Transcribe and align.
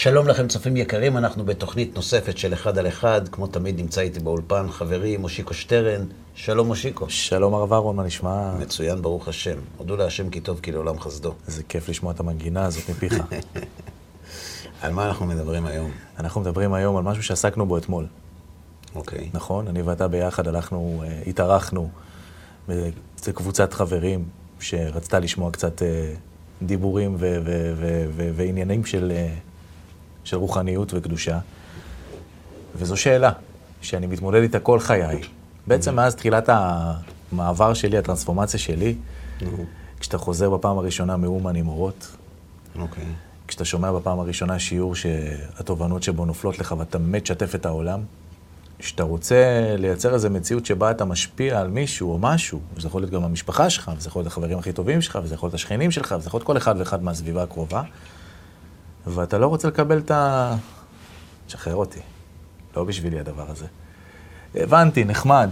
שלום 0.00 0.28
לכם, 0.28 0.48
צופים 0.48 0.76
יקרים, 0.76 1.16
אנחנו 1.16 1.44
בתוכנית 1.44 1.96
נוספת 1.96 2.38
של 2.38 2.52
אחד 2.54 2.78
על 2.78 2.88
אחד. 2.88 3.28
כמו 3.28 3.46
תמיד 3.46 3.80
נמצא 3.80 4.00
איתי 4.00 4.20
באולפן 4.20 4.70
חברי 4.70 5.16
מושיקו 5.16 5.54
שטרן. 5.54 6.04
שלום 6.34 6.66
מושיקו. 6.66 7.10
שלום 7.10 7.54
הרב 7.54 7.72
אהרון, 7.72 7.96
מה 7.96 8.02
נשמע? 8.02 8.54
מצוין, 8.54 9.02
ברוך 9.02 9.28
השם. 9.28 9.58
הודו 9.76 9.96
להשם 9.96 10.30
כי 10.30 10.40
טוב 10.40 10.60
כי 10.60 10.72
לעולם 10.72 11.00
חסדו. 11.00 11.34
איזה 11.46 11.62
כיף 11.62 11.88
לשמוע 11.88 12.12
את 12.12 12.20
המנגינה 12.20 12.64
הזאת 12.64 12.90
מפיך. 12.90 13.14
על 14.82 14.92
מה 14.92 15.06
אנחנו 15.06 15.26
מדברים 15.26 15.66
היום? 15.66 15.90
אנחנו 16.18 16.40
מדברים 16.40 16.74
היום 16.74 16.96
על 16.96 17.02
משהו 17.02 17.22
שעסקנו 17.22 17.66
בו 17.66 17.78
אתמול. 17.78 18.06
אוקיי. 18.94 19.28
נכון? 19.32 19.68
אני 19.68 19.82
ואתה 19.82 20.08
ביחד 20.08 20.48
הלכנו, 20.48 21.02
אה, 21.06 21.22
התארחנו 21.26 21.90
באיזה 22.68 23.32
קבוצת 23.34 23.72
חברים 23.72 24.24
שרצתה 24.60 25.18
לשמוע 25.18 25.50
קצת 25.50 25.82
אה, 25.82 26.14
דיבורים 26.62 27.16
ועניינים 28.36 28.84
של, 28.84 29.12
אה, 29.14 29.34
של 30.24 30.36
רוחניות 30.36 30.94
וקדושה. 30.94 31.38
וזו 32.76 32.96
שאלה 32.96 33.32
שאני 33.80 34.06
מתמודד 34.06 34.42
איתה 34.42 34.60
כל 34.60 34.80
חיי. 34.80 35.20
בעצם 35.66 35.94
מאז 35.96 36.14
תחילת 36.14 36.48
המעבר 36.52 37.74
שלי, 37.74 37.98
הטרנספורמציה 37.98 38.60
שלי, 38.60 38.94
כשאתה 40.00 40.18
חוזר 40.18 40.50
בפעם 40.50 40.78
הראשונה 40.78 41.16
מאומן 41.16 41.56
עם 41.56 41.68
אורות, 41.68 42.16
אוקיי. 42.78 43.04
כשאתה 43.48 43.64
שומע 43.64 43.92
בפעם 43.92 44.20
הראשונה 44.20 44.58
שיעור 44.58 44.94
שהתובנות 44.94 46.02
שבו 46.02 46.24
נופלות 46.24 46.58
לך 46.58 46.74
ואתה 46.78 46.98
מת 46.98 47.26
שתף 47.26 47.54
את 47.54 47.66
העולם, 47.66 48.00
כשאתה 48.78 49.02
רוצה 49.02 49.36
לייצר 49.78 50.14
איזו 50.14 50.30
מציאות 50.30 50.66
שבה 50.66 50.90
אתה 50.90 51.04
משפיע 51.04 51.60
על 51.60 51.68
מישהו 51.68 52.12
או 52.12 52.18
משהו, 52.18 52.60
וזה 52.76 52.88
יכול 52.88 53.02
להיות 53.02 53.12
גם 53.12 53.24
המשפחה 53.24 53.70
שלך, 53.70 53.90
וזה 53.96 54.08
יכול 54.08 54.20
להיות 54.20 54.26
החברים 54.26 54.58
הכי 54.58 54.72
טובים 54.72 55.02
שלך, 55.02 55.18
וזה 55.22 55.34
יכול 55.34 55.46
להיות 55.46 55.54
השכנים 55.54 55.90
שלך, 55.90 56.14
וזה 56.18 56.28
יכול 56.28 56.38
להיות 56.38 56.46
כל 56.46 56.56
אחד 56.56 56.74
ואחד 56.78 57.02
מהסביבה 57.02 57.42
הקרובה, 57.42 57.82
ואתה 59.06 59.38
לא 59.38 59.46
רוצה 59.46 59.68
לקבל 59.68 59.98
את 59.98 60.10
ה... 60.10 60.54
תשחרר 61.46 61.74
אותי. 61.74 62.00
לא 62.76 62.84
בשבילי 62.84 63.20
הדבר 63.20 63.44
הזה. 63.48 63.66
הבנתי, 64.54 65.04
נחמד. 65.04 65.50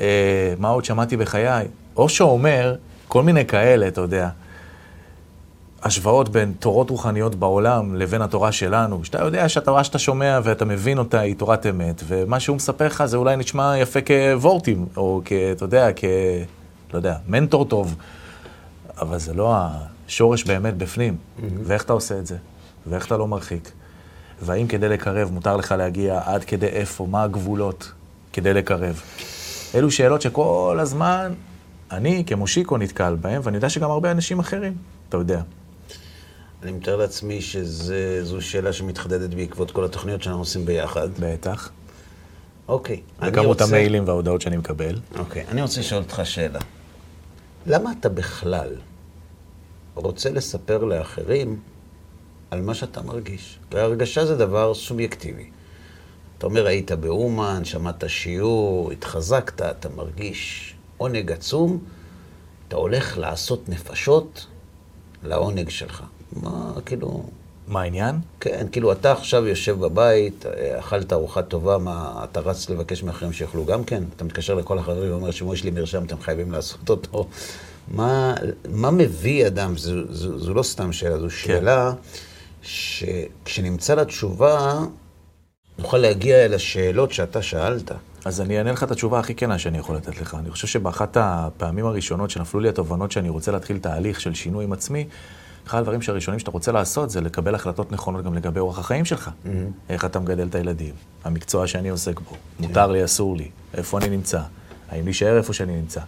אה, 0.00 0.54
מה 0.58 0.68
עוד 0.68 0.84
שמעתי 0.84 1.16
בחיי? 1.16 1.68
אושו 1.96 2.24
אומר, 2.24 2.76
כל 3.08 3.22
מיני 3.22 3.46
כאלה, 3.46 3.88
אתה 3.88 4.00
יודע, 4.00 4.28
השוואות 5.82 6.28
בין 6.28 6.52
תורות 6.58 6.90
רוחניות 6.90 7.34
בעולם 7.34 7.94
לבין 7.94 8.22
התורה 8.22 8.52
שלנו, 8.52 9.04
שאתה 9.04 9.24
יודע 9.24 9.48
שהתורה 9.48 9.84
שאתה 9.84 9.98
שומע 9.98 10.40
ואתה 10.44 10.64
מבין 10.64 10.98
אותה 10.98 11.20
היא 11.20 11.36
תורת 11.36 11.66
אמת, 11.66 12.02
ומה 12.06 12.40
שהוא 12.40 12.56
מספר 12.56 12.86
לך 12.86 13.04
זה 13.04 13.16
אולי 13.16 13.36
נשמע 13.36 13.78
יפה 13.78 13.98
כוורטים, 14.00 14.86
או 14.96 15.20
כ... 15.24 15.32
אתה 15.32 15.64
יודע, 15.64 15.88
כ... 15.96 16.04
לא 16.92 16.98
יודע, 16.98 17.16
מנטור 17.28 17.64
טוב, 17.64 17.94
אבל 18.98 19.18
זה 19.18 19.34
לא 19.34 19.54
השורש 20.08 20.44
באמת 20.44 20.76
בפנים. 20.76 21.16
Mm-hmm. 21.16 21.42
ואיך 21.64 21.84
אתה 21.84 21.92
עושה 21.92 22.18
את 22.18 22.26
זה? 22.26 22.36
ואיך 22.86 23.06
אתה 23.06 23.16
לא 23.16 23.28
מרחיק? 23.28 23.70
והאם 24.42 24.66
כדי 24.66 24.88
לקרב 24.88 25.30
מותר 25.32 25.56
לך 25.56 25.72
להגיע 25.78 26.20
עד 26.24 26.44
כדי 26.44 26.66
איפה, 26.66 27.06
מה 27.06 27.22
הגבולות 27.22 27.92
כדי 28.32 28.54
לקרב? 28.54 29.00
אלו 29.74 29.90
שאלות 29.90 30.22
שכל 30.22 30.78
הזמן 30.80 31.32
אני 31.90 32.24
כמושיקו 32.26 32.76
נתקל 32.78 33.16
בהן, 33.20 33.40
ואני 33.44 33.56
יודע 33.56 33.68
שגם 33.70 33.90
הרבה 33.90 34.10
אנשים 34.10 34.38
אחרים, 34.38 34.74
אתה 35.08 35.16
יודע. 35.16 35.42
אני 36.62 36.72
מתאר 36.72 36.96
לעצמי 36.96 37.40
שזו 37.40 38.40
שאלה 38.40 38.72
שמתחדדת 38.72 39.34
בעקבות 39.34 39.70
כל 39.70 39.84
התוכניות 39.84 40.22
שאנחנו 40.22 40.40
עושים 40.42 40.66
ביחד. 40.66 41.08
בטח. 41.20 41.70
אוקיי. 42.68 43.00
וכמות 43.18 43.46
רוצה- 43.46 43.64
המיילים 43.64 44.04
וההודעות 44.08 44.40
שאני 44.40 44.56
מקבל. 44.56 44.98
אוקיי, 45.18 45.44
אני 45.48 45.62
רוצה 45.62 45.80
לשאול 45.80 46.02
אותך 46.02 46.20
שאלה. 46.24 46.58
למה 47.66 47.92
אתה 48.00 48.08
בכלל 48.08 48.68
רוצה 49.94 50.30
לספר 50.30 50.84
לאחרים 50.84 51.60
על 52.50 52.60
מה 52.62 52.74
שאתה 52.74 53.02
מרגיש? 53.02 53.58
והרגשה 53.72 54.26
זה 54.26 54.36
דבר 54.36 54.74
סובייקטיבי. 54.74 55.50
אתה 56.38 56.46
אומר, 56.46 56.66
היית 56.66 56.92
באומן, 56.92 57.64
שמעת 57.64 58.04
שיעור, 58.06 58.92
התחזקת, 58.92 59.62
אתה 59.62 59.88
מרגיש 59.88 60.74
עונג 60.96 61.32
עצום, 61.32 61.78
אתה 62.68 62.76
הולך 62.76 63.18
לעשות 63.18 63.68
נפשות 63.68 64.46
לעונג 65.22 65.68
שלך. 65.68 66.02
מה, 66.32 66.72
כאילו... 66.86 67.24
מה 67.68 67.80
העניין? 67.80 68.16
כן, 68.40 68.66
כאילו, 68.72 68.92
אתה 68.92 69.12
עכשיו 69.12 69.46
יושב 69.46 69.78
בבית, 69.80 70.44
אכלת 70.78 71.12
ארוחה 71.12 71.42
טובה, 71.42 71.78
מה, 71.78 72.24
אתה 72.24 72.40
רץ 72.40 72.70
לבקש 72.70 73.02
מאחרים 73.02 73.32
שיאכלו 73.32 73.64
גם 73.64 73.84
כן? 73.84 74.02
אתה 74.16 74.24
מתקשר 74.24 74.54
לכל 74.54 74.78
החברים 74.78 75.10
ואומר, 75.10 75.30
שמעו, 75.30 75.54
יש 75.54 75.64
לי 75.64 75.70
מרשם, 75.70 76.04
אתם 76.04 76.20
חייבים 76.20 76.52
לעשות 76.52 76.90
אותו. 76.90 77.28
מה, 77.88 78.34
מה 78.68 78.90
מביא 78.90 79.46
אדם, 79.46 79.76
זו, 79.76 80.14
זו, 80.14 80.38
זו 80.38 80.54
לא 80.54 80.62
סתם 80.62 80.92
שאלה, 80.92 81.18
זו 81.18 81.30
שאלה 81.30 81.92
שכשנמצא 82.62 83.94
לה 83.94 84.04
תשובה, 84.04 84.80
נוכל 85.78 85.98
להגיע 85.98 86.44
אל 86.44 86.54
השאלות 86.54 87.12
שאתה 87.12 87.42
שאלת. 87.42 87.92
אז 88.24 88.40
אני 88.40 88.58
אענה 88.58 88.72
לך 88.72 88.82
את 88.82 88.90
התשובה 88.90 89.18
הכי 89.18 89.34
כנה 89.34 89.58
שאני 89.58 89.78
יכול 89.78 89.96
לתת 89.96 90.20
לך. 90.20 90.36
אני 90.38 90.50
חושב 90.50 90.66
שבאחת 90.66 91.16
הפעמים 91.20 91.86
הראשונות 91.86 92.30
שנפלו 92.30 92.60
לי 92.60 92.68
התובנות 92.68 93.12
שאני 93.12 93.28
רוצה 93.28 93.52
להתחיל 93.52 93.78
תהליך 93.78 94.20
של 94.20 94.34
שינוי 94.34 94.64
עם 94.64 94.72
עצמי, 94.72 95.08
אחד 95.66 95.78
הדברים 95.78 96.02
שהראשונים 96.02 96.38
שאתה 96.38 96.50
רוצה 96.50 96.72
לעשות 96.72 97.10
זה 97.10 97.20
לקבל 97.20 97.54
החלטות 97.54 97.92
נכונות 97.92 98.24
גם 98.24 98.34
לגבי 98.34 98.60
אורח 98.60 98.78
החיים 98.78 99.04
שלך. 99.04 99.30
איך 99.88 100.04
אתה 100.04 100.20
מגדל 100.20 100.46
את 100.46 100.54
הילדים, 100.54 100.94
המקצוע 101.24 101.66
שאני 101.66 101.88
עוסק 101.88 102.20
בו, 102.20 102.36
מותר 102.60 102.86
לי, 102.86 103.04
אסור 103.04 103.36
לי, 103.36 103.50
איפה 103.74 103.98
אני 103.98 104.08
נמצא, 104.08 104.40
האם 104.88 105.04
להישאר 105.04 105.36
איפה 105.36 105.52
שאני 105.52 105.76
נמצא. 105.80 106.00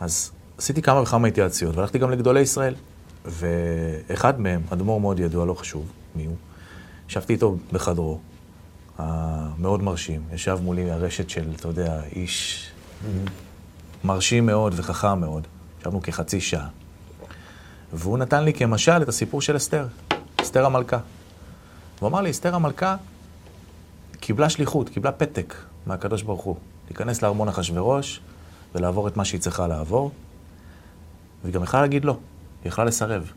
אז 0.00 0.30
עשיתי 0.58 0.82
כמה 0.82 1.02
וכמה 1.02 1.28
התייעצויות, 1.28 1.76
והלכתי 1.76 1.98
גם 1.98 2.10
לגדולי 2.10 2.40
ישראל. 2.40 2.74
ואחד 3.24 4.40
מהם, 4.40 4.62
אדמו"ר 4.70 5.00
מאוד 5.00 5.20
ידוע, 5.20 5.46
לא 5.46 5.54
חשוב 5.54 5.92
מי 6.14 6.24
הוא, 6.24 6.36
ישבתי 7.08 7.32
איתו 7.32 7.56
בחדרו, 7.72 8.18
המאוד 8.98 9.82
מרשים, 9.82 10.22
ישב 10.32 10.58
מולי 10.62 10.90
הרשת 10.90 11.30
של, 11.30 11.52
אתה 11.56 11.68
יודע, 11.68 12.02
איש 12.12 12.66
מרשים 14.04 14.46
מאוד 14.46 14.72
וחכם 14.76 15.20
מאוד. 15.20 15.46
ישבנו 15.80 16.02
כחצי 16.02 16.40
שעה. 16.40 16.68
והוא 17.92 18.18
נתן 18.18 18.44
לי 18.44 18.52
כמשל 18.52 19.02
את 19.02 19.08
הסיפור 19.08 19.42
של 19.42 19.56
אסתר, 19.56 19.86
אסתר 20.40 20.66
המלכה. 20.66 20.98
הוא 22.00 22.08
אמר 22.08 22.20
לי, 22.20 22.30
אסתר 22.30 22.54
המלכה 22.54 22.96
קיבלה 24.20 24.50
שליחות, 24.50 24.88
קיבלה 24.88 25.12
פתק 25.12 25.54
מהקדוש 25.86 26.22
ברוך 26.22 26.42
הוא, 26.42 26.56
להיכנס 26.88 27.22
לארמון 27.22 27.48
אחשורוש 27.48 28.20
ולעבור 28.74 29.08
את 29.08 29.16
מה 29.16 29.24
שהיא 29.24 29.40
צריכה 29.40 29.66
לעבור, 29.66 30.10
והיא 31.42 31.54
גם 31.54 31.62
יכלה 31.62 31.80
להגיד 31.80 32.04
לא, 32.04 32.16
היא 32.64 32.68
יכלה 32.68 32.84
לסרב. 32.84 33.32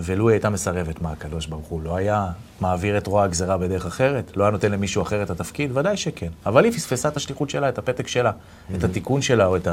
ולו 0.00 0.28
היא 0.28 0.34
הייתה 0.34 0.50
מסרבת, 0.50 1.02
מה 1.02 1.12
הקדוש 1.12 1.46
ברוך 1.46 1.66
הוא 1.66 1.82
לא 1.82 1.96
היה 1.96 2.30
מעביר 2.60 2.98
את 2.98 3.06
רוע 3.06 3.24
הגזרה 3.24 3.58
בדרך 3.58 3.86
אחרת? 3.86 4.36
לא 4.36 4.44
היה 4.44 4.50
נותן 4.50 4.72
למישהו 4.72 5.02
אחר 5.02 5.22
את 5.22 5.30
התפקיד? 5.30 5.76
ודאי 5.76 5.96
שכן. 5.96 6.28
אבל 6.46 6.64
היא 6.64 6.72
פספסה 6.72 7.08
את 7.08 7.16
השליחות 7.16 7.50
שלה, 7.50 7.68
את 7.68 7.78
הפתק 7.78 8.08
שלה, 8.08 8.32
את 8.74 8.84
התיקון 8.84 9.22
שלה 9.22 9.46
או 9.46 9.56
את 9.56 9.68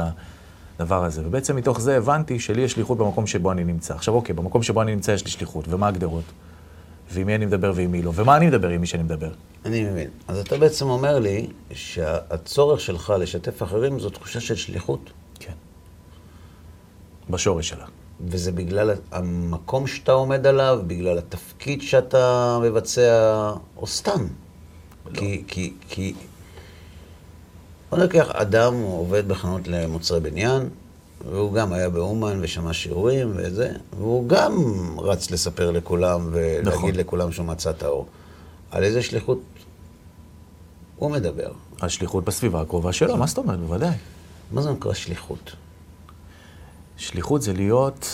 הדבר 0.78 1.04
הזה. 1.04 1.26
ובעצם 1.26 1.56
מתוך 1.56 1.80
זה 1.80 1.96
הבנתי 1.96 2.40
שלי 2.40 2.62
יש 2.62 2.72
שליחות 2.72 2.98
במקום 2.98 3.26
שבו 3.26 3.52
אני 3.52 3.64
נמצא. 3.64 3.94
עכשיו 3.94 4.14
אוקיי, 4.14 4.34
במקום 4.34 4.62
שבו 4.62 4.82
אני 4.82 4.94
נמצא 4.94 5.12
יש 5.12 5.24
לי 5.24 5.30
שליחות, 5.30 5.64
ומה 5.68 5.88
הגדרות? 5.88 6.24
ועם 7.12 7.26
מי 7.26 7.34
אני 7.34 7.46
מדבר 7.46 7.72
ועם 7.74 7.92
מי 7.92 8.02
לא? 8.02 8.12
ומה 8.14 8.36
אני 8.36 8.46
מדבר 8.46 8.68
עם 8.68 8.80
מי 8.80 8.86
שאני 8.86 9.02
מדבר? 9.02 9.30
אני 9.64 9.84
מבין. 9.84 10.08
אז 10.28 10.38
אתה 10.38 10.58
בעצם 10.58 10.90
אומר 10.90 11.18
לי 11.18 11.46
שהצורך 11.72 12.80
שלך 12.80 13.12
לשתף 13.18 13.62
אחרים 13.62 13.98
זו 13.98 14.10
תחושה 14.10 14.40
של 14.40 14.56
שליחות, 14.56 15.10
כן. 15.40 15.52
בשורש 17.30 17.68
שלה. 17.68 17.84
וזה 18.28 18.52
בגלל 18.52 18.90
המקום 19.12 19.86
שאתה 19.86 20.12
עומד 20.12 20.46
עליו, 20.46 20.80
בגלל 20.86 21.18
התפקיד 21.18 21.82
שאתה 21.82 22.58
מבצע, 22.62 23.52
או 23.76 23.86
סתם. 23.86 24.26
לא. 25.06 25.18
כי, 25.18 25.44
כי, 25.46 25.72
כי... 25.88 26.14
בוא 27.90 27.98
ניקח 27.98 28.30
אדם, 28.30 28.74
הוא 28.74 29.00
עובד 29.00 29.28
בחנות 29.28 29.68
למוצרי 29.68 30.20
בניין, 30.20 30.68
והוא 31.30 31.52
גם 31.52 31.72
היה 31.72 31.88
באומן 31.88 32.38
ושמע 32.40 32.72
שיעורים 32.72 33.32
וזה, 33.36 33.72
והוא 33.98 34.28
גם 34.28 34.54
רץ 34.98 35.30
לספר 35.30 35.70
לכולם 35.70 36.28
ולהגיד 36.32 36.66
נכון. 36.66 36.90
לכולם 36.94 37.32
שהוא 37.32 37.46
מצא 37.46 37.70
את 37.70 37.82
האור. 37.82 38.06
על 38.70 38.84
איזה 38.84 39.02
שליחות 39.02 39.40
הוא 40.96 41.10
מדבר? 41.10 41.52
השליחות 41.80 42.24
בסביבה 42.24 42.60
הקרובה 42.60 42.92
שלו, 42.92 43.16
מה 43.16 43.26
זאת 43.26 43.38
אומרת? 43.38 43.58
בוודאי. 43.58 43.94
מה 44.52 44.62
זה 44.62 44.70
נקרא 44.70 44.94
שליחות? 44.94 45.52
שליחות 47.00 47.42
זה 47.42 47.52
להיות, 47.52 48.08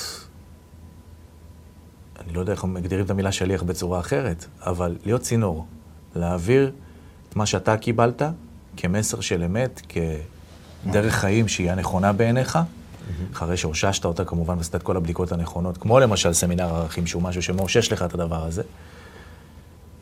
אני 2.21 2.33
לא 2.33 2.41
יודע 2.41 2.53
איך 2.53 2.65
מגדירים 2.65 3.05
את 3.05 3.11
המילה 3.11 3.33
שליח 3.33 3.63
בצורה 3.63 4.01
אחרת, 4.01 4.47
אבל 4.61 4.97
להיות 5.05 5.21
צינור, 5.21 5.67
להעביר 6.15 6.73
את 7.29 7.37
מה 7.37 7.47
שאתה 7.47 7.77
קיבלת 7.77 8.23
כמסר 8.77 9.21
של 9.21 9.43
אמת, 9.43 9.83
כדרך 9.89 11.15
חיים 11.15 11.49
שהיא 11.49 11.71
הנכונה 11.71 12.13
בעיניך, 12.13 12.59
אחרי 13.33 13.57
שאוששת 13.57 14.05
אותה 14.05 14.25
כמובן 14.25 14.57
ועשית 14.57 14.75
את 14.75 14.83
כל 14.83 14.97
הבדיקות 14.97 15.33
הנכונות, 15.33 15.79
כמו 15.79 16.01
למשל 16.01 16.33
סמינר 16.33 16.75
ערכים 16.75 17.07
שהוא 17.07 17.23
משהו 17.23 17.43
שמאושש 17.43 17.93
לך 17.93 18.03
את 18.03 18.15
הדבר 18.15 18.45
הזה. 18.45 18.63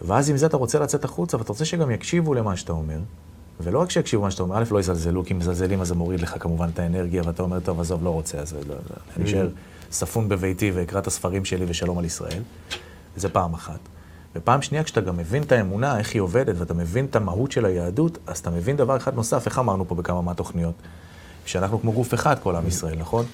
ואז 0.00 0.30
עם 0.30 0.36
זה 0.36 0.46
אתה 0.46 0.56
רוצה 0.56 0.78
לצאת 0.78 1.04
החוצה, 1.04 1.36
ואתה 1.36 1.52
רוצה 1.52 1.64
שגם 1.64 1.90
יקשיבו 1.90 2.34
למה 2.34 2.56
שאתה 2.56 2.72
אומר, 2.72 2.98
ולא 3.60 3.78
רק 3.78 3.90
שיקשיבו 3.90 4.22
למה 4.22 4.30
שאתה 4.30 4.42
אומר, 4.42 4.58
א', 4.58 4.64
לא 4.70 4.78
יזלזלו, 4.78 5.24
כי 5.24 5.34
אם 5.34 5.38
מזלזלים 5.38 5.80
אז 5.80 5.88
זה 5.88 5.94
מוריד 5.94 6.20
לך 6.20 6.34
כמובן 6.40 6.68
את 6.74 6.78
האנרגיה, 6.78 7.22
ואתה 7.26 7.42
אומר, 7.42 7.60
טוב, 7.60 7.80
עזוב, 7.80 8.04
לא 8.04 8.10
רוצה, 8.10 8.38
אז 8.38 8.52
לא, 8.52 8.60
לא, 8.68 8.76
אני 9.16 9.24
אשאר 9.24 9.48
ספון 9.92 10.28
בביתי 10.28 10.70
ואקרא 10.74 11.00
את 11.00 11.06
הספרים 11.06 11.44
שלי 11.44 11.64
ושלום 11.68 11.98
על 11.98 12.04
ישראל. 12.04 12.42
זה 13.16 13.28
פעם 13.28 13.54
אחת. 13.54 13.78
ופעם 14.36 14.62
שנייה, 14.62 14.84
כשאתה 14.84 15.00
גם 15.00 15.16
מבין 15.16 15.42
את 15.42 15.52
האמונה, 15.52 15.98
איך 15.98 16.14
היא 16.14 16.22
עובדת, 16.22 16.54
ואתה 16.58 16.74
מבין 16.74 17.04
את 17.04 17.16
המהות 17.16 17.52
של 17.52 17.64
היהדות, 17.64 18.18
אז 18.26 18.38
אתה 18.38 18.50
מבין 18.50 18.76
דבר 18.76 18.96
אחד 18.96 19.14
נוסף, 19.14 19.46
איך 19.46 19.58
אמרנו 19.58 19.88
פה 19.88 19.94
בכמה 19.94 20.22
מהתוכניות? 20.22 20.74
שאנחנו 21.46 21.80
כמו 21.80 21.92
גוף 21.92 22.14
אחד, 22.14 22.36
כל 22.42 22.56
עם 22.56 22.68
ישראל, 22.68 22.98
נכון? 22.98 23.24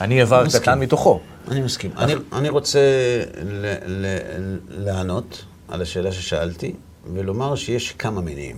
אני 0.00 0.20
איבר 0.20 0.44
קטן 0.60 0.80
מתוכו. 0.80 1.20
אני 1.48 1.60
מסכים. 1.60 1.90
אני, 1.96 2.14
אני 2.32 2.48
רוצה 2.48 2.80
ל, 3.42 3.66
ל, 3.86 4.06
לענות 4.68 5.44
על 5.68 5.82
השאלה 5.82 6.12
ששאלתי, 6.12 6.72
ולומר 7.14 7.54
שיש 7.54 7.92
כמה 7.92 8.20
מניעים. 8.20 8.56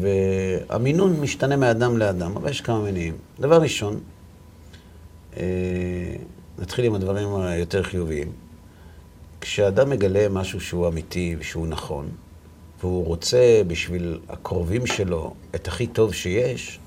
והמינון 0.00 1.20
משתנה 1.20 1.56
מאדם 1.56 1.98
לאדם, 1.98 2.36
אבל 2.36 2.50
יש 2.50 2.60
כמה 2.60 2.80
מניעים. 2.80 3.16
דבר 3.40 3.62
ראשון, 3.62 4.00
אה, 5.36 5.42
נתחיל 6.58 6.84
עם 6.84 6.94
הדברים 6.94 7.34
היותר 7.34 7.82
חיוביים. 7.82 8.32
כשאדם 9.40 9.90
מגלה 9.90 10.28
משהו 10.28 10.60
שהוא 10.60 10.88
אמיתי 10.88 11.36
ושהוא 11.38 11.66
נכון, 11.66 12.08
והוא 12.80 13.06
רוצה 13.06 13.62
בשביל 13.66 14.18
הקרובים 14.28 14.86
שלו 14.86 15.34
את 15.54 15.68
הכי 15.68 15.86
טוב 15.86 16.14
שיש, 16.14 16.78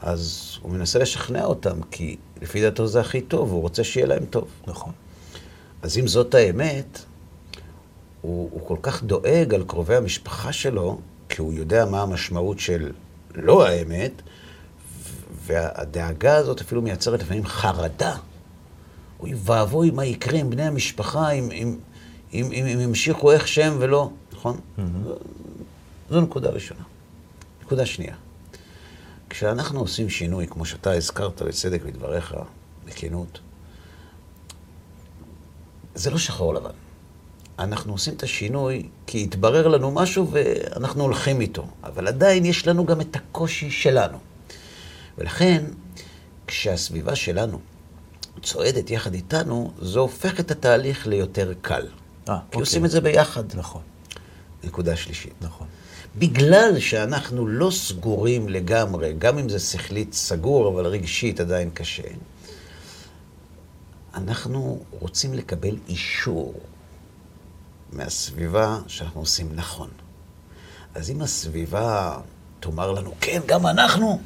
אז 0.00 0.52
הוא 0.62 0.72
מנסה 0.72 0.98
לשכנע 0.98 1.44
אותם, 1.44 1.82
כי 1.90 2.16
לפי 2.42 2.60
דעתו 2.60 2.86
זה 2.86 3.00
הכי 3.00 3.20
טוב, 3.20 3.52
הוא 3.52 3.60
רוצה 3.60 3.84
שיהיה 3.84 4.06
להם 4.06 4.24
טוב. 4.24 4.48
נכון. 4.66 4.92
אז 5.82 5.98
אם 5.98 6.06
זאת 6.06 6.34
האמת, 6.34 6.98
הוא, 8.20 8.50
הוא 8.52 8.66
כל 8.66 8.76
כך 8.82 9.02
דואג 9.04 9.54
על 9.54 9.64
קרובי 9.66 9.96
המשפחה 9.96 10.52
שלו, 10.52 10.98
כי 11.32 11.40
הוא 11.40 11.52
יודע 11.52 11.84
מה 11.84 12.02
המשמעות 12.02 12.58
של 12.58 12.92
לא 13.34 13.66
האמת, 13.66 14.22
והדאגה 15.44 16.36
הזאת 16.36 16.60
אפילו 16.60 16.82
מייצרת 16.82 17.22
לפעמים 17.22 17.46
חרדה. 17.46 18.16
אוי 19.20 19.34
ואבוי 19.36 19.90
מה 19.90 20.04
יקרה 20.04 20.38
עם 20.38 20.50
בני 20.50 20.62
המשפחה, 20.62 21.30
אם, 21.30 21.50
אם, 21.50 21.76
אם, 22.32 22.52
אם, 22.52 22.66
אם 22.66 22.80
ימשיכו 22.80 23.32
איך 23.32 23.48
שהם 23.48 23.76
ולא, 23.78 24.10
נכון? 24.32 24.56
Mm-hmm. 24.56 24.80
זו, 25.04 25.14
זו 26.10 26.20
נקודה 26.20 26.50
ראשונה. 26.50 26.82
נקודה 27.62 27.86
שנייה. 27.86 28.14
כשאנחנו 29.30 29.80
עושים 29.80 30.10
שינוי, 30.10 30.46
כמו 30.46 30.64
שאתה 30.64 30.92
הזכרת 30.92 31.42
בצדק 31.42 31.82
בדבריך, 31.82 32.34
בכנות, 32.84 33.40
זה 35.94 36.10
לא 36.10 36.18
שחור 36.18 36.54
לבן. 36.54 36.81
אנחנו 37.58 37.92
עושים 37.92 38.14
את 38.14 38.22
השינוי 38.22 38.88
כי 39.06 39.22
התברר 39.22 39.68
לנו 39.68 39.90
משהו 39.90 40.28
ואנחנו 40.30 41.02
הולכים 41.02 41.40
איתו, 41.40 41.66
אבל 41.84 42.08
עדיין 42.08 42.44
יש 42.44 42.66
לנו 42.66 42.86
גם 42.86 43.00
את 43.00 43.16
הקושי 43.16 43.70
שלנו. 43.70 44.18
ולכן, 45.18 45.64
כשהסביבה 46.46 47.14
שלנו 47.14 47.60
צועדת 48.42 48.90
יחד 48.90 49.14
איתנו, 49.14 49.72
זה 49.80 49.98
הופך 49.98 50.40
את 50.40 50.50
התהליך 50.50 51.06
ליותר 51.06 51.52
קל. 51.60 51.74
אה, 51.82 51.86
כי 52.26 52.32
אוקיי. 52.46 52.60
עושים 52.60 52.84
את 52.84 52.90
זה 52.90 53.00
ביחד. 53.00 53.44
נכון. 53.54 53.82
נקודה 54.64 54.96
שלישית. 54.96 55.32
נכון. 55.40 55.66
בגלל 56.18 56.78
שאנחנו 56.78 57.46
לא 57.46 57.70
סגורים 57.70 58.48
לגמרי, 58.48 59.14
גם 59.18 59.38
אם 59.38 59.48
זה 59.48 59.58
שכלית 59.58 60.12
סגור, 60.12 60.68
אבל 60.68 60.86
רגשית 60.86 61.40
עדיין 61.40 61.70
קשה, 61.74 62.02
אנחנו 64.14 64.82
רוצים 64.90 65.34
לקבל 65.34 65.76
אישור 65.88 66.54
מהסביבה 67.92 68.78
שאנחנו 68.86 69.20
עושים 69.20 69.48
נכון. 69.54 69.88
אז 70.94 71.10
אם 71.10 71.22
הסביבה 71.22 72.18
תאמר 72.60 72.92
לנו, 72.92 73.12
כן, 73.20 73.40
גם 73.46 73.66
אנחנו, 73.66 74.20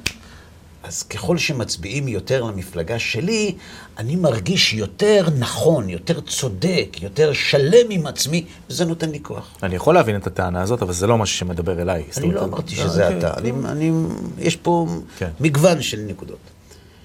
אז 0.82 1.02
ככל 1.02 1.38
שמצביעים 1.38 2.08
יותר 2.08 2.42
למפלגה 2.42 2.98
שלי, 2.98 3.54
אני 3.98 4.16
מרגיש 4.16 4.74
יותר 4.74 5.28
נכון, 5.38 5.88
יותר 5.88 6.20
צודק, 6.20 6.96
יותר 7.00 7.32
שלם 7.32 7.90
עם 7.90 8.06
עצמי, 8.06 8.46
וזה 8.70 8.84
נותן 8.84 9.10
לי 9.10 9.18
כוח. 9.22 9.56
אני 9.62 9.76
יכול 9.76 9.94
להבין 9.94 10.16
את 10.16 10.26
הטענה 10.26 10.62
הזאת, 10.62 10.82
אבל 10.82 10.92
זה 10.92 11.06
לא 11.06 11.19
משהו 11.19 11.38
שמדבר 11.38 11.82
אליי. 11.82 12.04
אני 12.16 12.32
לא 12.32 12.44
אמרתי 12.44 12.74
שזה 12.74 13.04
אוקיי, 13.04 13.19
אתה. 13.19 13.34
אוקיי. 13.34 13.92
יש 14.38 14.56
פה 14.56 14.86
כן. 15.19 15.30
מגוון 15.40 15.82
של 15.82 16.00
נקודות. 16.00 16.38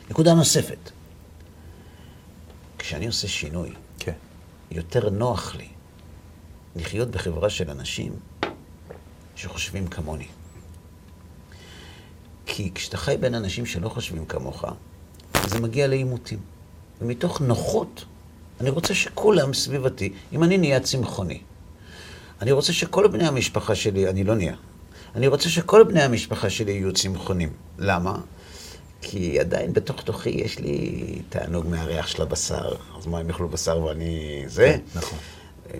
נקודה 0.10 0.34
נוספת, 0.34 0.92
כשאני 2.80 3.08
עושה 3.08 3.28
שינוי, 3.28 3.70
כן. 4.00 4.14
יותר 4.72 5.10
נוח 5.10 5.56
לי 5.56 5.68
לחיות 6.76 7.12
בחברה 7.12 7.50
של 7.50 7.70
אנשים 7.70 8.12
שחושבים 9.36 9.88
כמוני. 9.88 10.28
כי 12.46 12.72
כשאתה 12.76 12.98
חי 12.98 13.18
בין 13.20 13.36
אנשים 13.36 13.66
שלא 13.66 13.90
חושבים 13.90 14.26
כמוך, 14.26 14.66
זה 15.48 15.60
מגיע 15.60 15.88
לעימותים. 15.88 16.40
ומתוך 17.02 17.42
נוחות, 17.42 18.06
אני 18.62 18.70
רוצה 18.70 18.94
שכולם 18.94 19.54
סביבתי, 19.54 20.14
אם 20.34 20.44
אני 20.44 20.58
נהיה 20.58 20.80
צמחוני, 20.80 21.42
אני 22.42 22.52
רוצה 22.52 22.74
שכל 22.74 23.08
בני 23.08 23.28
המשפחה 23.28 23.76
שלי, 23.76 24.10
אני 24.10 24.24
לא 24.24 24.36
נהיה, 24.36 24.56
אני 25.16 25.28
רוצה 25.28 25.50
שכל 25.50 25.84
בני 25.84 26.02
המשפחה 26.02 26.50
שלי 26.50 26.72
יהיו 26.72 26.94
צמחונים. 26.94 27.50
למה? 27.78 28.18
כי 29.02 29.40
עדיין 29.40 29.74
בתוך 29.74 30.02
תוכי 30.02 30.30
יש 30.30 30.60
לי 30.60 31.22
תענוג 31.30 31.68
מהריח 31.68 32.08
של 32.08 32.22
הבשר. 32.22 32.76
אז 32.98 33.08
מה, 33.08 33.20
הם 33.20 33.30
יאכלו 33.30 33.50
בשר 33.50 33.84
ואני 33.84 34.44
זה? 34.48 34.78
כן, 34.78 35.00
נכון. 35.00 35.20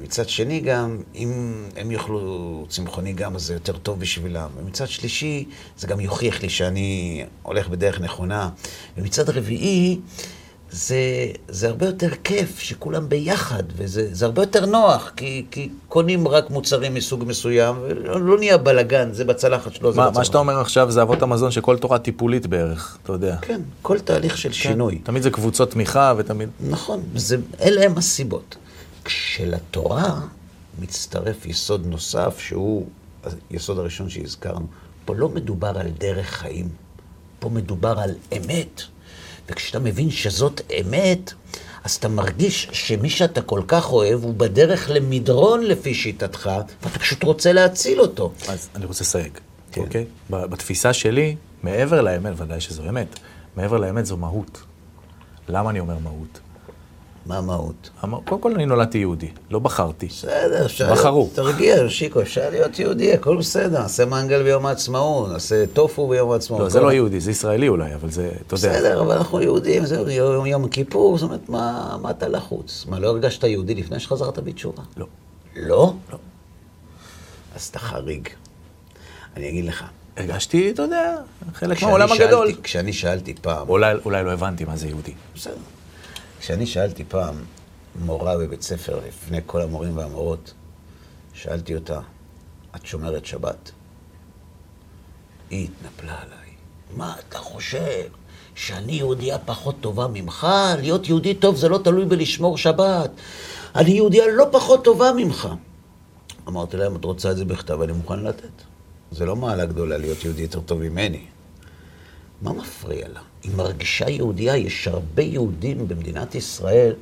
מצד 0.04 0.30
שני 0.30 0.60
גם, 0.60 0.98
אם 1.16 1.54
הם 1.76 1.92
יאכלו 1.92 2.66
צמחוני 2.70 3.14
גם, 3.14 3.36
אז 3.36 3.42
זה 3.42 3.54
יותר 3.54 3.78
טוב 3.78 4.00
בשבילם. 4.00 4.50
ומצד 4.58 4.88
שלישי, 4.88 5.46
זה 5.78 5.88
גם 5.88 6.00
יוכיח 6.00 6.42
לי 6.42 6.50
שאני 6.50 7.24
הולך 7.44 7.70
בדרך 7.70 8.02
נכונה. 8.02 8.50
ומצד 8.98 9.30
רביעי, 9.30 10.00
זה, 10.72 10.98
זה 11.48 11.68
הרבה 11.68 11.86
יותר 11.86 12.10
כיף 12.24 12.60
שכולם 12.60 13.10
ביחד, 13.10 13.64
וזה 13.76 14.26
הרבה 14.26 14.42
יותר 14.42 14.66
נוח, 14.66 15.12
כי, 15.16 15.46
כי 15.52 15.70
קונים 15.88 16.28
רק 16.28 16.50
מוצרים 16.50 16.94
מסוג 16.94 17.24
מסוים, 17.28 17.76
ולא 17.82 18.22
לא 18.22 18.38
נהיה 18.38 18.58
בלאגן, 18.58 19.10
זה 19.14 19.26
בצלחת 19.26 19.74
שלו, 19.74 19.92
זה 19.92 20.02
בצלחת. 20.02 20.18
מה 20.18 20.26
שאתה 20.26 20.38
אומר 20.38 20.60
עכשיו 20.60 20.92
זה 20.92 21.02
אבות 21.02 21.22
המזון 21.22 21.52
שכל 21.52 21.78
תורה 21.78 22.00
טיפולית 22.00 22.48
בערך, 22.48 22.98
אתה 23.04 23.14
יודע. 23.14 23.36
כן, 23.42 23.62
כל 23.82 24.00
תהליך 24.00 24.38
של 24.38 24.50
כן. 24.50 24.54
שינוי. 24.54 25.00
תמיד 25.04 25.24
זה 25.24 25.30
קבוצות 25.30 25.72
תמיכה 25.72 26.14
ותמיד... 26.18 26.50
נכון, 26.70 27.04
זה, 27.16 27.38
אלה 27.62 27.86
הם 27.86 27.98
הסיבות. 27.98 28.56
כשלתורה 29.06 30.20
מצטרף 30.80 31.46
יסוד 31.46 31.86
נוסף, 31.86 32.40
שהוא 32.40 32.88
היסוד 33.50 33.80
הראשון 33.80 34.10
שהזכרנו. 34.10 34.68
פה 35.06 35.16
לא 35.16 35.30
מדובר 35.30 35.80
על 35.80 35.90
דרך 35.90 36.30
חיים, 36.30 36.70
פה 37.40 37.50
מדובר 37.50 38.00
על 38.00 38.12
אמת. 38.38 38.82
וכשאתה 39.50 39.80
מבין 39.80 40.12
שזאת 40.12 40.62
אמת, 40.82 41.34
אז 41.84 41.96
אתה 41.96 42.08
מרגיש 42.08 42.68
שמי 42.72 43.10
שאתה 43.10 43.42
כל 43.42 43.62
כך 43.68 43.92
אוהב 43.92 44.24
הוא 44.24 44.34
בדרך 44.34 44.90
למדרון 44.90 45.64
לפי 45.64 45.94
שיטתך, 45.94 46.50
ואתה 46.84 47.00
פשוט 47.00 47.24
רוצה 47.24 47.54
להציל 47.54 48.02
אותו. 48.02 48.32
אז 48.48 48.70
אני 48.76 48.86
רוצה 48.86 49.04
לסייג, 49.04 49.32
כן. 49.72 49.82
אוקיי? 49.82 50.06
בתפיסה 50.30 50.94
שלי, 50.94 51.36
מעבר 51.64 52.02
לאמת, 52.02 52.34
ודאי 52.38 52.62
שזו 52.62 52.90
אמת, 52.90 53.20
מעבר 53.56 53.78
לאמת 53.78 54.06
זו 54.06 54.18
מהות. 54.18 54.62
למה 55.50 55.70
אני 55.70 55.80
אומר 55.80 55.98
מהות? 55.98 56.40
מה 57.26 57.38
המהות? 57.38 57.90
קודם 58.26 58.42
כל 58.42 58.54
אני 58.54 58.66
נולדתי 58.66 58.98
יהודי, 58.98 59.30
לא 59.52 59.60
בחרתי. 59.60 60.08
בסדר, 60.08 60.66
אפשר... 60.66 60.92
בחרו. 60.92 61.30
תרגיע, 61.34 61.90
שיקו, 61.90 62.22
אפשר 62.22 62.50
להיות 62.50 62.80
יהודי, 62.80 63.14
הכל 63.14 63.38
בסדר. 63.38 63.80
נעשה 63.82 64.06
מנגל 64.06 64.44
ביום 64.44 64.66
העצמאות, 64.66 65.30
נעשה 65.30 65.66
טופו 65.74 66.08
ביום 66.08 66.32
העצמאות. 66.32 66.62
לא, 66.62 66.70
זה 66.70 66.80
לא 66.80 66.94
יהודי, 66.94 67.20
זה 67.20 67.32
ישראלי 67.32 67.68
אולי, 67.68 67.96
אבל 67.96 68.12
זה, 68.12 68.32
אתה 68.48 68.54
יודע. 68.56 68.70
בסדר, 68.70 69.02
אבל 69.02 69.18
אנחנו 69.18 69.42
יהודים, 69.42 69.86
זה 69.86 69.96
יום, 70.12 70.46
יום 70.46 70.68
כיפור, 70.68 71.18
זאת 71.18 71.28
אומרת, 71.28 71.50
מה, 71.50 71.98
מה 72.02 72.10
אתה 72.10 72.28
לחוץ? 72.28 72.86
מה, 72.90 73.00
לא 73.00 73.08
הרגשת 73.08 73.44
יהודי 73.44 73.76
לפני 73.76 74.00
שחזרת 74.00 74.40
בתשובה? 74.40 74.84
לא. 74.98 75.06
לא? 75.56 75.94
לא. 76.12 76.18
אז 77.56 77.68
אתה 77.68 77.80
חריג. 77.80 78.28
אני 79.38 79.50
אגיד 79.50 79.66
לך. 79.66 79.84
הרגשתי, 80.18 80.72
אתה 80.72 80.82
יודע, 80.82 81.16
חלק 81.54 81.84
מהעולם 81.84 82.12
הגדול. 82.12 82.52
כשאני 82.64 82.94
שאלתי 82.94 83.34
פעם... 83.42 83.70
אולי, 83.70 83.96
אולי 84.06 84.24
לא 84.24 84.32
הבנתי 84.32 84.66
מה 84.66 84.78
זה 84.78 84.88
יהודי. 84.88 85.14
בסדר. 85.36 85.54
כשאני 86.42 86.66
שאלתי 86.66 87.04
פעם 87.04 87.36
מורה 88.06 88.38
בבית 88.38 88.62
ספר, 88.62 89.00
לפני 89.08 89.40
כל 89.46 89.62
המורים 89.62 89.98
והמורות, 89.98 90.54
שאלתי 91.34 91.76
אותה, 91.76 92.00
את 92.76 92.86
שומרת 92.86 93.26
שבת? 93.26 93.72
היא 95.50 95.68
התנפלה 95.68 96.16
עליי. 96.22 96.50
מה 96.98 97.16
אתה 97.20 97.38
חושב? 97.38 98.04
שאני 98.56 98.94
יהודייה 98.94 99.38
פחות 99.38 99.76
טובה 99.82 100.08
ממך? 100.14 100.48
להיות 100.78 101.10
יהודי 101.10 101.34
טוב 101.34 101.56
זה 101.56 101.70
לא 101.70 101.78
תלוי 101.78 102.06
בלשמור 102.06 102.58
שבת. 102.58 103.12
אני 103.76 103.92
יהודייה 103.92 104.26
לא 104.28 104.46
פחות 104.52 104.84
טובה 104.84 105.12
ממך. 105.18 105.48
אמרתי 106.48 106.78
להם, 106.78 106.96
את 106.96 107.06
רוצה 107.06 107.32
את 107.32 107.38
זה 107.38 107.46
בכתב, 107.46 107.82
אני 107.82 107.92
מוכן 107.92 108.20
לתת. 108.20 108.62
זה 109.12 109.26
לא 109.26 109.36
מעלה 109.36 109.66
גדולה 109.66 109.98
להיות 109.98 110.26
יהודי 110.26 110.42
יותר 110.42 110.60
טוב 110.60 110.80
ממני. 110.80 111.26
מה 112.42 112.54
מפריע 112.54 113.08
לה? 113.08 113.20
היא 113.44 113.52
מרגישה 113.56 114.10
יהודייה, 114.10 114.58
יש 114.58 114.88
הרבה 114.88 115.24
יהודים 115.24 115.88
במדינת 115.88 116.36
ישראל 116.36 116.94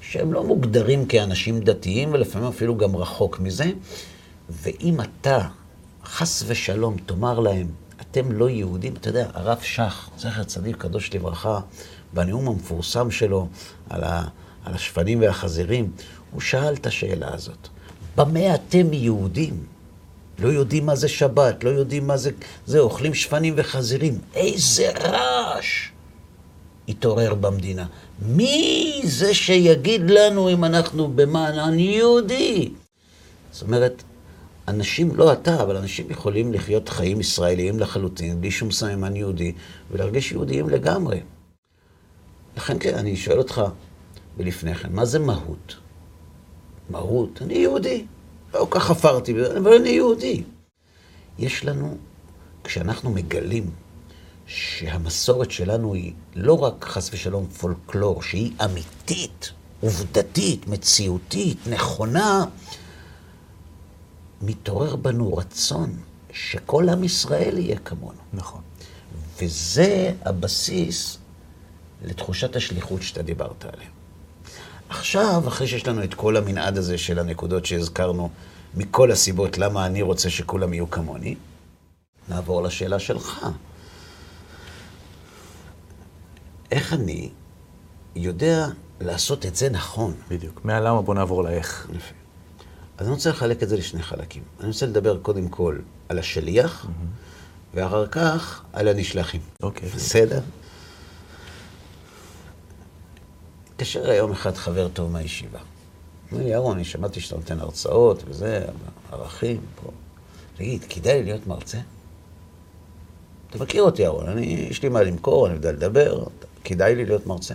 שהם 0.00 0.32
לא 0.32 0.44
מוגדרים 0.44 1.06
כאנשים 1.06 1.60
דתיים, 1.60 2.12
ולפעמים 2.12 2.48
אפילו 2.48 2.76
גם 2.76 2.96
רחוק 2.96 3.40
מזה. 3.40 3.70
ואם 4.48 5.00
אתה, 5.00 5.48
חס 6.04 6.44
ושלום, 6.46 6.96
תאמר 7.06 7.40
להם, 7.40 7.66
אתם 8.00 8.32
לא 8.32 8.50
יהודים, 8.50 8.94
אתה 8.94 9.08
יודע, 9.08 9.28
הרב 9.34 9.58
שך, 9.62 10.08
זכר 10.18 10.44
צדיק 10.44 10.76
קדוש 10.76 11.14
לברכה, 11.14 11.60
בנאום 12.14 12.48
המפורסם 12.48 13.10
שלו 13.10 13.48
על, 13.90 14.04
ה, 14.04 14.24
על 14.64 14.74
השפנים 14.74 15.20
והחזירים, 15.20 15.90
הוא 16.32 16.40
שאל 16.40 16.74
את 16.74 16.86
השאלה 16.86 17.34
הזאת. 17.34 17.68
במה 18.16 18.54
אתם 18.54 18.92
יהודים? 18.92 19.75
לא 20.38 20.48
יודעים 20.48 20.86
מה 20.86 20.96
זה 20.96 21.08
שבת, 21.08 21.64
לא 21.64 21.70
יודעים 21.70 22.06
מה 22.06 22.16
זה... 22.16 22.30
זה, 22.66 22.78
אוכלים 22.78 23.14
שפנים 23.14 23.54
וחזירים. 23.56 24.18
איזה 24.34 24.90
רעש 24.90 25.88
התעורר 26.88 27.34
במדינה. 27.34 27.86
מי 28.22 29.00
זה 29.04 29.34
שיגיד 29.34 30.10
לנו 30.10 30.50
אם 30.50 30.64
אנחנו 30.64 31.08
במענן 31.08 31.78
יהודי? 31.78 32.72
זאת 33.52 33.62
אומרת, 33.62 34.02
אנשים, 34.68 35.16
לא 35.16 35.32
אתה, 35.32 35.62
אבל 35.62 35.76
אנשים 35.76 36.10
יכולים 36.10 36.52
לחיות 36.52 36.88
חיים 36.88 37.20
ישראליים 37.20 37.78
לחלוטין, 37.78 38.40
בלי 38.40 38.50
שום 38.50 38.70
סממן 38.70 39.16
יהודי, 39.16 39.52
ולהרגיש 39.90 40.32
יהודיים 40.32 40.68
לגמרי. 40.68 41.20
לכן 42.56 42.78
כן, 42.78 42.94
אני 42.94 43.16
שואל 43.16 43.38
אותך, 43.38 43.62
ולפני 44.36 44.74
כן, 44.74 44.88
מה 44.92 45.04
זה 45.04 45.18
מהות? 45.18 45.76
מהות, 46.90 47.42
אני 47.42 47.54
יהודי. 47.54 48.04
לא 48.60 48.66
כך 48.70 48.84
חפרתי, 48.84 49.34
אבל 49.58 49.72
אני 49.72 49.88
יהודי. 49.88 50.42
יש 51.38 51.64
לנו, 51.64 51.96
כשאנחנו 52.64 53.10
מגלים 53.10 53.70
שהמסורת 54.46 55.50
שלנו 55.50 55.94
היא 55.94 56.12
לא 56.34 56.64
רק 56.64 56.84
חס 56.84 57.10
ושלום 57.12 57.46
פולקלור, 57.46 58.22
שהיא 58.22 58.52
אמיתית, 58.64 59.52
עובדתית, 59.80 60.66
מציאותית, 60.66 61.58
נכונה, 61.66 62.44
מתעורר 64.42 64.96
בנו 64.96 65.36
רצון 65.36 65.96
שכל 66.32 66.88
עם 66.88 67.04
ישראל 67.04 67.58
יהיה 67.58 67.78
כמונו. 67.78 68.18
נכון. 68.32 68.60
וזה 69.42 70.12
הבסיס 70.24 71.18
לתחושת 72.04 72.56
השליחות 72.56 73.02
שאתה 73.02 73.22
דיברת 73.22 73.64
עליה. 73.64 73.88
עכשיו, 74.88 75.42
אחרי 75.48 75.66
שיש 75.66 75.86
לנו 75.86 76.04
את 76.04 76.14
כל 76.14 76.36
המנעד 76.36 76.78
הזה 76.78 76.98
של 76.98 77.18
הנקודות 77.18 77.66
שהזכרנו, 77.66 78.30
מכל 78.74 79.10
הסיבות 79.10 79.58
למה 79.58 79.86
אני 79.86 80.02
רוצה 80.02 80.30
שכולם 80.30 80.72
יהיו 80.72 80.90
כמוני, 80.90 81.34
נעבור 82.28 82.62
לשאלה 82.62 82.98
שלך. 82.98 83.46
איך 86.70 86.92
אני 86.92 87.30
יודע 88.16 88.66
לעשות 89.00 89.46
את 89.46 89.56
זה 89.56 89.70
נכון? 89.70 90.14
בדיוק. 90.28 90.64
מהלמה 90.64 91.02
בוא 91.02 91.14
נעבור 91.14 91.44
לאיך. 91.44 91.88
יפה. 91.96 92.14
אז 92.98 93.06
אני 93.06 93.14
רוצה 93.14 93.30
לחלק 93.30 93.62
את 93.62 93.68
זה 93.68 93.76
לשני 93.76 94.02
חלקים. 94.02 94.42
אני 94.60 94.68
רוצה 94.68 94.86
לדבר 94.86 95.18
קודם 95.18 95.48
כל 95.48 95.78
על 96.08 96.18
השליח, 96.18 96.84
mm-hmm. 96.84 97.74
ואחר 97.74 98.06
כך 98.06 98.62
על 98.72 98.88
הנשלחים. 98.88 99.40
אוקיי. 99.62 99.88
בסדר? 99.88 100.40
התקשר 103.76 104.10
היום 104.10 104.32
אחד 104.32 104.54
חבר 104.54 104.88
טוב 104.88 105.10
מהישיבה. 105.10 105.58
אומר 106.32 106.44
לי, 106.44 106.54
אהרון, 106.54 106.76
אני 106.76 106.84
שמעתי 106.84 107.20
שאתה 107.20 107.36
נותן 107.36 107.60
הרצאות 107.60 108.22
וזה, 108.26 108.64
ערכים 109.12 109.60
פה. 109.74 109.90
תגיד, 110.56 110.84
כדאי 110.84 111.18
לי 111.18 111.24
להיות 111.24 111.46
מרצה? 111.46 111.78
אתה 113.50 113.58
מכיר 113.58 113.82
אותי, 113.82 114.04
אהרון, 114.04 114.28
אני, 114.28 114.66
יש 114.70 114.82
לי 114.82 114.88
מה 114.88 115.02
למכור, 115.02 115.46
אני 115.46 115.54
יודע 115.54 115.72
לדבר, 115.72 116.24
כדאי 116.64 116.94
לי 116.94 117.04
להיות 117.04 117.26
מרצה? 117.26 117.54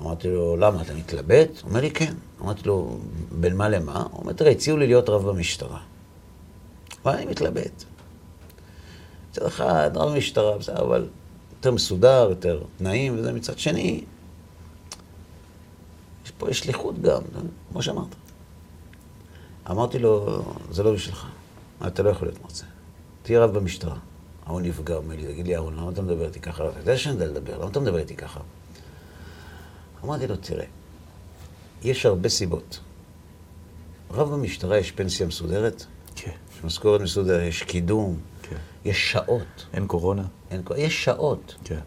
אמרתי 0.00 0.28
לו, 0.28 0.56
למה, 0.56 0.82
אתה 0.82 0.94
מתלבט? 0.94 1.50
הוא 1.62 1.68
אומר 1.68 1.80
לי, 1.80 1.90
כן. 1.90 2.14
אמרתי 2.40 2.68
לו, 2.68 2.98
בין 3.30 3.56
מה 3.56 3.68
למה? 3.68 4.06
הוא 4.10 4.20
אומר, 4.20 4.32
תראה, 4.32 4.50
הציעו 4.50 4.76
לי 4.76 4.86
להיות 4.86 5.08
רב 5.08 5.28
במשטרה. 5.28 5.80
ואני 7.04 7.26
מתלבט. 7.26 7.84
מצד 9.30 9.46
אחד, 9.46 9.90
רב 9.94 10.12
במשטרה, 10.12 10.58
בסדר, 10.58 10.82
אבל 10.82 11.08
יותר 11.56 11.70
מסודר, 11.70 12.26
יותר 12.30 12.62
תנאים 12.78 13.18
וזה. 13.18 13.32
מצד 13.32 13.58
שני, 13.58 14.04
יש 16.24 16.30
פה 16.30 16.50
יש 16.50 16.58
שליחות 16.58 17.02
גם, 17.02 17.22
כמו 17.72 17.82
שאמרת. 17.82 18.14
אמרתי 19.70 19.98
לו, 19.98 20.42
זה 20.70 20.82
לא 20.82 20.92
בשבילך, 20.92 21.26
אתה 21.86 22.02
לא 22.02 22.10
יכול 22.10 22.28
להיות 22.28 22.42
מרצה. 22.42 22.64
תהיה 23.22 23.44
רב 23.44 23.58
במשטרה. 23.58 23.96
ההוא 24.46 24.60
נפגע, 24.60 24.96
אומר 24.96 25.16
לי, 25.16 25.32
תגיד 25.32 25.46
לי, 25.46 25.54
אהרון, 25.54 25.76
למה 25.76 25.90
אתה 25.90 26.02
מדבר 26.02 26.26
איתי 26.26 26.40
ככה? 26.40 26.68
אתה 26.68 26.78
יודע 26.78 26.96
שאני 26.96 27.14
יודע 27.14 27.26
לדבר, 27.26 27.58
למה 27.58 27.70
אתה 27.70 27.80
מדבר 27.80 27.98
איתי 27.98 28.16
ככה? 28.16 28.40
אמרתי 30.04 30.26
לו, 30.26 30.36
תראה, 30.36 30.64
יש 31.82 32.06
הרבה 32.06 32.28
סיבות. 32.28 32.80
רב 34.10 34.30
במשטרה 34.30 34.78
יש 34.78 34.90
פנסיה 34.90 35.26
מסודרת, 35.26 35.84
כן. 36.16 36.30
יש 36.56 36.64
משכורת 36.64 37.00
מסודרת, 37.00 37.42
יש 37.42 37.62
קידום, 37.62 38.20
כן. 38.42 38.56
יש 38.84 39.12
שעות. 39.12 39.66
אין 39.72 39.86
קורונה. 39.86 40.24
אין, 40.50 40.62
יש 40.76 41.04
שעות. 41.04 41.54
כן. 41.64 41.80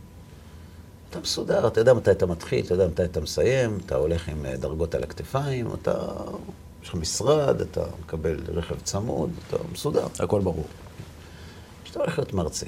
אתה 1.15 1.23
מסודר, 1.23 1.67
אתה 1.67 1.81
יודע 1.81 1.93
מתי 1.93 2.11
אתה 2.11 2.25
מתחיל, 2.25 2.65
אתה 2.65 2.73
יודע 2.73 2.87
מתי 2.87 3.03
אתה 3.03 3.21
מסיים, 3.21 3.77
אתה 3.85 3.95
הולך 3.95 4.29
עם 4.29 4.45
אה, 4.45 4.57
דרגות 4.57 4.95
על 4.95 5.03
הכתפיים, 5.03 5.67
אתה... 5.73 5.93
יש 6.83 6.89
לך 6.89 6.95
משרד, 6.95 7.61
אתה 7.61 7.81
מקבל 8.03 8.39
רכב 8.47 8.75
צמוד, 8.83 9.29
אתה 9.47 9.57
מסודר. 9.71 10.07
הכל 10.19 10.41
ברור. 10.41 10.65
כשאתה 11.83 11.99
הולך 11.99 12.17
להיות 12.17 12.33
מרצה, 12.33 12.65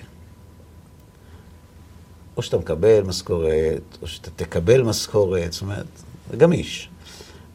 או 2.38 2.42
שאתה 2.42 2.58
מקבל 2.58 3.04
משכורת, 3.04 3.98
או 4.02 4.08
שאתה 4.08 4.32
תקבל 4.36 4.82
משכורת, 4.82 5.54
זאת 5.54 5.62
אומרת, 5.62 5.86
זה 6.32 6.38
גמיש. 6.38 6.90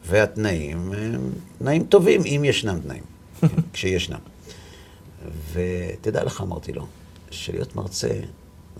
והתנאים 0.05 0.93
הם 0.93 1.31
תנאים 1.59 1.83
טובים, 1.83 2.21
אם 2.25 2.41
ישנם 2.45 2.79
תנאים, 2.79 3.03
כשישנם. 3.73 4.19
ותדע 5.53 6.23
לך, 6.23 6.41
אמרתי 6.41 6.73
לו, 6.73 6.87
שלהיות 7.31 7.75
מרצה 7.75 8.19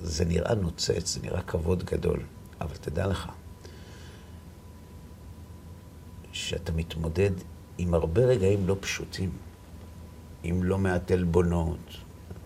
זה 0.03 0.25
נראה 0.25 0.55
נוצץ, 0.55 1.13
זה 1.13 1.19
נראה 1.23 1.41
כבוד 1.41 1.83
גדול, 1.83 2.19
אבל 2.61 2.75
תדע 2.75 3.07
לך, 3.07 3.29
שאתה 6.31 6.71
מתמודד 6.71 7.31
עם 7.77 7.93
הרבה 7.93 8.21
רגעים 8.21 8.67
לא 8.67 8.75
פשוטים, 8.79 9.31
עם 10.43 10.63
לא 10.63 10.77
מעט 10.77 11.11
עלבונות, 11.11 11.97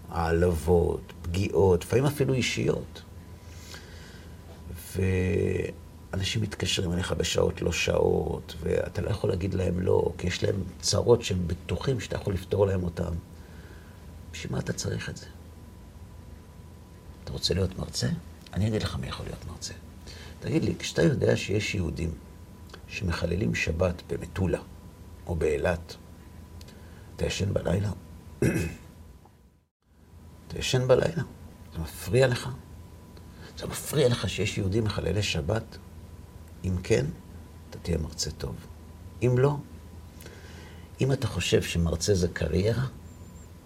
העלבות, 0.10 1.14
פגיעות, 1.22 1.84
לפעמים 1.84 2.06
אפילו 2.06 2.34
אישיות. 2.34 3.02
ואנשים 4.96 6.42
מתקשרים 6.42 6.94
אליך 6.94 7.12
בשעות 7.12 7.62
לא 7.62 7.72
שעות, 7.72 8.56
ואתה 8.60 9.02
לא 9.02 9.10
יכול 9.10 9.30
להגיד 9.30 9.54
להם 9.54 9.80
לא, 9.80 10.12
כי 10.18 10.28
יש 10.28 10.44
להם 10.44 10.56
צרות 10.82 11.22
שהם 11.24 11.48
בטוחים 11.48 12.00
שאתה 12.00 12.16
יכול 12.16 12.34
לפתור 12.34 12.68
להם 12.68 12.84
אותם. 12.84 13.14
בשביל 14.32 14.52
מה 14.52 14.60
אתה 14.60 14.74
צריך 14.74 15.10
את 15.10 15.18
זה? 15.18 15.26
אתה 17.28 17.34
רוצה 17.34 17.54
להיות 17.54 17.80
מרצה? 17.80 18.08
אני 18.54 18.68
אגיד 18.68 18.84
לך 18.84 18.96
מי 18.96 19.08
יכול 19.08 19.26
להיות 19.26 19.46
מרצה. 19.48 19.74
תגיד 20.40 20.64
לי, 20.64 20.76
כשאתה 20.80 21.02
יודע 21.02 21.38
שיש 21.38 21.76
יהודים 21.76 22.12
שמחללים 22.88 23.56
שבת 23.56 24.02
במטולה 24.08 24.60
או 25.26 25.36
באילת, 25.36 25.96
אתה 27.16 27.26
ישן 27.26 27.54
בלילה? 27.54 27.92
אתה 30.48 30.60
ישן 30.60 30.88
בלילה? 30.88 31.24
זה 31.74 31.80
מפריע 31.80 32.28
לך? 32.28 32.50
זה 33.58 33.68
מפריע 33.68 34.10
לך 34.10 34.30
שיש 34.30 34.58
יהודים 34.58 34.84
מחללי 34.84 35.24
שבת? 35.24 35.78
אם 36.66 36.76
כן, 36.84 37.06
אתה 37.70 37.80
תהיה 37.80 37.98
מרצה 37.98 38.32
טוב. 38.32 38.56
אם 39.22 39.36
לא, 39.38 39.58
אם 41.02 41.12
אתה 41.12 41.28
חושב 41.28 41.62
שמרצה 41.62 42.16
זה 42.16 42.28
קריירה, 42.28 42.86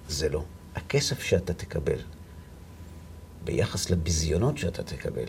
זה 0.08 0.30
לא. 0.30 0.44
הכסף 0.76 1.24
שאתה 1.24 1.54
תקבל 1.54 2.00
ביחס 3.44 3.90
לביזיונות 3.90 4.58
שאתה 4.58 4.84
תקבל, 4.84 5.28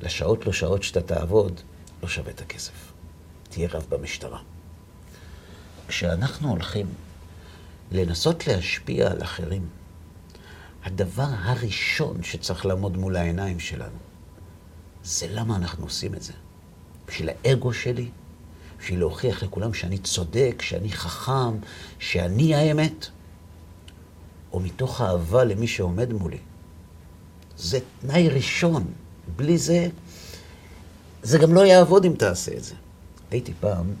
לשעות 0.00 0.46
לא 0.46 0.52
שעות 0.52 0.82
שאתה 0.82 1.00
תעבוד, 1.00 1.60
לא 2.02 2.08
שווה 2.08 2.30
את 2.30 2.40
הכסף. 2.40 2.92
תהיה 3.48 3.68
רב 3.72 3.86
במשטרה. 3.88 4.38
כשאנחנו 5.88 6.50
הולכים 6.50 6.86
לנסות 7.92 8.46
להשפיע 8.46 9.10
על 9.10 9.22
אחרים, 9.22 9.68
הדבר 10.84 11.28
הראשון 11.42 12.22
שצריך 12.22 12.66
לעמוד 12.66 12.96
מול 12.96 13.16
העיניים 13.16 13.60
שלנו, 13.60 13.98
זה 15.04 15.26
למה 15.30 15.56
אנחנו 15.56 15.84
עושים 15.84 16.14
את 16.14 16.22
זה. 16.22 16.32
בשביל 17.06 17.28
האגו 17.28 17.72
שלי, 17.72 18.08
בשביל 18.78 18.98
להוכיח 18.98 19.42
לכולם 19.42 19.74
שאני 19.74 19.98
צודק, 19.98 20.62
שאני 20.62 20.92
חכם, 20.92 21.58
שאני 21.98 22.54
האמת, 22.54 23.06
או 24.52 24.60
מתוך 24.60 25.00
אהבה 25.00 25.44
למי 25.44 25.66
שעומד 25.66 26.12
מולי. 26.12 26.38
זה 27.58 27.78
תנאי 28.00 28.28
ראשון. 28.28 28.84
בלי 29.36 29.58
זה, 29.58 29.88
זה 31.22 31.38
גם 31.38 31.54
לא 31.54 31.60
יעבוד 31.60 32.04
אם 32.04 32.14
תעשה 32.18 32.52
את 32.56 32.64
זה. 32.64 32.74
הייתי 33.30 33.52
פעם 33.60 33.94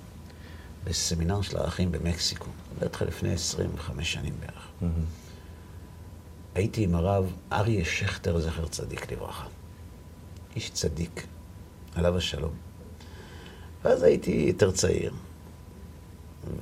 בסמינר 0.84 1.42
של 1.42 1.56
הערכים 1.56 1.92
במקסיקו, 1.92 2.44
אני 2.44 2.72
מדבר 2.72 2.86
איתך 2.86 3.02
לפני 3.02 3.32
25 3.32 4.12
שנים 4.12 4.34
בערך. 4.40 4.92
הייתי 6.54 6.84
עם 6.84 6.94
הרב 6.94 7.32
אריה 7.52 7.84
שכטר, 7.84 8.40
זכר 8.40 8.66
צדיק 8.66 9.12
לברכה. 9.12 9.46
איש 10.56 10.70
צדיק, 10.70 11.26
עליו 11.94 12.16
השלום. 12.16 12.52
ואז 13.84 14.02
הייתי 14.02 14.44
יותר 14.48 14.70
צעיר. 14.70 15.12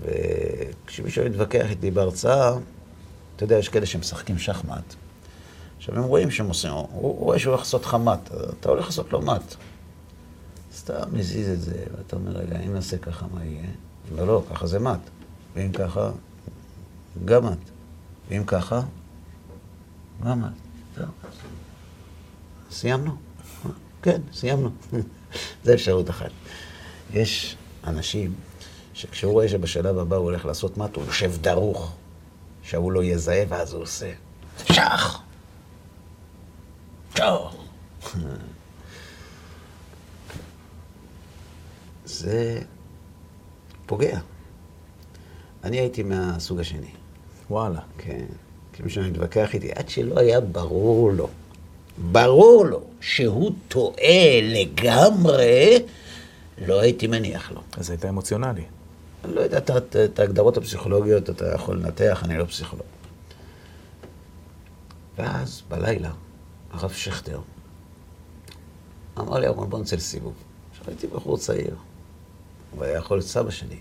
וכשמישהו 0.02 1.24
מתווכח 1.24 1.70
איתי 1.70 1.90
בהרצאה, 1.90 2.52
אתה 3.36 3.44
יודע, 3.44 3.58
יש 3.58 3.68
כאלה 3.68 3.86
שמשחקים 3.86 4.38
שחמט. 4.38 4.94
עכשיו, 5.76 5.96
הם 5.96 6.02
רואים 6.02 6.30
שהם 6.30 6.48
עושים, 6.48 6.72
הוא 6.72 7.18
רואה 7.18 7.38
שהוא 7.38 7.50
הולך 7.50 7.60
לעשות 7.60 7.84
לך 7.84 7.94
מט, 7.94 8.30
אתה 8.60 8.68
הולך 8.68 8.86
לעשות 8.86 9.12
לו 9.12 9.22
מט. 9.22 9.54
סתם 10.76 11.02
מזיז 11.12 11.48
את 11.48 11.60
זה, 11.60 11.84
ואתה 11.96 12.16
אומר, 12.16 12.30
רגע, 12.30 12.60
אם 12.60 12.74
נעשה 12.74 12.98
ככה, 12.98 13.26
מה 13.34 13.44
יהיה? 13.44 13.66
אומר, 14.10 14.24
לא, 14.24 14.42
ככה 14.50 14.66
זה 14.66 14.78
מת. 14.78 14.98
ואם 15.54 15.72
ככה, 15.72 16.10
גם 17.24 17.46
מת. 17.46 17.58
ואם 18.28 18.44
ככה, 18.46 18.80
גם 20.24 20.42
מת. 20.42 21.06
סיימנו. 22.70 23.16
כן, 24.02 24.20
סיימנו. 24.32 24.70
זו 25.64 25.74
אפשרות 25.74 26.10
אחת. 26.10 26.30
יש 27.12 27.56
אנשים 27.84 28.34
שכשהוא 28.94 29.32
רואה 29.32 29.48
שבשלב 29.48 29.98
הבא 29.98 30.16
הוא 30.16 30.24
הולך 30.24 30.44
לעשות 30.44 30.78
מת, 30.78 30.96
הוא 30.96 31.04
יושב 31.04 31.32
דרוך, 31.40 31.92
שההוא 32.62 32.92
לא 32.92 33.04
יזהה, 33.04 33.42
ואז 33.48 33.72
הוא 33.72 33.82
עושה 33.82 34.12
שח! 34.66 35.25
שח! 37.16 37.56
זה 42.04 42.60
פוגע. 43.86 44.18
אני 45.64 45.80
הייתי 45.80 46.02
מהסוג 46.02 46.60
השני. 46.60 46.90
וואלה. 47.50 47.80
כן. 47.98 48.24
כאילו 48.72 48.90
שאני 48.90 49.10
מתווכח 49.10 49.54
איתי, 49.54 49.72
עד 49.74 49.88
שלא 49.88 50.18
היה 50.20 50.40
ברור 50.40 51.12
לו, 51.12 51.28
ברור 52.10 52.66
לו 52.66 52.82
שהוא 53.00 53.52
טועה 53.68 54.40
לגמרי, 54.42 55.78
לא 56.58 56.80
הייתי 56.80 57.06
מניח 57.06 57.52
לו. 57.52 57.60
אז 57.76 57.90
היית 57.90 58.04
אמוציונלי. 58.04 58.64
אני 59.24 59.34
לא 59.34 59.40
יודע 59.40 59.58
את 60.04 60.18
ההגדרות 60.18 60.56
הפסיכולוגיות, 60.56 61.30
אתה 61.30 61.54
יכול 61.54 61.76
לנתח, 61.76 62.22
אני 62.24 62.38
לא 62.38 62.44
פסיכולוג. 62.44 62.86
ואז 65.18 65.62
בלילה, 65.68 66.10
הרב 66.70 66.92
שכטר 66.92 67.40
אמר 69.18 69.38
לי, 69.38 69.46
אהרון, 69.46 69.70
בוא 69.70 69.78
נצא 69.78 69.96
לסיבוב. 69.96 70.34
עכשיו 70.70 70.84
הייתי 70.88 71.06
בחור 71.06 71.38
צעיר, 71.38 71.76
הוא 72.70 72.84
היה 72.84 72.96
יכול 72.98 73.16
להיות 73.16 73.28
סבא 73.28 73.50
שלי. 73.50 73.78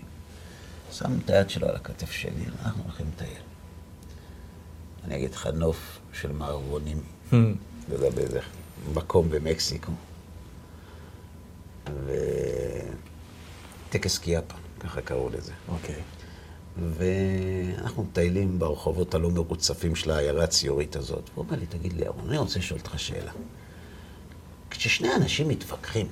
שם 0.92 1.18
את 1.24 1.30
היד 1.30 1.50
שלו 1.50 1.68
על 1.68 1.76
הכתף 1.76 2.10
שלי, 2.10 2.44
אנחנו 2.62 2.82
הולכים 2.82 3.06
לטייל. 3.14 3.42
אני 5.04 5.16
אגיד 5.16 5.34
לך, 5.34 5.46
נוף 5.46 5.98
של 6.12 6.32
מערבונים, 6.32 7.02
hmm. 7.30 7.34
לא 7.88 7.94
יודע 7.94 8.10
באיזה 8.10 8.40
מקום 8.94 9.30
במקסיקו. 9.30 9.92
וטקס 13.88 14.18
קיאפה, 14.18 14.54
ככה 14.80 15.02
קראו 15.02 15.30
לזה. 15.30 15.52
אוקיי. 15.68 15.94
Okay. 15.94 16.15
ואנחנו 16.78 18.02
מטיילים 18.02 18.58
ברחובות 18.58 19.14
הלא 19.14 19.30
מרוצפים 19.30 19.96
של 19.96 20.10
העיירה 20.10 20.44
הציורית 20.44 20.96
הזאת. 20.96 21.30
והוא 21.34 21.44
אומר 21.44 21.58
לי, 21.58 21.66
תגיד 21.66 21.92
לי, 21.92 22.04
אהרון, 22.04 22.28
אני 22.28 22.38
רוצה 22.38 22.58
לשאול 22.58 22.80
אותך 22.80 22.98
שאלה. 22.98 23.32
כששני 24.70 25.14
אנשים 25.14 25.48
מתווכחים, 25.48 26.06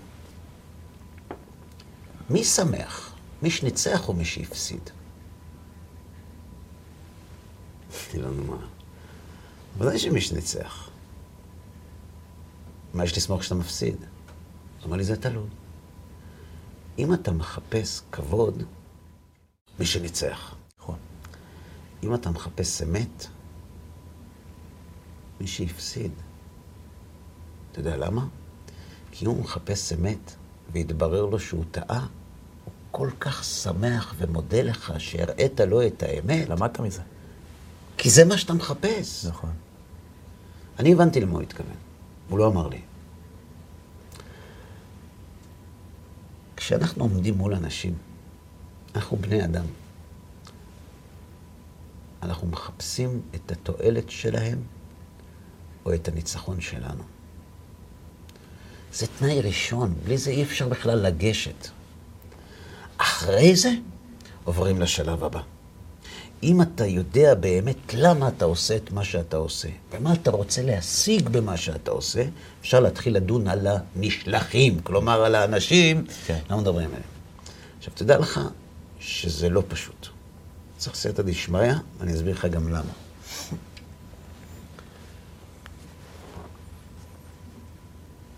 מי 2.30 2.44
שמח? 2.44 3.14
מי 3.42 3.50
שניצח 3.50 4.08
או 4.08 4.12
מי 4.12 4.24
שהפסיד? 4.24 4.90
אמרתי 8.14 8.18
לו, 8.18 8.30
נו 8.30 8.44
מה? 8.44 8.66
ודאי 9.78 9.98
שמי 9.98 10.20
שניצח. 10.20 10.88
מה 12.94 13.04
יש 13.04 13.16
לסמוך 13.16 13.40
כשאתה 13.40 13.54
מפסיד? 13.54 13.96
אמר 14.86 14.96
לי, 14.96 15.04
זה 15.04 15.16
תלוי. 15.16 15.48
אם 16.98 17.14
אתה 17.14 17.32
מחפש 17.32 18.00
כבוד, 18.12 18.62
מי 19.78 19.86
שניצח. 19.86 20.54
נכון. 20.78 20.96
אם 22.02 22.14
אתה 22.14 22.30
מחפש 22.30 22.82
אמת, 22.82 23.26
מי 25.40 25.46
שהפסיד. 25.46 26.12
אתה 27.72 27.80
יודע 27.80 27.96
למה? 27.96 28.26
כי 29.10 29.24
אם 29.24 29.30
הוא 29.30 29.40
מחפש 29.40 29.92
אמת, 29.92 30.34
והתברר 30.72 31.26
לו 31.26 31.38
שהוא 31.38 31.64
טעה, 31.70 32.06
הוא 32.64 32.72
כל 32.90 33.10
כך 33.20 33.44
שמח 33.44 34.14
ומודה 34.18 34.62
לך 34.62 34.94
שהראית 34.98 35.60
לו 35.60 35.86
את 35.86 36.02
האמת. 36.02 36.48
למדת 36.48 36.80
מזה. 36.80 37.02
כי 37.96 38.10
זה 38.10 38.24
מה 38.24 38.38
שאתה 38.38 38.52
מחפש. 38.52 39.26
נכון. 39.26 39.52
אני 40.78 40.92
הבנתי 40.92 41.20
למה 41.20 41.32
הוא 41.32 41.42
התכוון, 41.42 41.76
הוא 42.28 42.38
לא 42.38 42.46
אמר 42.46 42.68
לי. 42.68 42.80
כשאנחנו 46.56 47.04
עומדים 47.04 47.34
מול 47.34 47.54
אנשים, 47.54 47.94
אנחנו 48.94 49.16
בני 49.16 49.44
אדם. 49.44 49.64
אנחנו 52.22 52.46
מחפשים 52.46 53.20
את 53.34 53.52
התועלת 53.52 54.10
שלהם 54.10 54.58
או 55.86 55.94
את 55.94 56.08
הניצחון 56.08 56.60
שלנו. 56.60 57.02
זה 58.92 59.06
תנאי 59.18 59.40
ראשון, 59.40 59.94
בלי 60.04 60.18
זה 60.18 60.30
אי 60.30 60.42
אפשר 60.42 60.68
בכלל 60.68 60.98
לגשת. 60.98 61.68
אחרי 62.96 63.56
זה 63.56 63.70
עוברים 64.44 64.80
לשלב 64.80 65.24
הבא. 65.24 65.40
אם 66.42 66.62
אתה 66.62 66.86
יודע 66.86 67.34
באמת 67.34 67.94
למה 67.94 68.28
אתה 68.28 68.44
עושה 68.44 68.76
את 68.76 68.92
מה 68.92 69.04
שאתה 69.04 69.36
עושה, 69.36 69.68
ומה 69.92 70.12
אתה 70.12 70.30
רוצה 70.30 70.62
להשיג 70.62 71.28
במה 71.28 71.56
שאתה 71.56 71.90
עושה, 71.90 72.24
אפשר 72.60 72.80
להתחיל 72.80 73.16
לדון 73.16 73.48
על 73.48 73.66
הנשלחים, 73.66 74.80
כלומר 74.80 75.24
על 75.24 75.34
האנשים, 75.34 76.04
כן. 76.26 76.38
למה 76.50 76.60
מדברים 76.60 76.86
עליהם. 76.86 77.02
עכשיו, 77.78 77.94
תדע 77.94 78.18
לך 78.18 78.40
שזה 79.04 79.48
לא 79.48 79.62
פשוט. 79.68 80.08
צריך 80.76 80.96
סייעתא 80.96 81.22
דשמיא, 81.22 81.72
ואני 81.98 82.14
אסביר 82.14 82.34
לך 82.34 82.44
גם 82.44 82.68
למה. 82.68 82.92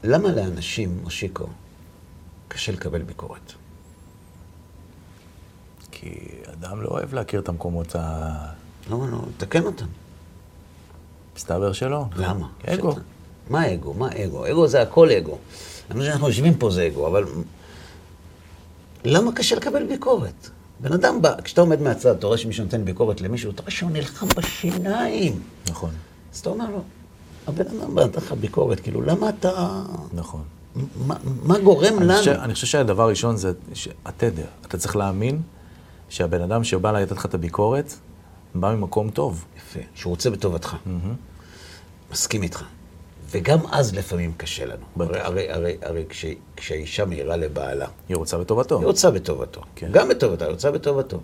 למה 0.04 0.32
לאנשים, 0.32 0.98
מושיקו, 1.02 1.46
קשה 2.48 2.72
לקבל 2.72 3.02
ביקורת? 3.02 3.52
כי 5.90 6.28
אדם 6.52 6.82
לא 6.82 6.88
אוהב 6.88 7.14
להכיר 7.14 7.40
את 7.40 7.48
המקומות 7.48 7.96
ה... 7.96 8.32
לא, 8.90 9.08
לא, 9.10 9.18
תקן 9.36 9.62
אותם. 9.62 9.86
מסתבר 11.36 11.72
שלא. 11.72 12.04
למה? 12.16 12.48
אגו. 12.66 12.94
מה 13.50 13.74
אגו? 13.74 13.94
מה 13.94 14.08
אגו? 14.24 14.46
אגו 14.46 14.68
זה 14.68 14.82
הכל 14.82 15.10
אגו. 15.10 15.38
למה 15.90 16.04
שאנחנו 16.04 16.28
יושבים 16.28 16.58
פה 16.58 16.70
זה 16.70 16.86
אגו, 16.86 17.06
אבל... 17.06 17.24
למה 19.04 19.32
קשה 19.32 19.56
לקבל 19.56 19.86
ביקורת? 19.86 20.50
בן 20.80 20.92
אדם 20.92 21.22
בא, 21.22 21.40
כשאתה 21.44 21.60
עומד 21.60 21.80
מהצד, 21.80 22.16
אתה 22.16 22.26
רואה 22.26 22.38
שמישהו 22.38 22.64
נותן 22.64 22.84
ביקורת 22.84 23.20
למישהו, 23.20 23.50
אתה 23.50 23.62
רואה 23.62 23.70
שהוא 23.70 23.90
נלחם 23.90 24.26
בשיניים. 24.36 25.40
נכון. 25.70 25.90
אז 26.34 26.38
אתה 26.38 26.50
אומר 26.50 26.70
לו, 26.70 26.82
הבן 27.46 27.64
אדם 27.66 27.94
בא 27.94 28.04
נתן 28.04 28.18
לך 28.18 28.32
ביקורת, 28.32 28.80
כאילו, 28.80 29.02
למה 29.02 29.28
אתה... 29.28 29.82
נכון. 30.12 30.42
מה, 31.06 31.14
מה 31.42 31.58
גורם 31.58 31.98
אני 31.98 32.06
לנו? 32.06 32.18
חושב, 32.18 32.30
אני 32.30 32.54
חושב 32.54 32.66
שהדבר 32.66 33.02
הראשון 33.02 33.36
זה 33.36 33.52
התדר. 34.04 34.46
אתה 34.66 34.78
צריך 34.78 34.96
להאמין 34.96 35.42
שהבן 36.08 36.40
אדם 36.42 36.64
שבא 36.64 36.92
לתת 36.92 37.12
לך 37.12 37.26
את 37.26 37.34
הביקורת, 37.34 37.94
בא 38.54 38.74
ממקום 38.74 39.10
טוב. 39.10 39.44
יפה, 39.56 39.80
שהוא 39.94 40.10
רוצה 40.10 40.30
בטובתך. 40.30 40.72
Mm-hmm. 40.72 42.12
מסכים 42.12 42.42
איתך. 42.42 42.64
וגם 43.30 43.58
אז 43.70 43.94
לפעמים 43.94 44.32
קשה 44.36 44.64
לנו. 44.66 44.84
הרי, 44.96 45.20
הרי, 45.20 45.50
הרי, 45.50 45.76
הרי 45.82 46.04
כש, 46.08 46.24
כשהאישה 46.56 47.04
מעירה 47.04 47.36
לבעלה... 47.36 47.86
היא 48.08 48.16
רוצה 48.16 48.38
בטובתו. 48.38 48.78
היא 48.78 48.86
רוצה 48.86 49.10
בטובתו. 49.10 49.60
כן. 49.76 49.88
גם 49.92 50.08
בטובתה, 50.08 50.44
היא 50.44 50.52
רוצה 50.52 50.70
בטובתו. 50.70 51.16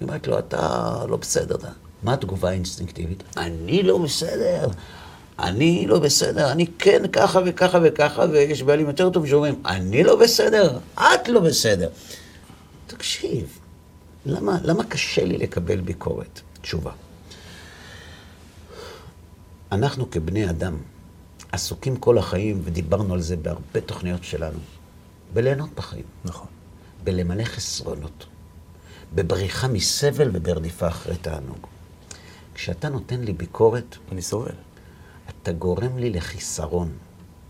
היא 0.00 0.08
אומרת 0.08 0.26
לו, 0.26 0.38
אתה 0.38 0.92
לא 1.08 1.16
בסדר. 1.16 1.54
אתה... 1.54 1.68
מה 2.02 2.12
התגובה 2.12 2.48
האינסטינקטיבית? 2.48 3.22
אני 3.36 3.82
לא 3.82 3.98
בסדר. 3.98 4.68
אני 5.38 5.86
לא 5.86 5.98
בסדר, 5.98 6.52
אני 6.52 6.66
כן 6.78 7.02
ככה 7.12 7.40
וככה 7.46 7.78
וככה, 7.84 8.24
ויש 8.32 8.62
בעלים 8.62 8.86
יותר 8.86 9.10
טובים 9.10 9.30
שאומרים, 9.30 9.62
אני 9.66 10.04
לא 10.04 10.16
בסדר, 10.16 10.78
את 10.94 11.28
לא 11.28 11.40
בסדר. 11.40 11.88
תקשיב, 12.86 13.58
למה, 14.26 14.58
למה 14.62 14.84
קשה 14.84 15.24
לי 15.24 15.38
לקבל 15.38 15.80
ביקורת? 15.80 16.40
תשובה. 16.60 16.90
אנחנו 19.72 20.10
כבני 20.10 20.50
אדם 20.50 20.76
עסוקים 21.56 21.96
כל 21.96 22.18
החיים, 22.18 22.60
ודיברנו 22.64 23.14
על 23.14 23.20
זה 23.20 23.36
בהרבה 23.36 23.80
תוכניות 23.86 24.24
שלנו, 24.24 24.58
בליהנות 25.32 25.70
בחיים. 25.74 26.04
נכון. 26.24 26.46
בלמלא 27.04 27.44
חסרונות, 27.44 28.26
בבריחה 29.14 29.68
מסבל 29.68 30.30
וברדיפה 30.32 30.88
אחרי 30.88 31.16
תענוג. 31.16 31.66
כשאתה 32.54 32.88
נותן 32.88 33.20
לי 33.20 33.32
ביקורת... 33.32 33.96
אני 34.12 34.22
סובל. 34.22 34.54
אתה 35.28 35.52
גורם 35.52 35.98
לי 35.98 36.10
לחיסרון, 36.10 36.92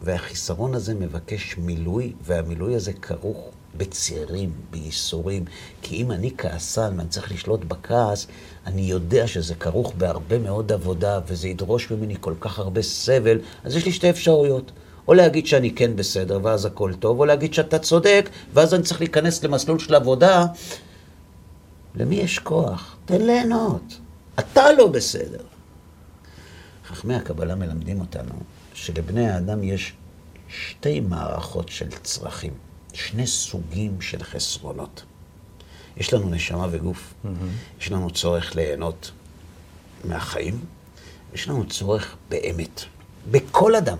והחיסרון 0.02 0.74
הזה 0.74 0.94
מבקש 0.94 1.58
מילוי, 1.58 2.12
והמילוי 2.22 2.74
הזה 2.74 2.92
כרוך 2.92 3.50
בצערים, 3.76 4.52
בייסורים. 4.70 5.44
כי 5.82 5.96
אם 5.96 6.12
אני 6.12 6.30
כעסן 6.38 6.94
ואני 6.96 7.08
צריך 7.08 7.32
לשלוט 7.32 7.64
בכעס, 7.64 8.26
אני 8.66 8.82
יודע 8.82 9.26
שזה 9.26 9.54
כרוך 9.54 9.92
בהרבה 9.98 10.38
מאוד 10.38 10.72
עבודה, 10.72 11.20
וזה 11.26 11.48
ידרוש 11.48 11.90
ממני 11.90 12.14
כל 12.20 12.34
כך 12.40 12.58
הרבה 12.58 12.82
סבל, 12.82 13.38
אז 13.64 13.76
יש 13.76 13.84
לי 13.84 13.92
שתי 13.92 14.10
אפשרויות. 14.10 14.72
או 15.08 15.14
להגיד 15.14 15.46
שאני 15.46 15.74
כן 15.74 15.96
בסדר, 15.96 16.40
ואז 16.42 16.64
הכל 16.64 16.92
טוב, 16.98 17.20
או 17.20 17.24
להגיד 17.24 17.54
שאתה 17.54 17.78
צודק, 17.78 18.30
ואז 18.54 18.74
אני 18.74 18.82
צריך 18.82 19.00
להיכנס 19.00 19.44
למסלול 19.44 19.78
של 19.78 19.94
עבודה. 19.94 20.46
למי 21.94 22.16
יש 22.16 22.38
כוח? 22.38 22.96
תן 23.04 23.22
ליהנות. 23.22 23.98
אתה 24.38 24.72
לא 24.72 24.86
בסדר. 24.86 25.42
חכמי 26.86 27.14
הקבלה 27.14 27.54
מלמדים 27.54 28.00
אותנו 28.00 28.32
שלבני 28.74 29.28
האדם 29.28 29.62
יש 29.62 29.92
שתי 30.48 31.00
מערכות 31.00 31.68
של 31.68 31.88
צרכים. 32.02 32.52
שני 32.96 33.26
סוגים 33.26 34.00
של 34.00 34.22
חסרונות. 34.22 35.02
יש 35.96 36.12
לנו 36.12 36.30
נשמה 36.30 36.66
וגוף, 36.70 37.14
mm-hmm. 37.24 37.28
יש 37.80 37.92
לנו 37.92 38.10
צורך 38.10 38.56
ליהנות 38.56 39.10
מהחיים, 40.04 40.60
יש 41.34 41.48
לנו 41.48 41.66
צורך 41.66 42.16
באמת. 42.28 42.80
בכל 43.30 43.74
אדם 43.74 43.96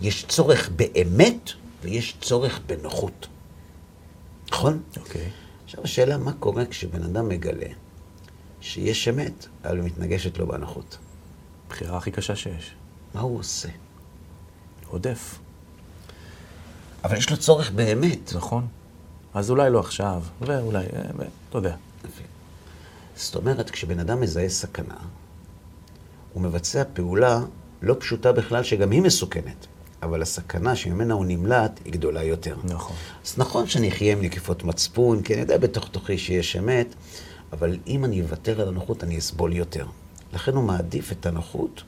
יש 0.00 0.24
צורך 0.28 0.68
באמת 0.68 1.50
ויש 1.82 2.16
צורך 2.20 2.60
בנוחות. 2.66 3.26
נכון? 4.50 4.82
אוקיי. 4.96 5.22
Okay. 5.26 5.64
עכשיו 5.64 5.84
השאלה, 5.84 6.16
מה 6.16 6.32
קורה 6.32 6.66
כשבן 6.66 7.02
אדם 7.02 7.28
מגלה 7.28 7.68
שיש 8.60 9.08
אמת, 9.08 9.46
אבל 9.64 9.80
מתנגשת 9.80 10.38
לו 10.38 10.46
בנוחות? 10.46 10.98
בחירה 11.68 11.98
הכי 11.98 12.10
קשה 12.10 12.36
שיש. 12.36 12.74
מה 13.14 13.20
הוא 13.20 13.38
עושה? 13.38 13.68
עודף. 14.86 15.38
אבל 17.04 17.16
יש 17.16 17.30
לו 17.30 17.36
צורך 17.36 17.70
באמת. 17.70 18.32
נכון. 18.34 18.66
אז 19.34 19.50
אולי 19.50 19.70
לא 19.70 19.80
עכשיו, 19.80 20.22
ואולי, 20.40 20.78
אה, 20.78 21.26
אתה 21.48 21.58
יודע. 21.58 21.74
זאת 23.16 23.36
אומרת, 23.36 23.70
כשבן 23.70 23.98
אדם 23.98 24.20
מזהה 24.20 24.48
סכנה, 24.48 24.96
הוא 26.32 26.42
מבצע 26.42 26.82
פעולה 26.92 27.40
לא 27.82 27.96
פשוטה 27.98 28.32
בכלל, 28.32 28.62
שגם 28.62 28.90
היא 28.90 29.02
מסוכנת. 29.02 29.66
אבל 30.02 30.22
הסכנה 30.22 30.76
שממנה 30.76 31.14
הוא 31.14 31.24
נמלט 31.24 31.80
היא 31.84 31.92
גדולה 31.92 32.22
יותר. 32.22 32.56
נכון. 32.64 32.96
אז 33.26 33.34
נכון 33.38 33.66
שאני 33.66 33.88
אחיה 33.88 34.12
עם 34.12 34.22
נקיפות 34.22 34.64
מצפון, 34.64 35.22
כי 35.22 35.34
אני 35.34 35.40
יודע 35.40 35.58
בתוך 35.58 35.88
תוכי 35.88 36.18
שיש 36.18 36.56
אמת, 36.56 36.94
אבל 37.52 37.78
אם 37.86 38.04
אני 38.04 38.22
אוותר 38.22 38.60
על 38.60 38.68
הנוחות, 38.68 39.04
אני 39.04 39.18
אסבול 39.18 39.52
יותר. 39.52 39.86
לכן 40.32 40.54
הוא 40.54 40.64
מעדיף 40.64 41.12
את 41.12 41.26
הנוחות 41.26 41.82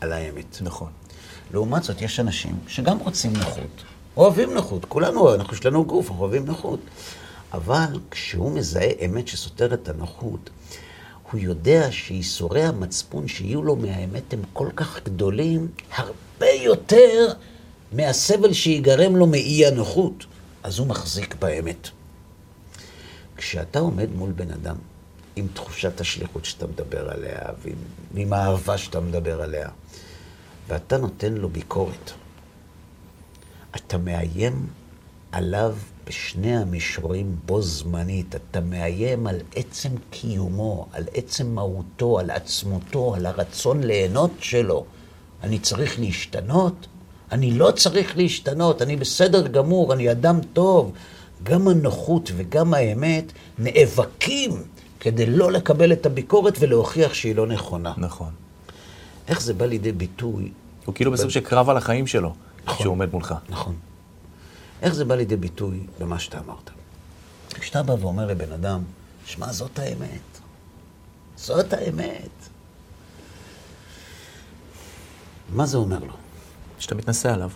על 0.00 0.12
האמת. 0.12 0.58
נכון. 0.60 0.90
לעומת 1.52 1.82
זאת, 1.82 2.02
יש 2.02 2.20
אנשים 2.20 2.58
שגם 2.68 2.98
רוצים 2.98 3.32
נוחות, 3.32 3.84
אוהבים 4.16 4.54
נוחות, 4.54 4.84
כולנו, 4.84 5.34
אנחנו, 5.34 5.54
יש 5.54 5.66
לנו 5.66 5.84
גוף, 5.84 6.06
אנחנו 6.06 6.22
אוהבים 6.22 6.46
נוחות. 6.46 6.80
אבל 7.52 8.00
כשהוא 8.10 8.52
מזהה 8.52 8.90
אמת 9.04 9.28
שסותרת 9.28 9.82
את 9.82 9.88
הנוחות, 9.88 10.50
הוא 11.30 11.40
יודע 11.40 11.88
שייסורי 11.90 12.62
המצפון 12.62 13.28
שיהיו 13.28 13.62
לו 13.62 13.76
מהאמת 13.76 14.32
הם 14.32 14.42
כל 14.52 14.68
כך 14.76 15.00
גדולים, 15.04 15.68
הרבה 15.94 16.50
יותר 16.50 17.32
מהסבל 17.92 18.52
שיגרם 18.52 19.16
לו 19.16 19.26
מאי 19.26 19.66
הנוחות. 19.66 20.24
אז 20.62 20.78
הוא 20.78 20.86
מחזיק 20.86 21.34
באמת. 21.34 21.88
כשאתה 23.36 23.78
עומד 23.78 24.08
מול 24.14 24.32
בן 24.32 24.50
אדם 24.50 24.76
עם 25.36 25.46
תחושת 25.54 26.00
השליחות 26.00 26.44
שאתה 26.44 26.66
מדבר 26.66 27.10
עליה, 27.10 27.38
ועם, 28.14 28.32
האהבה 28.32 28.78
שאתה 28.78 29.00
מדבר 29.00 29.42
עליה, 29.42 29.68
ואתה 30.68 30.98
נותן 30.98 31.32
לו 31.32 31.48
ביקורת, 31.48 32.12
אתה 33.76 33.98
מאיים 33.98 34.66
עליו 35.32 35.74
בשני 36.06 36.56
המישורים 36.56 37.36
בו 37.46 37.62
זמנית. 37.62 38.34
אתה 38.34 38.60
מאיים 38.60 39.26
על 39.26 39.36
עצם 39.54 39.88
קיומו, 40.10 40.86
על 40.92 41.04
עצם 41.14 41.54
מהותו, 41.54 42.18
על 42.18 42.30
עצמותו, 42.30 43.14
על 43.14 43.26
הרצון 43.26 43.82
ליהנות 43.82 44.30
שלו. 44.40 44.84
אני 45.42 45.58
צריך 45.58 46.00
להשתנות? 46.00 46.86
אני 47.32 47.58
לא 47.58 47.70
צריך 47.70 48.16
להשתנות, 48.16 48.82
אני 48.82 48.96
בסדר 48.96 49.46
גמור, 49.46 49.92
אני 49.92 50.10
אדם 50.10 50.40
טוב. 50.52 50.92
גם 51.42 51.68
הנוחות 51.68 52.30
וגם 52.36 52.74
האמת 52.74 53.32
נאבקים 53.58 54.52
כדי 55.00 55.26
לא 55.26 55.52
לקבל 55.52 55.92
את 55.92 56.06
הביקורת 56.06 56.56
ולהוכיח 56.60 57.14
שהיא 57.14 57.36
לא 57.36 57.46
נכונה. 57.46 57.92
נכון. 57.96 58.30
איך 59.28 59.42
זה 59.42 59.54
בא 59.54 59.66
לידי 59.66 59.92
ביטוי? 59.92 60.50
הוא 60.84 60.94
כאילו 60.94 61.12
בסוג 61.12 61.30
של 61.30 61.40
קרב 61.40 61.70
על 61.70 61.76
החיים 61.76 62.06
שלו, 62.06 62.34
נכון, 62.66 62.78
כשהוא 62.78 62.92
עומד 62.92 63.12
מולך. 63.12 63.34
נכון. 63.48 63.76
איך 64.82 64.94
זה 64.94 65.04
בא 65.04 65.14
לידי 65.14 65.36
ביטוי 65.36 65.80
במה 65.98 66.18
שאתה 66.18 66.38
אמרת? 66.38 66.70
כשאתה 67.48 67.82
בא 67.82 67.92
ואומר 67.92 68.26
לבן 68.26 68.52
אדם, 68.52 68.82
שמע, 69.26 69.52
זאת 69.52 69.78
האמת. 69.78 70.40
זאת 71.36 71.72
האמת. 71.72 72.30
מה 75.48 75.66
זה 75.66 75.76
אומר 75.76 75.98
לו? 75.98 76.12
שאתה 76.78 76.94
מתנשא 76.94 77.32
עליו. 77.32 77.50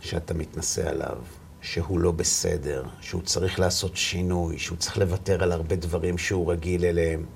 שאתה 0.00 0.34
מתנשא 0.34 0.88
עליו, 0.88 1.18
שהוא 1.62 2.00
לא 2.00 2.12
בסדר, 2.12 2.84
שהוא 3.00 3.22
צריך 3.22 3.60
לעשות 3.60 3.96
שינוי, 3.96 4.58
שהוא 4.58 4.78
צריך 4.78 4.98
לוותר 4.98 5.42
על 5.42 5.52
הרבה 5.52 5.76
דברים 5.76 6.18
שהוא 6.18 6.52
רגיל 6.52 6.84
אליהם. 6.84 7.26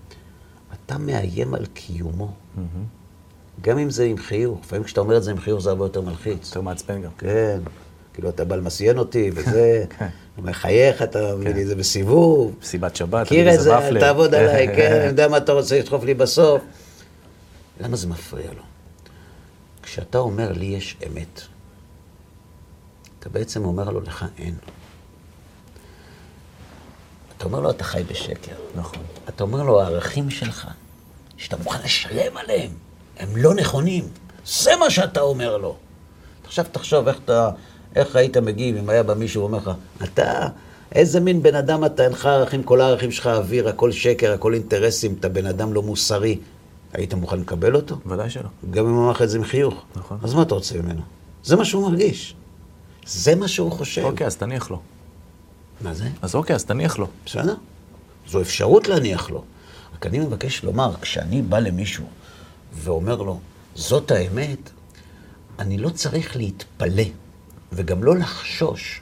אתה 0.72 0.98
מאיים 0.98 1.54
על 1.54 1.66
קיומו. 1.66 2.26
Mm-hmm. 2.56 2.97
גם 3.60 3.78
אם 3.78 3.90
זה 3.90 4.04
עם 4.04 4.18
חיוך. 4.18 4.60
לפעמים 4.64 4.84
כשאתה 4.84 5.00
אומר 5.00 5.16
את 5.16 5.22
זה 5.22 5.30
עם 5.30 5.38
חיוך 5.40 5.62
זה 5.62 5.70
הרבה 5.70 5.84
יותר 5.84 6.00
מלחיץ. 6.00 6.48
יותר 6.48 6.60
מעצבן 6.60 7.02
גם. 7.02 7.10
כן. 7.18 7.60
כאילו, 8.14 8.28
אתה 8.28 8.44
בא 8.44 8.56
למסיין 8.56 8.98
אותי, 8.98 9.30
וזה, 9.34 9.84
כן. 9.98 10.08
מחייך, 10.38 11.02
אתה 11.02 11.36
מביא 11.36 11.54
לי 11.54 11.62
את 11.62 11.66
זה 11.66 11.74
בסיבוב. 11.74 12.54
מסיבת 12.62 12.96
שבת, 12.96 13.26
מכיר 13.26 13.54
את 13.54 13.60
זה, 13.60 13.70
תעבוד 14.00 14.34
עליי, 14.34 14.68
כן, 14.76 14.92
אני 14.92 15.04
יודע 15.04 15.28
מה 15.28 15.36
אתה 15.36 15.52
רוצה 15.52 15.78
לדחוף 15.78 16.04
לי 16.04 16.14
בסוף. 16.14 16.62
למה 17.80 17.96
זה 17.96 18.06
מפריע 18.06 18.52
לו? 18.52 18.62
כשאתה 19.82 20.18
אומר, 20.18 20.52
לי 20.52 20.66
יש 20.66 20.96
אמת, 21.06 21.40
אתה 23.18 23.28
בעצם 23.28 23.64
אומר 23.64 23.90
לו, 23.90 24.00
לך 24.00 24.24
אין. 24.38 24.54
אתה 27.36 27.44
אומר 27.44 27.60
לו, 27.60 27.70
אתה 27.70 27.84
חי 27.84 28.02
בשקר. 28.10 28.54
נכון. 28.74 29.02
אתה 29.28 29.42
אומר 29.42 29.62
לו, 29.62 29.80
הערכים 29.80 30.30
שלך, 30.30 30.68
שאתה 31.36 31.56
מוכן 31.56 31.78
לשלם 31.84 32.36
עליהם, 32.36 32.70
הם 33.18 33.36
לא 33.36 33.54
נכונים. 33.54 34.08
זה 34.46 34.76
מה 34.76 34.90
שאתה 34.90 35.20
אומר 35.20 35.56
לו. 35.56 35.76
עכשיו 36.44 36.64
תחשוב 36.72 37.08
איך 37.08 37.18
אתה 37.24 37.50
איך 37.96 38.16
היית 38.16 38.36
מגיב 38.36 38.76
אם 38.76 38.88
היה 38.88 39.02
בא 39.02 39.14
מישהו 39.14 39.42
ואומר 39.42 39.58
לך, 39.58 39.70
אתה, 40.04 40.48
איזה 40.92 41.20
מין 41.20 41.42
בן 41.42 41.54
אדם 41.54 41.84
אתה, 41.84 42.04
אינך 42.04 42.26
ערכים, 42.26 42.62
כל 42.62 42.80
הערכים 42.80 43.10
שלך 43.10 43.26
אוויר, 43.26 43.68
הכל 43.68 43.92
שקר, 43.92 44.32
הכל 44.32 44.54
אינטרסים, 44.54 45.16
אתה 45.20 45.28
בן 45.28 45.46
אדם 45.46 45.72
לא 45.72 45.82
מוסרי. 45.82 46.38
היית 46.92 47.14
מוכן 47.14 47.40
לקבל 47.40 47.76
אותו? 47.76 47.98
ודאי 48.06 48.30
שלא. 48.30 48.48
גם 48.70 48.86
אם 48.86 48.94
הוא 48.94 49.02
אמר 49.02 49.10
לך 49.10 49.22
את 49.22 49.30
זה 49.30 49.38
עם 49.38 49.44
חיוך. 49.44 49.84
נכון. 49.96 50.18
אז 50.22 50.34
מה 50.34 50.42
אתה 50.42 50.54
רוצה 50.54 50.78
ממנו? 50.78 51.00
זה 51.44 51.56
מה 51.56 51.64
שהוא 51.64 51.90
מרגיש. 51.90 52.34
זה 53.06 53.34
מה 53.34 53.48
שהוא 53.48 53.72
חושב. 53.72 54.02
אוקיי, 54.04 54.26
אז 54.26 54.36
תניח 54.36 54.70
לו. 54.70 54.80
מה 55.80 55.94
זה? 55.94 56.08
אז 56.22 56.34
אוקיי, 56.34 56.56
אז 56.56 56.64
תניח 56.64 56.98
לו. 56.98 57.06
בסדר. 57.26 57.54
זו 58.28 58.40
אפשרות 58.40 58.88
להניח 58.88 59.30
לו. 59.30 59.44
רק 59.94 60.06
אני 60.06 60.18
מבקש 60.18 60.62
לומר, 60.64 60.94
כשאני 61.00 61.42
בא 61.42 61.58
למישהו 61.58 62.04
ואומר 62.72 63.22
לו, 63.22 63.40
זאת 63.74 64.10
האמת, 64.10 64.70
אני 65.58 65.78
לא 65.78 65.88
צריך 65.88 66.36
להתפלא. 66.36 67.04
וגם 67.72 68.04
לא 68.04 68.16
לחשוש 68.16 69.00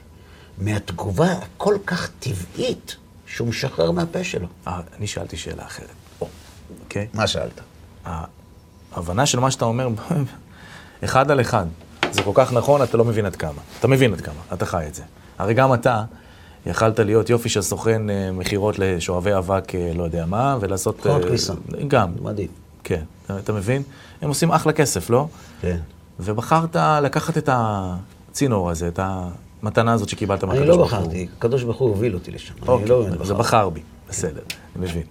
מהתגובה 0.57 1.31
הכל 1.31 1.77
כך 1.85 2.09
טבעית 2.19 2.95
שהוא 3.25 3.47
משחרר 3.47 3.91
מהפה 3.91 4.23
שלו. 4.23 4.47
אה, 4.67 4.81
אני 4.97 5.07
שאלתי 5.07 5.37
שאלה 5.37 5.65
אחרת. 5.65 5.89
אוקיי? 6.83 7.07
מה 7.13 7.27
שאלת? 7.27 7.61
ההבנה 8.93 9.25
של 9.25 9.39
מה 9.39 9.51
שאתה 9.51 9.65
אומר, 9.65 9.89
אחד 11.03 11.31
על 11.31 11.41
אחד. 11.41 11.65
זה 12.11 12.23
כל 12.23 12.31
כך 12.33 12.53
נכון, 12.53 12.83
אתה 12.83 12.97
לא 12.97 13.05
מבין 13.05 13.25
עד 13.25 13.35
כמה. 13.35 13.61
אתה 13.79 13.87
מבין 13.87 14.13
עד 14.13 14.21
כמה, 14.21 14.41
אתה 14.53 14.65
חי 14.65 14.85
את 14.87 14.95
זה. 14.95 15.03
הרי 15.37 15.53
גם 15.53 15.73
אתה 15.73 16.03
יכלת 16.65 16.99
להיות 16.99 17.29
יופי 17.29 17.49
של 17.49 17.61
סוכן 17.61 18.09
אה, 18.09 18.31
מכירות 18.31 18.79
לשואבי 18.79 19.37
אבק, 19.37 19.75
אה, 19.75 19.91
לא 19.95 20.03
יודע 20.03 20.25
מה, 20.25 20.57
ולעשות... 20.59 21.01
כל 21.01 21.23
כניסה. 21.27 21.53
גם. 21.87 22.11
מדהים. 22.21 22.66
כן, 22.83 23.03
אתה 23.39 23.53
מבין? 23.53 23.81
הם 24.21 24.29
עושים 24.29 24.51
אחלה 24.51 24.73
כסף, 24.73 25.09
לא? 25.09 25.27
כן. 25.61 25.77
ובחרת 26.19 26.75
לקחת 26.75 27.37
את. 27.37 27.49
הצינור 28.37 28.69
הזה, 28.69 28.87
את 28.87 28.99
המתנה 29.63 29.93
הזאת 29.93 30.09
שקיבלת 30.09 30.43
מהקדוש 30.43 30.67
ברוך 30.67 30.91
הוא. 30.91 30.97
אני 30.97 31.03
לא 31.03 31.05
בחרתי, 31.05 31.27
הקדוש 31.37 31.63
ברוך 31.63 31.77
הוא 31.77 31.89
הוביל 31.89 32.13
אותי 32.13 32.31
לשם. 32.31 32.53
אוקיי, 32.67 32.87
לא 32.87 33.05
זה 33.23 33.33
בחר 33.33 33.69
בי, 33.69 33.81
בסדר, 34.09 34.41
אני 34.75 34.85
מבין. 34.85 35.03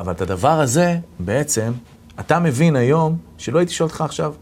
אבל 0.00 0.12
את 0.12 0.20
הדבר 0.20 0.60
הזה, 0.60 0.98
בעצם, 1.20 1.72
אתה 2.20 2.38
מבין 2.38 2.76
היום, 2.76 3.16
שלא 3.38 3.58
הייתי 3.58 3.72
שואל 3.72 3.88
אותך 3.88 4.00
עכשיו, 4.00 4.34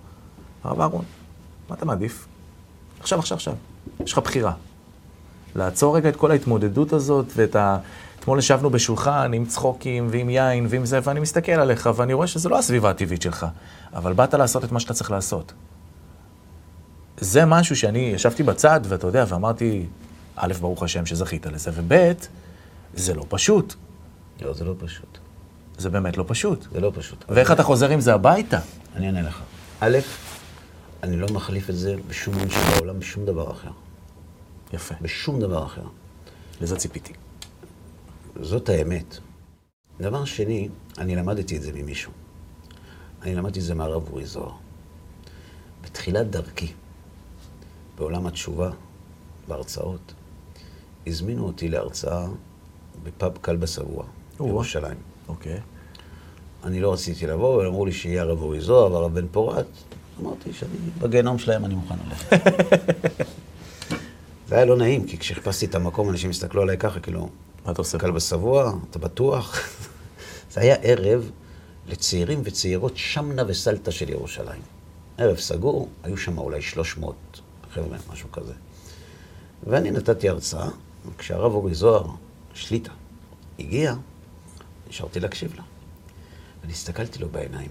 הרב 0.64 0.80
אהרון, 0.80 1.04
מה 1.68 1.76
אתה 1.76 1.84
מעדיף? 1.84 2.26
עכשיו, 3.00 3.18
עכשיו, 3.18 3.36
עכשיו. 3.36 3.54
יש 4.04 4.12
לך 4.12 4.18
בחירה. 4.18 4.52
לעצור 5.56 5.96
רגע 5.96 6.08
את 6.08 6.16
כל 6.16 6.30
ההתמודדות 6.30 6.92
הזאת 6.92 7.26
ואת 7.36 7.56
ה... 7.56 7.78
אתמול 8.22 8.38
ישבנו 8.38 8.70
בשולחן 8.70 9.32
עם 9.34 9.44
צחוקים 9.44 10.08
ועם 10.10 10.30
יין 10.30 10.66
ועם 10.70 10.86
זה, 10.86 10.98
ואני 11.02 11.20
מסתכל 11.20 11.52
עליך 11.52 11.90
ואני 11.96 12.12
רואה 12.12 12.26
שזו 12.26 12.48
לא 12.48 12.58
הסביבה 12.58 12.90
הטבעית 12.90 13.22
שלך, 13.22 13.46
אבל 13.94 14.12
באת 14.12 14.34
לעשות 14.34 14.64
את 14.64 14.72
מה 14.72 14.80
שאתה 14.80 14.94
צריך 14.94 15.10
לעשות. 15.10 15.52
זה 17.20 17.44
משהו 17.44 17.76
שאני 17.76 17.98
ישבתי 17.98 18.42
בצד, 18.42 18.80
ואתה 18.84 19.06
יודע, 19.06 19.24
ואמרתי, 19.28 19.86
א', 20.36 20.52
ברוך 20.60 20.82
השם 20.82 21.06
שזכית 21.06 21.46
לזה, 21.46 21.70
וב', 21.74 22.12
זה 22.94 23.14
לא 23.14 23.24
פשוט. 23.28 23.74
לא, 24.42 24.52
זה 24.52 24.64
לא 24.64 24.74
פשוט. 24.78 25.18
זה 25.78 25.90
באמת 25.90 26.16
לא 26.16 26.24
פשוט. 26.28 26.66
זה 26.72 26.80
לא 26.80 26.92
פשוט. 26.94 27.24
ואיך 27.28 27.52
אתה 27.52 27.62
חוזר 27.62 27.88
עם 27.88 28.00
זה 28.00 28.14
הביתה? 28.14 28.58
אני 28.96 29.06
אענה 29.06 29.22
לך. 29.22 29.40
א', 29.80 29.98
אני 31.02 31.16
לא 31.16 31.28
מחליף 31.28 31.70
את 31.70 31.76
זה 31.76 31.94
בשום 32.08 32.34
מין 32.36 32.50
שבעולם, 32.50 32.98
בשום 32.98 33.26
דבר 33.26 33.50
אחר. 33.50 33.70
יפה. 34.72 34.94
בשום 35.00 35.40
דבר 35.40 35.66
אחר. 35.66 35.84
לזה 36.60 36.76
ציפיתי. 36.76 37.12
זאת 38.40 38.68
האמת. 38.68 39.18
דבר 40.00 40.24
שני, 40.24 40.68
אני 40.98 41.16
למדתי 41.16 41.56
את 41.56 41.62
זה 41.62 41.72
ממישהו. 41.74 42.12
אני 43.22 43.34
למדתי 43.34 43.58
את 43.58 43.64
זה 43.64 43.74
מהרב 43.74 44.08
אורי 44.10 44.26
זוהר. 44.26 44.52
בתחילת 45.82 46.30
דרכי, 46.30 46.72
בעולם 47.98 48.26
התשובה, 48.26 48.70
בהרצאות, 49.48 50.14
הזמינו 51.06 51.46
אותי 51.46 51.68
להרצאה 51.68 52.26
בפאב 53.02 53.38
כלבא 53.40 53.66
שבוע, 53.66 54.04
בירושלים. 54.40 54.98
אוקיי. 55.28 55.60
אני 56.64 56.80
לא 56.80 56.92
רציתי 56.92 57.26
לבוא, 57.26 57.56
אבל 57.56 57.66
אמרו 57.66 57.86
לי 57.86 57.92
שיהיה 57.92 58.22
הרב 58.22 58.42
אורי 58.42 58.60
זוהר 58.60 58.92
והרב 58.92 59.14
בן 59.14 59.26
פורת. 59.32 59.66
אמרתי 60.20 60.52
שאני 60.52 60.72
בגיהנום 60.98 61.38
שלהם 61.38 61.64
אני 61.64 61.74
מוכן 61.74 61.94
ללכת. 62.06 62.42
זה 64.48 64.54
היה 64.54 64.64
לא 64.64 64.76
נעים, 64.76 65.06
כי 65.06 65.18
כשחיפשתי 65.18 65.66
את 65.66 65.74
המקום, 65.74 66.10
אנשים 66.10 66.30
הסתכלו 66.30 66.62
עליי 66.62 66.78
ככה, 66.78 67.00
כאילו, 67.00 67.28
מה 67.64 67.72
אתה 67.72 67.80
עושה? 67.80 67.98
קל 67.98 68.10
בשבוע, 68.10 68.72
אתה 68.90 68.98
בטוח? 68.98 69.58
זה 70.52 70.60
היה 70.60 70.74
ערב 70.74 71.30
לצעירים 71.86 72.40
וצעירות 72.44 72.96
שמנה 72.96 73.42
וסלטה 73.46 73.90
של 73.90 74.10
ירושלים. 74.10 74.62
ערב 75.18 75.36
סגור, 75.36 75.88
היו 76.02 76.16
שם 76.16 76.38
אולי 76.38 76.62
300 76.62 77.14
חבר'ה, 77.70 77.96
משהו 78.12 78.32
כזה. 78.32 78.52
ואני 79.66 79.90
נתתי 79.90 80.28
הרצאה, 80.28 80.68
כשהרב 81.18 81.54
אורי 81.54 81.74
זוהר, 81.74 82.06
שליטה, 82.54 82.92
הגיע, 83.58 83.94
נשארתי 84.88 85.20
להקשיב 85.20 85.54
לה. 85.54 85.62
ואני 86.60 86.72
הסתכלתי 86.72 87.18
לו 87.18 87.28
בעיניים. 87.28 87.70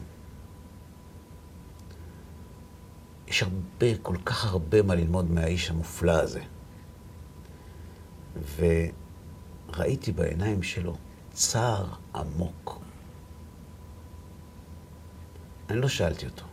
יש 3.28 3.44
הרבה, 3.44 3.98
כל 4.02 4.16
כך 4.26 4.46
הרבה 4.46 4.82
מה 4.82 4.96
ללמוד 4.96 5.32
מהאיש 5.32 5.70
המופלא 5.70 6.12
הזה. 6.12 6.42
וראיתי 9.76 10.12
בעיניים 10.12 10.64
שלו 10.64 10.98
צער 11.34 11.88
עמוק. 12.16 12.82
אני 15.70 15.82
לא 15.82 15.88
שאלתי 15.88 16.26
אותו. 16.26 16.46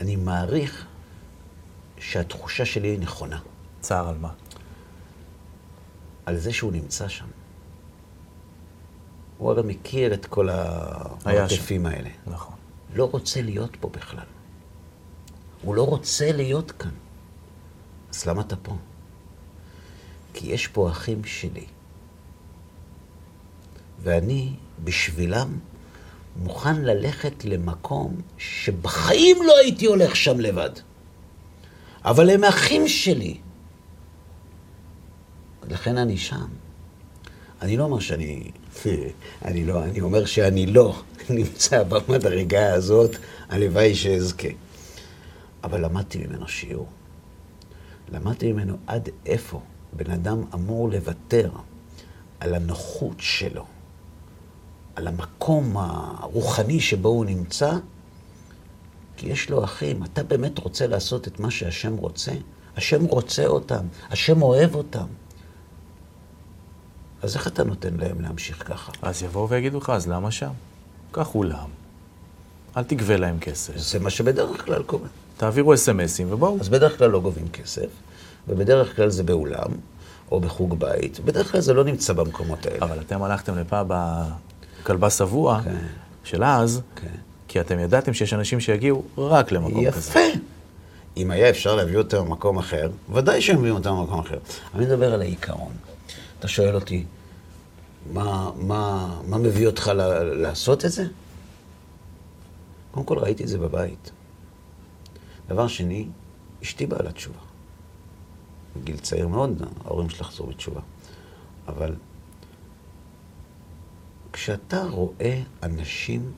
אני 0.00 0.16
מעריך 0.16 0.86
שהתחושה 1.98 2.64
שלי 2.64 2.88
היא 2.88 2.98
נכונה. 2.98 3.40
צער 3.80 4.08
על 4.08 4.18
מה? 4.18 4.32
על 6.26 6.36
זה 6.36 6.52
שהוא 6.52 6.72
נמצא 6.72 7.08
שם. 7.08 7.26
הוא 9.38 9.50
הרי 9.50 9.62
מכיר 9.64 10.14
את 10.14 10.26
כל 10.26 10.48
המרתפים 10.48 11.86
האלה. 11.86 12.10
נכון. 12.26 12.54
לא 12.94 13.04
רוצה 13.12 13.42
להיות 13.42 13.76
פה 13.80 13.88
בכלל. 13.88 14.26
הוא 15.62 15.74
לא 15.74 15.86
רוצה 15.86 16.32
להיות 16.32 16.70
כאן. 16.70 16.94
אז 18.10 18.26
למה 18.26 18.40
אתה 18.40 18.56
פה? 18.56 18.76
כי 20.34 20.46
יש 20.46 20.66
פה 20.66 20.90
אחים 20.90 21.24
שלי. 21.24 21.66
ואני, 24.02 24.52
בשבילם, 24.84 25.58
מוכן 26.36 26.82
ללכת 26.82 27.44
למקום 27.44 28.20
שבחיים 28.38 29.36
לא 29.46 29.58
הייתי 29.58 29.86
הולך 29.86 30.16
שם 30.16 30.40
לבד. 30.40 30.70
אבל 32.04 32.30
הם 32.30 32.44
אחים 32.44 32.88
שלי. 32.88 33.38
לכן 35.68 35.96
אני 35.96 36.18
שם. 36.18 36.46
אני 37.62 37.76
לא 37.76 37.84
אומר 37.84 38.00
שאני... 38.00 38.50
אני 39.44 39.64
לא, 39.64 39.84
אני 39.84 40.00
אומר 40.00 40.24
שאני 40.24 40.66
לא 40.66 41.02
נמצא 41.30 41.82
במדרגה 41.82 42.72
הזאת, 42.72 43.16
הלוואי 43.48 43.94
שאזכה. 43.94 44.48
אבל 45.64 45.84
למדתי 45.84 46.18
ממנו 46.18 46.48
שיעור. 46.48 46.88
למדתי 48.12 48.52
ממנו 48.52 48.76
עד 48.86 49.08
איפה 49.26 49.60
בן 49.92 50.10
אדם 50.10 50.44
אמור 50.54 50.90
לוותר 50.90 51.50
על 52.40 52.54
הנוחות 52.54 53.16
שלו, 53.18 53.66
על 54.98 55.08
המקום 55.08 55.76
הרוחני 55.76 56.80
שבו 56.80 57.08
הוא 57.08 57.24
נמצא, 57.24 57.72
כי 59.16 59.28
יש 59.28 59.50
לו 59.50 59.64
אחים. 59.64 60.04
אתה 60.04 60.22
באמת 60.22 60.58
רוצה 60.58 60.86
לעשות 60.86 61.28
את 61.28 61.40
מה 61.40 61.50
שהשם 61.50 61.96
רוצה? 61.96 62.32
השם 62.76 63.04
רוצה 63.04 63.46
אותם, 63.46 63.86
השם 64.10 64.42
אוהב 64.42 64.74
אותם. 64.74 65.06
אז 67.22 67.36
איך 67.36 67.46
אתה 67.46 67.64
נותן 67.64 67.94
להם 67.96 68.20
להמשיך 68.20 68.68
ככה? 68.68 68.92
אז 69.02 69.22
יבואו 69.22 69.48
ויגידו 69.48 69.78
לך, 69.78 69.90
אז 69.90 70.08
למה 70.08 70.30
שם? 70.30 70.50
קח 71.12 71.34
אולם, 71.34 71.68
אל 72.76 72.84
תגבה 72.84 73.16
להם 73.16 73.38
כסף. 73.38 73.76
זה 73.76 73.98
מה 73.98 74.10
שבדרך 74.10 74.64
כלל 74.64 74.82
קורה. 74.82 75.08
תעבירו 75.36 75.74
אס.אם.אסים 75.74 76.32
ובואו. 76.32 76.60
אז 76.60 76.68
בדרך 76.68 76.98
כלל 76.98 77.10
לא 77.10 77.20
גובים 77.20 77.48
כסף, 77.48 77.88
ובדרך 78.48 78.96
כלל 78.96 79.10
זה 79.10 79.22
באולם, 79.22 79.70
או 80.30 80.40
בחוג 80.40 80.78
בית, 80.78 81.20
בדרך 81.20 81.52
כלל 81.52 81.60
זה 81.60 81.74
לא 81.74 81.84
נמצא 81.84 82.12
במקומות 82.12 82.66
האלה. 82.66 82.86
אבל 82.86 83.00
אתם 83.00 83.22
הלכתם 83.22 83.58
לפאב 83.58 83.86
הכלבה 84.88 85.10
שבוע 85.10 85.60
כן. 85.64 85.76
של 86.24 86.44
אז, 86.44 86.80
כן. 86.96 87.06
כי 87.48 87.60
אתם 87.60 87.78
ידעתם 87.78 88.14
שיש 88.14 88.32
אנשים 88.32 88.60
שיגיעו 88.60 89.02
רק 89.18 89.52
למקום 89.52 89.90
כזה. 89.90 89.98
יפה. 90.10 90.38
אם 91.16 91.30
היה 91.30 91.50
אפשר 91.50 91.74
להביא 91.74 91.96
אותם 91.98 92.18
במקום 92.18 92.58
אחר, 92.58 92.90
ודאי 93.12 93.42
שהם 93.42 93.58
מביאים 93.58 93.74
אותם 93.74 93.90
במקום 93.90 94.20
אחר. 94.20 94.38
אני 94.74 94.84
מדבר 94.84 95.14
על 95.14 95.20
העיקרון. 95.20 95.72
אתה 96.38 96.48
שואל 96.48 96.74
אותי, 96.74 97.04
מה, 98.12 98.50
מה, 98.56 99.14
מה 99.26 99.38
מביא 99.38 99.66
אותך 99.66 99.88
ל- 99.94 100.22
לעשות 100.22 100.84
את 100.84 100.92
זה? 100.92 101.04
קודם 102.90 103.06
כל 103.06 103.18
ראיתי 103.18 103.42
את 103.42 103.48
זה 103.48 103.58
בבית. 103.58 104.10
דבר 105.48 105.66
שני, 105.68 106.06
אשתי 106.62 106.86
בעלת 106.86 107.14
תשובה. 107.14 107.38
בגיל 108.76 108.96
צעיר 108.96 109.28
מאוד, 109.28 109.62
ההורים 109.84 110.10
שלה 110.10 110.24
חזרו 110.24 110.46
בתשובה. 110.46 110.80
אבל 111.68 111.94
כשאתה 114.32 114.82
רואה 114.82 115.40
אנשים 115.62 116.32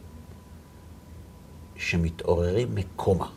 שמתעוררים 1.77 2.75
מקומה, 2.75 3.29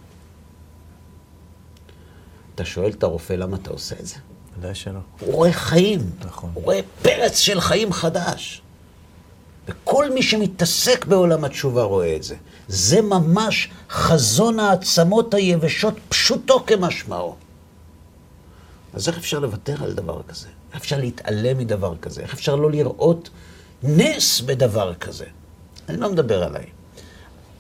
אתה 2.55 2.65
שואל 2.65 2.91
את 2.91 3.03
הרופא 3.03 3.33
למה 3.33 3.57
אתה 3.57 3.69
עושה 3.69 3.95
את 3.99 4.05
זה? 4.05 4.15
ודאי 4.57 4.75
שלא. 4.75 4.99
הוא 5.19 5.33
רואה 5.33 5.53
חיים. 5.53 5.99
נכון. 6.25 6.51
הוא 6.53 6.63
רואה 6.63 6.79
פרץ 7.01 7.37
של 7.37 7.61
חיים 7.61 7.93
חדש. 7.93 8.61
וכל 9.67 10.13
מי 10.13 10.23
שמתעסק 10.23 11.05
בעולם 11.05 11.43
התשובה 11.43 11.83
רואה 11.83 12.15
את 12.15 12.23
זה. 12.23 12.35
זה 12.67 13.01
ממש 13.01 13.69
חזון 13.89 14.59
העצמות 14.59 15.33
היבשות, 15.33 15.93
פשוטו 16.09 16.63
כמשמעו. 16.67 17.35
אז 18.93 19.07
איך 19.07 19.17
אפשר 19.17 19.39
לוותר 19.39 19.83
על 19.83 19.93
דבר 19.93 20.21
כזה? 20.27 20.47
איך 20.73 20.81
אפשר 20.81 20.97
להתעלם 20.97 21.57
מדבר 21.57 21.97
כזה? 21.97 22.21
איך 22.21 22.33
אפשר 22.33 22.55
לא 22.55 22.71
לראות 22.71 23.29
נס 23.83 24.41
בדבר 24.41 24.93
כזה? 24.93 25.25
אני 25.89 25.97
לא 25.97 26.11
מדבר 26.11 26.43
עליי. 26.43 26.65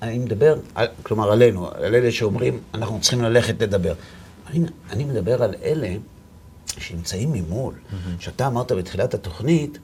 אני 0.01 0.19
מדבר, 0.19 0.55
על, 0.75 0.87
כלומר 1.03 1.31
עלינו, 1.31 1.67
על 1.71 1.95
אלה 1.95 2.11
שאומרים, 2.11 2.59
אנחנו 2.73 3.01
צריכים 3.01 3.21
ללכת 3.21 3.61
לדבר. 3.61 3.93
אני, 4.47 4.65
אני 4.89 5.03
מדבר 5.03 5.43
על 5.43 5.55
אלה 5.63 5.95
שנמצאים 6.77 7.31
ממול, 7.33 7.73
שאתה 8.19 8.47
אמרת 8.47 8.71
בתחילת 8.71 9.13
התוכנית, 9.13 9.77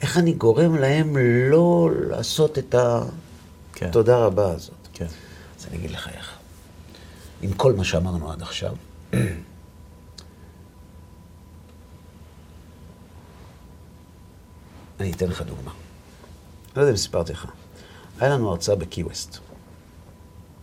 איך 0.00 0.18
אני 0.18 0.32
גורם 0.32 0.76
להם 0.76 1.16
לא 1.50 1.90
לעשות 2.08 2.58
את 2.58 2.74
כן. 3.72 3.86
התודה 3.86 4.16
רבה 4.16 4.52
הזאת. 4.52 4.88
כן. 4.92 5.06
אז 5.58 5.66
אני 5.68 5.76
אגיד 5.76 5.90
לך 5.90 6.08
איך. 6.08 6.38
עם 7.42 7.52
כל 7.52 7.72
מה 7.72 7.84
שאמרנו 7.84 8.32
עד 8.32 8.42
עכשיו, 8.42 8.74
אני 15.00 15.12
אתן 15.12 15.26
לך 15.28 15.42
דוגמה. 15.42 15.70
לא 16.76 16.80
יודע 16.82 16.92
אם 16.92 16.96
סיפרתי 16.96 17.32
לך. 17.32 17.46
היה 18.20 18.30
לנו 18.34 18.50
הרצאה 18.50 18.76
בקי-ווסט. 18.76 19.38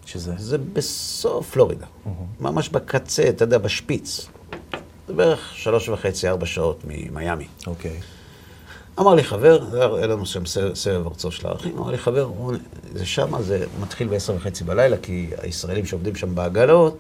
שזה? 0.06 0.34
זה 0.38 0.58
בסוף 0.58 1.52
פלורידה. 1.52 1.86
ממש 2.39 2.69
בקצה, 2.69 3.30
אתה 3.30 3.43
יודע, 3.43 3.58
בשפיץ. 3.58 4.28
זה 5.08 5.13
בערך 5.13 5.52
שלוש 5.54 5.89
וחצי, 5.89 6.28
ארבע 6.30 6.45
שעות 6.45 6.82
ממיאמי. 6.88 7.47
אוקיי. 7.67 8.00
אמר 9.00 9.15
לי 9.15 9.23
חבר, 9.23 9.69
זה 9.69 9.86
היה 9.86 10.08
לנו 10.08 10.26
שם 10.26 10.45
סבב- 10.73 11.08
הרצאות 11.08 11.34
של 11.34 11.47
הערכים, 11.47 11.78
אמר 11.78 11.91
לי 11.91 11.97
חבר, 11.97 12.21
רוני, 12.23 12.58
זה 12.93 13.06
שמה, 13.06 13.41
זה 13.41 13.65
מתחיל 13.82 14.08
בעשר 14.08 14.36
וחצי 14.36 14.63
בלילה, 14.63 14.97
כי 14.97 15.30
הישראלים 15.41 15.86
שעובדים 15.86 16.15
שם 16.15 16.36
בעגלות, 16.36 16.97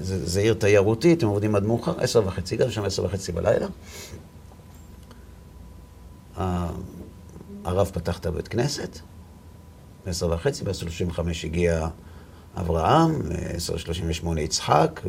זה, 0.00 0.26
זה 0.26 0.40
עיר 0.40 0.54
תיירותית, 0.54 1.22
הם 1.22 1.28
עובדים 1.28 1.54
עד 1.54 1.62
מאוחר, 1.62 2.00
עשר 2.00 2.22
וחצי, 2.26 2.56
גם 2.56 2.70
שם 2.70 2.84
עשר 2.84 3.04
וחצי 3.04 3.32
בלילה. 3.32 3.66
הרב 7.64 7.90
פתח 7.94 8.18
את 8.18 8.26
הבית 8.26 8.48
כנסת, 8.48 8.98
בעשר 10.06 10.30
וחצי, 10.30 10.64
בעשר 10.64 10.80
שלושים 10.80 11.08
וחמש 11.08 11.44
הגיע 11.44 11.88
אברהם, 12.56 13.22
בעשר 13.28 13.76
שלושים 13.76 14.04
ושמונה 14.08 14.40
יצחק, 14.40 15.00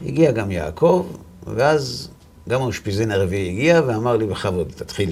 והגיע 0.00 0.32
גם 0.32 0.50
יעקב, 0.50 1.06
ואז 1.46 2.10
גם 2.48 2.62
האושפיזין 2.62 3.10
הרביעי 3.10 3.48
הגיע 3.48 3.82
ואמר 3.86 4.16
לי, 4.16 4.26
בכבוד, 4.26 4.72
תתחיל. 4.76 5.10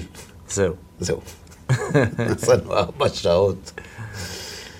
זהו. 0.49 0.73
זהו. 0.99 1.21
נסענו 2.19 2.73
ארבע 2.73 3.09
שעות. 3.09 3.71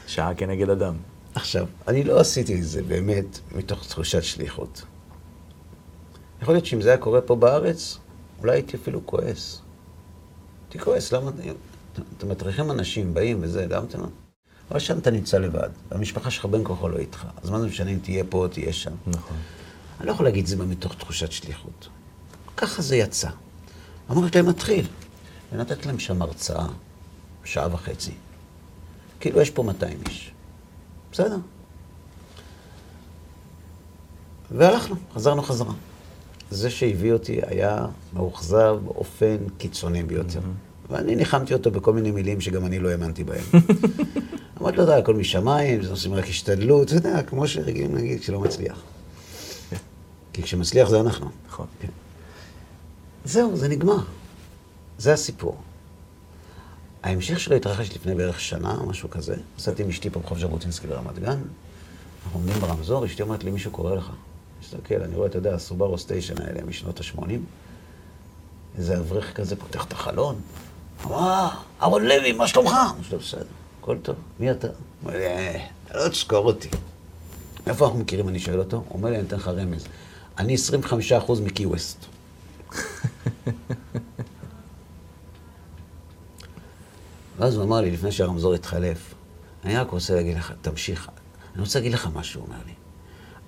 שעה 0.08 0.36
כנגד 0.36 0.70
אדם. 0.70 0.96
עכשיו, 1.36 1.66
אני 1.88 2.04
לא 2.04 2.20
עשיתי 2.20 2.60
את 2.60 2.64
זה 2.64 2.84
באמת 2.84 3.40
מתוך 3.56 3.88
תחושת 3.88 4.24
שליחות. 4.24 4.82
יכול 6.42 6.54
להיות 6.54 6.66
שאם 6.66 6.82
זה 6.82 6.90
היה 6.90 6.98
קורה 6.98 7.22
פה 7.22 7.36
בארץ, 7.36 7.98
אולי 8.40 8.52
הייתי 8.54 8.78
אפילו 8.78 9.06
כועס. 9.06 9.62
הייתי 10.68 10.80
כועס, 10.80 11.12
למה... 11.12 11.32
אתם 12.18 12.30
מטריחים 12.30 12.72
אנשים, 12.72 13.14
באים 13.14 13.38
וזה, 13.42 13.68
למה 13.70 13.86
אתם... 13.86 14.00
לא- 14.02 14.08
אבל 14.72 14.80
שם 14.80 14.98
אתה 14.98 15.12
נמצא 15.12 15.38
לבד, 15.38 15.70
והמשפחה 15.92 16.32
שלך 16.32 16.46
בין 16.46 16.64
כוחו 16.64 16.90
לא 16.90 16.98
איתך. 16.98 17.26
אז 17.44 17.50
מה 17.50 17.60
זה 17.60 17.68
משנה 17.68 17.92
אם 17.92 18.00
תהיה 18.02 18.24
פה 18.30 18.38
או 18.38 18.48
תהיה 18.48 18.74
שם? 18.74 18.92
נכון. 19.08 19.38
אני 20.00 20.08
לא 20.08 20.12
יכול 20.12 20.26
להגיד 20.26 20.44
את 20.44 20.48
זה 20.48 20.56
מתוך 20.58 20.96
תחושת 20.96 21.32
שליחות. 21.32 21.88
ככה 22.58 22.82
זה 22.82 22.96
יצא. 22.96 23.30
אמרתי 24.12 24.38
להם, 24.38 24.50
מתחיל. 24.50 24.88
ונתת 25.52 25.86
להם 25.86 26.00
שם 26.00 26.22
הרצאה, 26.22 26.66
שעה 27.44 27.74
וחצי. 27.74 28.12
כאילו, 29.20 29.42
יש 29.42 29.50
פה 29.50 29.64
200 29.64 30.00
איש. 30.10 30.32
בסדר. 31.12 31.38
והלכנו, 34.52 34.96
חזרנו 35.14 35.44
חזרה. 35.44 35.74
זה 36.52 36.70
שהביא 36.70 37.14
אותי 37.14 37.40
היה 37.48 37.86
מאוכזב 38.14 38.78
באופן 38.86 39.38
קיצוני 39.58 40.04
ביותר. 40.04 40.40
Mm-hmm. 40.40 40.68
ואני 40.94 41.16
ניחמתי 41.16 41.54
אותו 41.54 41.72
בכל 41.72 41.94
מיני 41.94 42.12
מילים 42.12 42.42
שגם 42.42 42.66
אני 42.66 42.80
לא 42.80 42.90
האמנתי 42.90 43.24
בהן. 43.24 43.44
אמרתי 44.62 44.78
לו, 44.78 44.84
אתה 44.84 44.92
יודע, 44.92 44.98
הכל 44.98 45.14
משמיים, 45.14 45.84
זה 45.84 45.92
עושים 45.92 46.14
רק 46.14 46.28
השתדלות, 46.28 46.88
אתה 46.88 46.96
יודע, 46.96 47.24
כמו 47.24 47.48
שרגילים 47.48 47.96
להגיד 47.96 48.20
כשלא 48.20 48.40
מצליח. 48.40 48.82
כן. 49.70 49.78
כי 50.34 50.44
כשמצליח 50.44 50.90
זה 50.90 51.00
אנחנו. 51.00 51.30
נכון. 51.48 51.66
כן. 51.82 51.88
זהו, 53.26 53.58
זה 53.58 53.68
נגמר. 53.68 54.00
זה 54.98 55.14
הסיפור. 55.14 55.58
ההמשך 57.04 57.40
שלו 57.40 57.56
התרחש 57.56 57.96
לפני 57.96 58.16
בערך 58.16 58.40
שנה, 58.40 58.78
משהו 58.88 59.10
כזה. 59.10 59.36
נסעתי 59.58 59.84
עם 59.84 59.90
אשתי 59.90 60.10
פה 60.10 60.20
ברחוב 60.20 60.40
ז'בוטינסקי 60.40 60.88
ברמת 60.88 61.20
גן. 61.20 61.40
אנחנו 62.26 62.40
עומדים 62.40 62.62
ברמזור, 62.62 63.06
אשתי 63.06 63.22
אומרת 63.22 63.44
לי, 63.44 63.52
מישהו 63.52 63.72
קורא 63.72 63.96
לך. 63.96 64.12
מסתכל, 64.62 65.02
אני 65.02 65.16
רואה, 65.16 65.28
אתה 65.28 65.38
יודע, 65.38 65.56
הסובארו 65.56 65.98
סטיישן 65.98 66.42
האלה 66.42 66.64
משנות 66.64 67.00
ה-80. 67.00 67.32
איזה 68.78 68.98
אברך 68.98 69.36
כזה 69.36 69.56
פותח 69.56 69.86
את 69.86 69.92
החלון. 69.92 70.42
אמר, 71.06 71.50
אהרון 71.82 72.06
לוי, 72.06 72.32
מה 72.32 72.48
שלומך? 72.48 72.72
אמרתי 72.72 73.12
לו, 73.12 73.20
בסדר, 73.20 73.46
הכל 73.82 73.98
טוב, 74.02 74.16
מי 74.40 74.52
אתה? 74.52 74.68
הוא 74.68 74.76
אומר 75.04 75.18
לי, 75.18 75.26
אה, 75.26 75.66
אתה 75.86 75.98
לא 75.98 76.10
תזכור 76.10 76.46
אותי. 76.46 76.70
איפה 77.68 77.86
אנחנו 77.86 78.00
מכירים? 78.00 78.30
אני 78.30 78.40
שואל 78.40 78.60
אותו. 78.60 78.78
הוא 78.78 78.86
אומר 78.98 79.10
לי, 79.10 79.16
אני 79.16 79.28
אתן 79.28 79.36
לך 79.36 79.48
רמז. 79.48 79.86
אני 80.38 80.56
25% 81.28 81.32
מקי 81.44 81.66
ווסט. 81.66 82.06
ואז 87.38 87.56
הוא 87.56 87.64
אמר 87.64 87.82
לי, 87.82 87.92
לפני 87.92 88.12
שהרמזור 88.12 88.54
התחלף, 88.54 89.14
אני 89.66 89.78
רק 89.78 89.92
רוצה 89.92 90.16
להגיד 90.16 90.38
לך, 90.38 90.54
תמשיך. 90.62 91.10
אני 91.54 91.62
רוצה 91.62 91.80
להגיד 91.80 91.94
לך 91.94 92.10
משהו, 92.14 92.42
הוא 92.42 92.48
אומר 92.48 92.60
לי. 92.66 92.74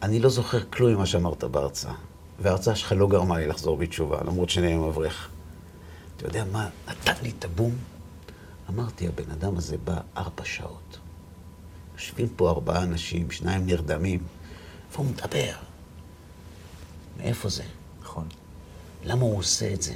אני 0.02 0.20
לא 0.20 0.30
זוכר 0.30 0.60
כלום 0.70 0.94
ממה 0.94 1.06
שאמרת 1.06 1.44
בהרצאה, 1.44 1.94
וההרצאה 2.40 2.76
שלך 2.76 2.92
לא 2.92 3.08
גרמה 3.08 3.38
לי 3.38 3.48
לחזור 3.48 3.78
בתשובה, 3.78 4.18
למרות 4.24 4.50
שאני 4.50 4.68
היום 4.68 4.84
אברך. 4.84 5.30
אתה 6.18 6.28
יודע 6.28 6.44
מה 6.52 6.70
נתן 6.88 7.14
לי 7.22 7.32
את 7.40 7.46
הבום? 7.46 7.76
אמרתי, 8.70 9.08
הבן 9.08 9.32
אדם 9.32 9.58
הזה 9.58 9.78
בא 9.78 9.98
ארבע 10.18 10.46
שעות. 10.46 10.98
יושבים 11.94 12.30
פה 12.36 12.50
ארבעה 12.50 12.84
אנשים, 12.84 13.32
שניים 13.32 13.66
נרדמים, 13.66 14.24
איפה 14.90 15.04
הוא 15.04 15.12
מדבר? 15.12 15.56
מאיפה 17.18 17.50
זה? 17.50 17.64
נכון. 18.02 18.28
למה 19.04 19.22
הוא 19.22 19.38
עושה 19.38 19.74
את 19.74 19.82
זה? 19.82 19.94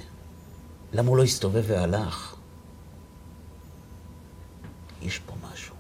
למה 0.94 1.10
הוא 1.10 1.18
לא 1.18 1.24
הסתובב 1.24 1.64
והלך? 1.68 2.36
יש 5.02 5.20
פה 5.20 5.34
משהו. 5.52 5.76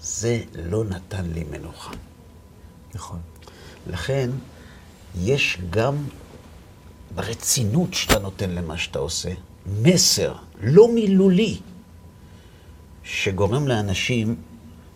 זה 0.00 0.42
לא 0.54 0.84
נתן 0.84 1.26
לי 1.26 1.44
מנוחה. 1.44 1.92
נכון. 2.94 3.18
לכן, 3.86 4.30
יש 5.20 5.58
גם 5.70 5.96
ברצינות 7.14 7.94
שאתה 7.94 8.18
נותן 8.18 8.50
למה 8.50 8.78
שאתה 8.78 8.98
עושה, 8.98 9.30
מסר 9.82 10.34
לא 10.60 10.92
מילולי, 10.92 11.58
שגורם 13.04 13.68
לאנשים 13.68 14.36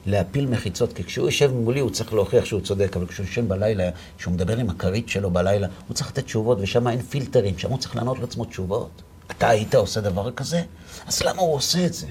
להפיל 0.06 0.46
מחיצות, 0.46 0.92
כי 0.92 1.04
כשהוא 1.04 1.26
יושב 1.26 1.52
מולי 1.52 1.80
הוא 1.80 1.90
צריך 1.90 2.12
להוכיח 2.12 2.44
שהוא 2.44 2.61
צודק, 2.61 2.96
אבל 2.96 3.06
כשהוא 3.06 3.26
יושב 3.26 3.48
בלילה, 3.48 3.90
כשהוא 4.18 4.35
מדבר 4.35 4.56
עם 4.56 4.70
הכרית 4.70 5.09
שלו 5.09 5.30
בלילה, 5.30 5.66
הוא 5.88 5.94
צריך 5.94 6.11
לתת 6.11 6.24
תשובות, 6.24 6.59
ושם 6.61 6.88
אין 6.88 7.02
פילטרים, 7.02 7.59
שם 7.59 7.70
הוא 7.70 7.78
צריך 7.78 7.96
לענות 7.96 8.18
לעצמו 8.18 8.44
תשובות. 8.44 9.02
אתה 9.30 9.48
היית 9.48 9.74
עושה 9.74 10.00
דבר 10.00 10.30
כזה? 10.32 10.62
אז 11.06 11.22
למה 11.22 11.42
הוא 11.42 11.54
עושה 11.54 11.87
את 11.87 11.94
זה? 11.94 12.06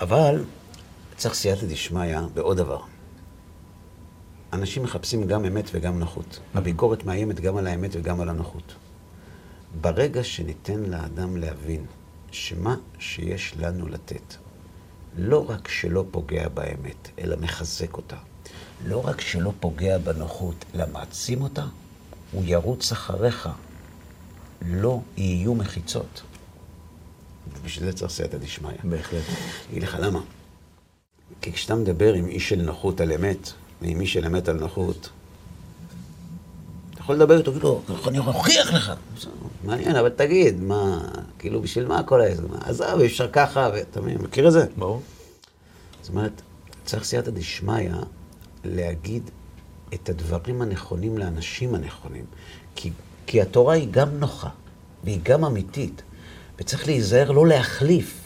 אבל 0.00 0.44
צריך 1.16 1.34
סייעתא 1.34 1.66
דשמיא 1.66 2.18
בעוד 2.34 2.56
דבר. 2.56 2.89
אנשים 4.52 4.82
מחפשים 4.82 5.26
גם 5.26 5.44
אמת 5.44 5.64
וגם 5.72 5.98
נוחות. 5.98 6.40
הביקורת 6.54 7.04
מאיימת 7.04 7.40
גם 7.40 7.56
על 7.56 7.66
האמת 7.66 7.90
וגם 7.92 8.20
על 8.20 8.28
הנוחות. 8.28 8.74
ברגע 9.80 10.24
שניתן 10.24 10.80
לאדם 10.80 11.36
להבין 11.36 11.86
שמה 12.30 12.76
שיש 12.98 13.54
לנו 13.56 13.88
לתת, 13.88 14.34
לא 15.18 15.50
רק 15.50 15.68
שלא 15.68 16.04
פוגע 16.10 16.48
באמת, 16.48 17.08
אלא 17.18 17.36
מחזק 17.36 17.96
אותה, 17.96 18.16
לא 18.86 19.06
רק 19.06 19.20
שלא 19.20 19.52
פוגע 19.60 19.98
בנוחות, 19.98 20.64
אלא 20.74 20.84
מעצים 20.92 21.42
אותה, 21.42 21.66
הוא 22.32 22.42
ירוץ 22.46 22.92
אחריך. 22.92 23.48
לא 24.66 25.00
יהיו 25.16 25.54
מחיצות. 25.54 26.22
ובשביל 27.52 27.90
זה 27.90 27.96
צריך 27.96 28.12
סייעתא 28.12 28.38
דשמיא. 28.38 28.72
בהחלט. 28.84 29.22
אגיד 29.70 29.82
לך 29.82 29.96
למה. 30.00 30.20
כי 31.40 31.52
כשאתה 31.52 31.74
מדבר 31.74 32.14
עם 32.14 32.26
איש 32.28 32.48
של 32.48 32.62
נוחות 32.62 33.00
על 33.00 33.12
אמת, 33.12 33.52
ועם 33.82 34.00
איש 34.00 34.12
של 34.12 34.26
אמת 34.26 34.48
על 34.48 34.56
נוחות, 34.56 35.08
אתה 36.90 37.00
יכול 37.00 37.14
לדבר 37.14 37.38
איתו, 37.38 37.52
כאילו, 37.52 37.82
אני 38.08 38.18
אוכיח 38.18 38.72
לך. 38.72 38.92
מעניין, 39.64 39.96
אבל 39.96 40.08
תגיד, 40.08 40.60
מה, 40.60 41.08
כאילו, 41.38 41.62
בשביל 41.62 41.86
מה 41.86 42.02
כל 42.02 42.20
העסק? 42.20 42.42
עזוב, 42.60 43.00
אפשר 43.04 43.28
ככה, 43.32 43.70
ואתה 43.74 44.00
מכיר 44.00 44.46
את 44.48 44.52
זה? 44.52 44.66
ברור. 44.78 45.02
זאת 46.02 46.10
אומרת, 46.10 46.42
צריך 46.84 47.04
סייעתא 47.04 47.30
דשמיא 47.30 47.90
להגיד 48.64 49.30
את 49.94 50.08
הדברים 50.08 50.62
הנכונים 50.62 51.18
לאנשים 51.18 51.74
הנכונים. 51.74 52.24
כי, 52.74 52.90
כי 53.26 53.40
התורה 53.40 53.74
היא 53.74 53.88
גם 53.90 54.08
נוחה, 54.10 54.48
והיא 55.04 55.20
גם 55.22 55.44
אמיתית, 55.44 56.02
וצריך 56.58 56.86
להיזהר 56.86 57.30
לא 57.30 57.46
להחליף. 57.46 58.19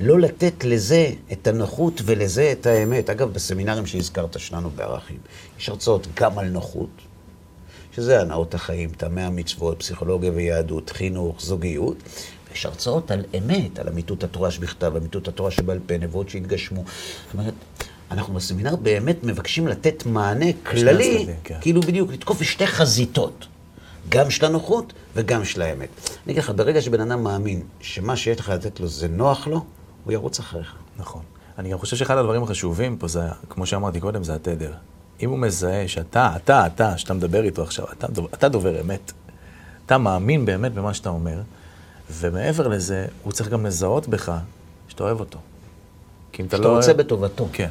לא 0.00 0.20
לתת 0.20 0.64
לזה 0.64 1.10
את 1.32 1.46
הנוחות 1.46 2.02
ולזה 2.04 2.52
את 2.52 2.66
האמת. 2.66 3.10
אגב, 3.10 3.32
בסמינרים 3.32 3.86
שהזכרת 3.86 4.40
שלנו 4.40 4.70
בערכים, 4.70 5.18
יש 5.58 5.68
הרצאות 5.68 6.06
גם 6.14 6.38
על 6.38 6.48
נוחות, 6.48 6.90
שזה 7.94 8.20
הנאות 8.20 8.54
החיים, 8.54 8.90
טעמי 8.90 9.22
המצוות, 9.22 9.78
פסיכולוגיה 9.78 10.32
ויהדות, 10.34 10.90
חינוך, 10.90 11.40
זוגיות, 11.40 11.96
ויש 12.50 12.66
הרצאות 12.66 13.10
על 13.10 13.24
אמת, 13.38 13.78
על 13.78 13.88
אמיתות 13.88 14.24
התורה 14.24 14.50
שבכתב, 14.50 14.92
אמיתות 14.96 15.28
התורה 15.28 15.50
שבעל 15.50 15.78
פה, 15.86 15.98
נבואות 15.98 16.28
שהתגשמו. 16.28 16.84
זאת 16.86 17.34
אומרת, 17.34 17.54
אנחנו 18.10 18.34
בסמינר 18.34 18.76
באמת 18.76 19.24
מבקשים 19.24 19.68
לתת 19.68 20.06
מענה 20.06 20.46
כללי, 20.66 21.26
כן. 21.44 21.58
כאילו 21.60 21.80
בדיוק, 21.80 22.12
לתקוף 22.12 22.40
בשתי 22.40 22.66
חזיתות. 22.66 23.46
גם 24.08 24.30
של 24.30 24.44
הנוחות 24.46 24.92
וגם 25.14 25.44
של 25.44 25.62
האמת. 25.62 25.88
אני 26.26 26.32
אגיד 26.32 26.42
לך, 26.42 26.52
ברגע 26.56 26.82
שבן 26.82 27.00
אדם 27.00 27.22
מאמין 27.22 27.62
שמה 27.80 28.16
שיש 28.16 28.40
לך 28.40 28.48
לתת 28.48 28.80
לו 28.80 28.88
זה 28.88 29.08
נוח 29.08 29.46
לו, 29.46 29.64
הוא 30.06 30.12
ירוץ 30.12 30.38
אחריך. 30.38 30.74
נכון. 30.98 31.22
אני 31.58 31.70
גם 31.70 31.78
חושב 31.78 31.96
שאחד 31.96 32.16
הדברים 32.16 32.42
החשובים 32.42 32.96
פה 32.96 33.08
זה, 33.08 33.20
כמו 33.48 33.66
שאמרתי 33.66 34.00
קודם, 34.00 34.24
זה 34.24 34.34
התדר. 34.34 34.72
אם 35.20 35.30
הוא 35.30 35.38
מזהה 35.38 35.88
שאתה, 35.88 36.32
אתה, 36.36 36.66
אתה, 36.66 36.98
שאתה 36.98 37.14
מדבר 37.14 37.44
איתו 37.44 37.62
עכשיו, 37.62 37.86
אתה, 37.92 38.06
אתה 38.34 38.48
דובר 38.48 38.80
אמת, 38.80 39.12
אתה 39.86 39.98
מאמין 39.98 40.44
באמת 40.44 40.72
במה 40.72 40.94
שאתה 40.94 41.08
אומר, 41.08 41.40
ומעבר 42.10 42.68
לזה, 42.68 43.06
הוא 43.22 43.32
צריך 43.32 43.48
גם 43.48 43.66
לזהות 43.66 44.08
בך 44.08 44.32
שאתה 44.88 45.04
אוהב 45.04 45.20
אותו. 45.20 45.38
כי 46.32 46.42
אם 46.42 46.46
אתה 46.46 46.56
לא... 46.56 46.62
שאתה 46.62 46.76
רוצה 46.76 46.94
בטובתו. 46.94 47.48
כן. 47.52 47.70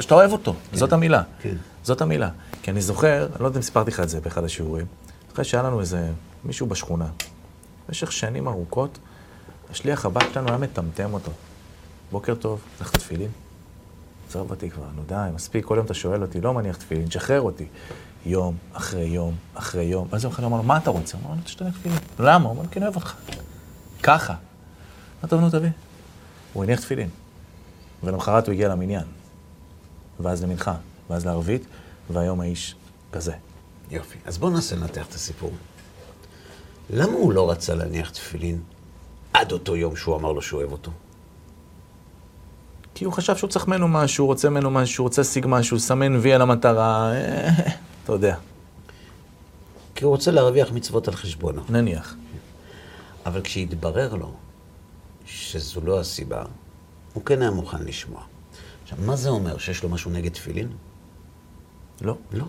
שאתה 0.00 0.14
אוהב 0.14 0.32
אותו, 0.32 0.54
כן. 0.70 0.76
זאת 0.76 0.92
המילה. 0.92 1.22
כן. 1.42 1.56
זאת 1.82 2.00
המילה. 2.00 2.28
כי 2.62 2.70
אני 2.70 2.80
זוכר, 2.80 3.26
אני 3.34 3.42
לא 3.42 3.46
יודע 3.46 3.58
אם 3.58 3.62
סיפרתי 3.62 3.90
לך 3.90 4.00
את 4.00 4.08
זה 4.08 4.20
באחד 4.20 4.44
השיעורים, 4.44 4.86
אחרי 5.32 5.44
שהיה 5.44 5.62
לנו 5.62 5.80
איזה 5.80 6.10
מישהו 6.44 6.66
בשכונה, 6.66 7.06
במשך 7.88 8.12
שנים 8.12 8.48
ארוכות, 8.48 8.98
השליח 9.70 10.06
הבא 10.06 10.20
שלנו 10.32 10.48
היה 10.48 10.58
מטמטם 10.58 11.14
אותו. 11.14 11.32
בוקר 12.10 12.34
טוב, 12.34 12.60
צריך 12.78 12.90
תפילין? 12.90 13.30
עזוב 14.28 14.50
אותי 14.50 14.70
כבר, 14.70 14.86
נו 14.96 15.02
די, 15.06 15.28
מספיק, 15.34 15.64
כל 15.64 15.74
יום 15.76 15.86
אתה 15.86 15.94
שואל 15.94 16.22
אותי, 16.22 16.40
לא 16.40 16.54
מניח 16.54 16.76
תפילין, 16.76 17.08
תשחרר 17.08 17.40
אותי. 17.40 17.66
יום, 18.26 18.56
אחרי 18.72 19.04
יום, 19.04 19.34
אחרי 19.54 19.84
יום. 19.84 20.08
ואז 20.10 20.24
יום 20.24 20.32
אחד 20.32 20.42
הוא 20.42 20.52
אמר, 20.52 20.62
מה 20.62 20.76
אתה 20.76 20.90
רוצה? 20.90 21.16
הוא 21.16 21.24
אמר, 21.24 21.32
אני 21.32 21.40
רוצה 21.40 21.52
שתניח 21.52 21.78
תפילין. 21.78 21.98
למה? 22.18 22.48
הוא 22.48 22.52
אמר, 22.52 22.66
כי 22.70 22.78
אני 22.78 22.86
אוהב 22.86 22.96
אותך. 22.96 23.14
ככה. 24.02 24.34
מה 25.22 25.28
טוב, 25.28 25.40
נו, 25.40 25.50
תביא. 25.50 25.70
הוא 26.52 26.64
הניח 26.64 26.80
תפילין. 26.80 27.08
ולמחרת 28.04 28.46
הוא 28.46 28.52
הגיע 28.52 28.68
למניין. 28.68 29.04
ואז 30.20 30.42
למנחה, 30.42 30.74
ואז 31.10 31.26
לערבית, 31.26 31.62
והיום 32.10 32.40
האיש 32.40 32.74
כזה. 33.12 33.32
יופי. 33.90 34.18
אז 34.24 34.38
בואו 34.38 34.50
ננסה 34.50 34.76
לנתח 34.76 35.06
את 35.06 35.14
הסיפור. 35.14 35.52
למה 36.90 37.12
הוא 37.12 37.32
לא 37.32 37.50
רצה 37.50 37.74
להניח 37.74 38.10
תפילין 38.10 38.60
עד 39.38 39.52
אותו 39.52 39.76
יום 39.76 39.96
שהוא 39.96 40.16
אמר 40.16 40.32
לו 40.32 40.42
שהוא 40.42 40.60
אוהב 40.60 40.72
אותו? 40.72 40.90
כי 42.94 43.04
הוא 43.04 43.12
חשב 43.12 43.36
שהוא 43.36 43.50
צריך 43.50 43.68
ממנו 43.68 43.88
משהו, 43.88 44.24
הוא 44.24 44.26
רוצה 44.26 44.50
ממנו 44.50 44.70
משהו, 44.70 45.02
הוא 45.02 45.08
רוצה 45.08 45.22
להשיג 45.22 45.46
משהו, 45.48 45.78
סמן 45.78 46.16
וי 46.16 46.32
על 46.32 46.42
המטרה, 46.42 47.12
אה, 47.12 47.48
אתה 48.04 48.12
יודע. 48.12 48.36
כי 49.94 50.04
הוא 50.04 50.10
רוצה 50.10 50.30
להרוויח 50.30 50.72
מצוות 50.72 51.08
על 51.08 51.14
חשבונו. 51.14 51.62
נניח. 51.68 52.16
אבל 53.26 53.40
כשהתברר 53.42 54.14
לו 54.14 54.34
שזו 55.26 55.80
לא 55.80 56.00
הסיבה, 56.00 56.42
הוא 57.12 57.24
כן 57.24 57.42
היה 57.42 57.50
מוכן 57.50 57.82
לשמוע. 57.82 58.22
עכשיו, 58.82 58.98
מה 59.06 59.16
זה 59.16 59.28
אומר? 59.28 59.58
שיש 59.58 59.82
לו 59.82 59.88
משהו 59.88 60.10
נגד 60.10 60.32
תפילין? 60.32 60.68
לא. 62.00 62.16
לא. 62.32 62.44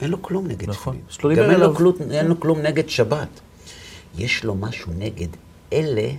אין 0.00 0.10
לו 0.10 0.22
כלום 0.22 0.46
נגד 0.46 0.68
נכון. 0.68 1.00
תפילין. 1.08 1.38
גם 1.38 1.50
אין 1.50 1.60
לו, 1.60 1.74
כלום, 1.74 1.94
אין 2.10 2.26
לו 2.26 2.40
כלום 2.40 2.58
נגד 2.58 2.88
שבת. 2.88 3.28
יש 4.18 4.44
לו 4.44 4.54
משהו 4.54 4.92
נגד 4.98 5.28
אלה 5.72 6.10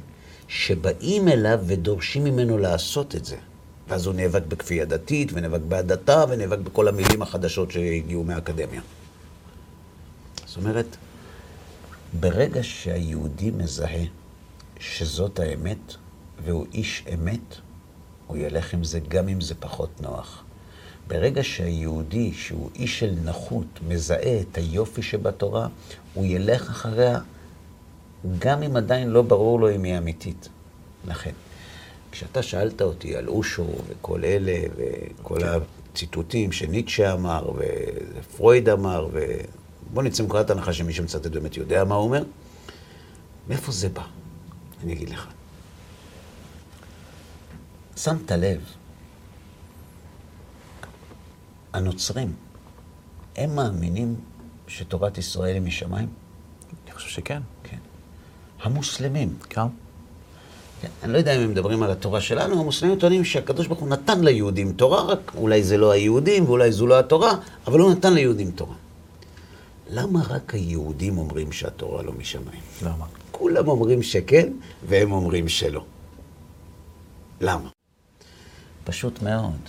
שבאים 0.48 1.28
אליו 1.28 1.60
ודורשים 1.68 2.24
ממנו 2.24 2.58
לעשות 2.58 3.16
את 3.16 3.26
זה. 3.26 3.38
ואז 3.88 4.06
הוא 4.06 4.16
נאבק 4.16 4.43
בכפייה 4.48 4.86
דתית, 4.86 5.32
ונאבק 5.34 5.62
בהדתה, 5.68 6.26
ונאבק 6.30 6.60
בכל 6.60 6.88
המילים 6.88 7.22
החדשות 7.22 7.72
שהגיעו 7.72 8.24
מהאקדמיה. 8.24 8.82
זאת 10.45 10.58
אומרת, 10.58 10.98
ברגע 12.20 12.64
שהיהודי 12.64 13.52
מזהה 13.52 14.04
שזאת 14.80 15.39
האמת, 15.39 15.95
והוא 16.43 16.66
איש 16.74 17.04
אמת, 17.14 17.56
הוא 18.28 18.38
ילך 18.38 18.74
עם 18.74 18.84
זה 18.84 19.00
גם 19.00 19.28
אם 19.28 19.41
זה 19.41 19.56
פחות 19.56 20.02
נוח. 20.02 20.43
ברגע 21.08 21.43
שהיהודי, 21.43 22.34
שהוא 22.34 22.70
איש 22.76 23.00
של 23.00 23.14
נחות, 23.24 23.66
מזהה 23.88 24.41
את 24.41 24.58
היופי 24.58 25.02
שבתורה, 25.02 25.68
הוא 26.14 26.26
ילך 26.26 26.70
אחריה, 26.70 27.20
גם 28.39 28.63
אם 28.63 28.76
עדיין 28.76 29.09
לא 29.09 29.22
ברור 29.22 29.59
לו 29.59 29.76
אם 29.76 29.84
היא 29.84 29.97
אמיתית. 29.97 30.49
לכן, 31.07 31.32
כשאתה 32.11 32.43
שאלת 32.43 32.82
אותי 32.82 33.15
על 33.15 33.28
אושו 33.28 33.68
וכל 33.88 34.26
אלה, 34.26 34.59
וכל. 34.76 35.39
הציטוטים 35.97 36.51
שניטשה 36.51 37.13
אמר, 37.13 37.51
ופרויד 38.20 38.70
אמר, 38.70 39.07
ו... 39.11 39.20
בוא 39.93 40.03
נצא 40.03 40.24
מנקודת 40.24 40.49
הנחה 40.49 40.74
שמי 40.74 40.93
שמצטט 40.93 41.28
באמת 41.28 41.57
יודע 41.57 41.84
מה 41.84 41.95
הוא 41.95 42.03
אומר. 42.03 42.24
מאיפה 43.47 43.72
זה 43.72 43.89
בא? 43.89 44.03
אני 44.84 44.93
אגיד 44.93 45.09
לך. 45.09 45.28
שמת 47.97 48.32
לב, 48.32 48.61
הנוצרים, 51.74 52.34
הם 53.36 53.55
מאמינים 53.55 54.15
שתורת 54.68 55.18
ישראל 55.18 55.53
היא 55.53 55.61
משמיים? 55.61 56.09
אני 56.86 56.91
חושב 56.91 57.09
שכן. 57.09 57.41
כן. 57.63 57.78
המוסלמים. 58.62 59.36
כן, 60.82 60.88
אני 61.03 61.14
לא 61.14 61.18
יודע 61.18 61.36
אם 61.36 61.41
הם 61.41 61.49
מדברים 61.51 61.84
על 61.84 61.91
התורה 61.91 62.22
שלנו, 62.22 62.62
המוסלמים 62.62 62.99
טוענים 62.99 63.26
שהקדוש 63.26 63.68
ברוך 63.68 63.80
הוא 63.80 63.89
נתן 63.89 64.24
ליהודים 64.24 64.74
תורה, 64.74 65.03
רק 65.03 65.32
אולי 65.36 65.64
זה 65.64 65.78
לא 65.78 65.91
היהודים 65.91 66.45
ואולי 66.45 66.72
זו 66.72 66.88
לא 66.88 66.99
התורה, 66.99 67.34
אבל 67.68 67.80
הוא 67.80 67.91
נתן 67.91 68.14
ליהודים 68.14 68.51
תורה. 68.51 68.76
למה 69.89 70.22
רק 70.30 70.53
היהודים 70.53 71.18
אומרים 71.18 71.51
שהתורה 71.51 72.03
לא 72.03 72.12
משמיים? 72.12 72.62
למה? 72.84 73.05
כולם 73.32 73.68
אומרים 73.68 74.03
שכן, 74.03 74.53
והם 74.88 75.12
אומרים 75.12 75.47
שלא. 75.47 75.84
למה? 77.41 77.70
פשוט 78.84 79.22
מאוד. 79.22 79.60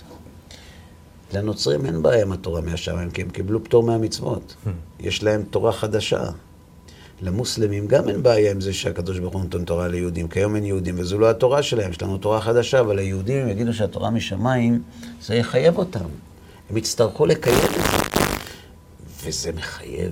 לנוצרים 1.33 1.85
אין 1.85 2.01
בעיה 2.01 2.21
עם 2.21 2.31
התורה 2.31 2.61
מהשמיים, 2.61 3.11
כי 3.11 3.21
הם 3.21 3.29
קיבלו 3.29 3.63
פטור 3.63 3.83
מהמצוות. 3.83 4.55
Hmm. 4.65 4.69
יש 4.99 5.23
להם 5.23 5.43
תורה 5.43 5.71
חדשה. 5.71 6.23
למוסלמים 7.21 7.87
גם 7.87 8.09
אין 8.09 8.23
בעיה 8.23 8.51
עם 8.51 8.61
זה 8.61 8.73
שהקדוש 8.73 9.19
ברוך 9.19 9.33
הוא 9.33 9.43
נותן 9.43 9.65
תורה 9.65 9.87
ליהודים, 9.87 10.27
כי 10.27 10.39
היום 10.39 10.55
אין 10.55 10.65
יהודים, 10.65 10.95
וזו 10.99 11.19
לא 11.19 11.29
התורה 11.29 11.63
שלהם, 11.63 11.91
יש 11.91 12.01
לנו 12.01 12.17
תורה 12.17 12.41
חדשה, 12.41 12.79
אבל 12.79 12.99
היהודים, 12.99 13.41
הם 13.41 13.49
יגידו 13.49 13.73
שהתורה 13.73 14.09
משמיים, 14.09 14.81
זה 15.21 15.35
יחייב 15.35 15.77
אותם. 15.77 16.05
הם 16.69 16.77
יצטרכו 16.77 17.25
לקיים 17.25 17.57
את 17.57 17.71
זה. 17.75 17.81
וזה 19.23 19.51
מחייב. 19.51 20.11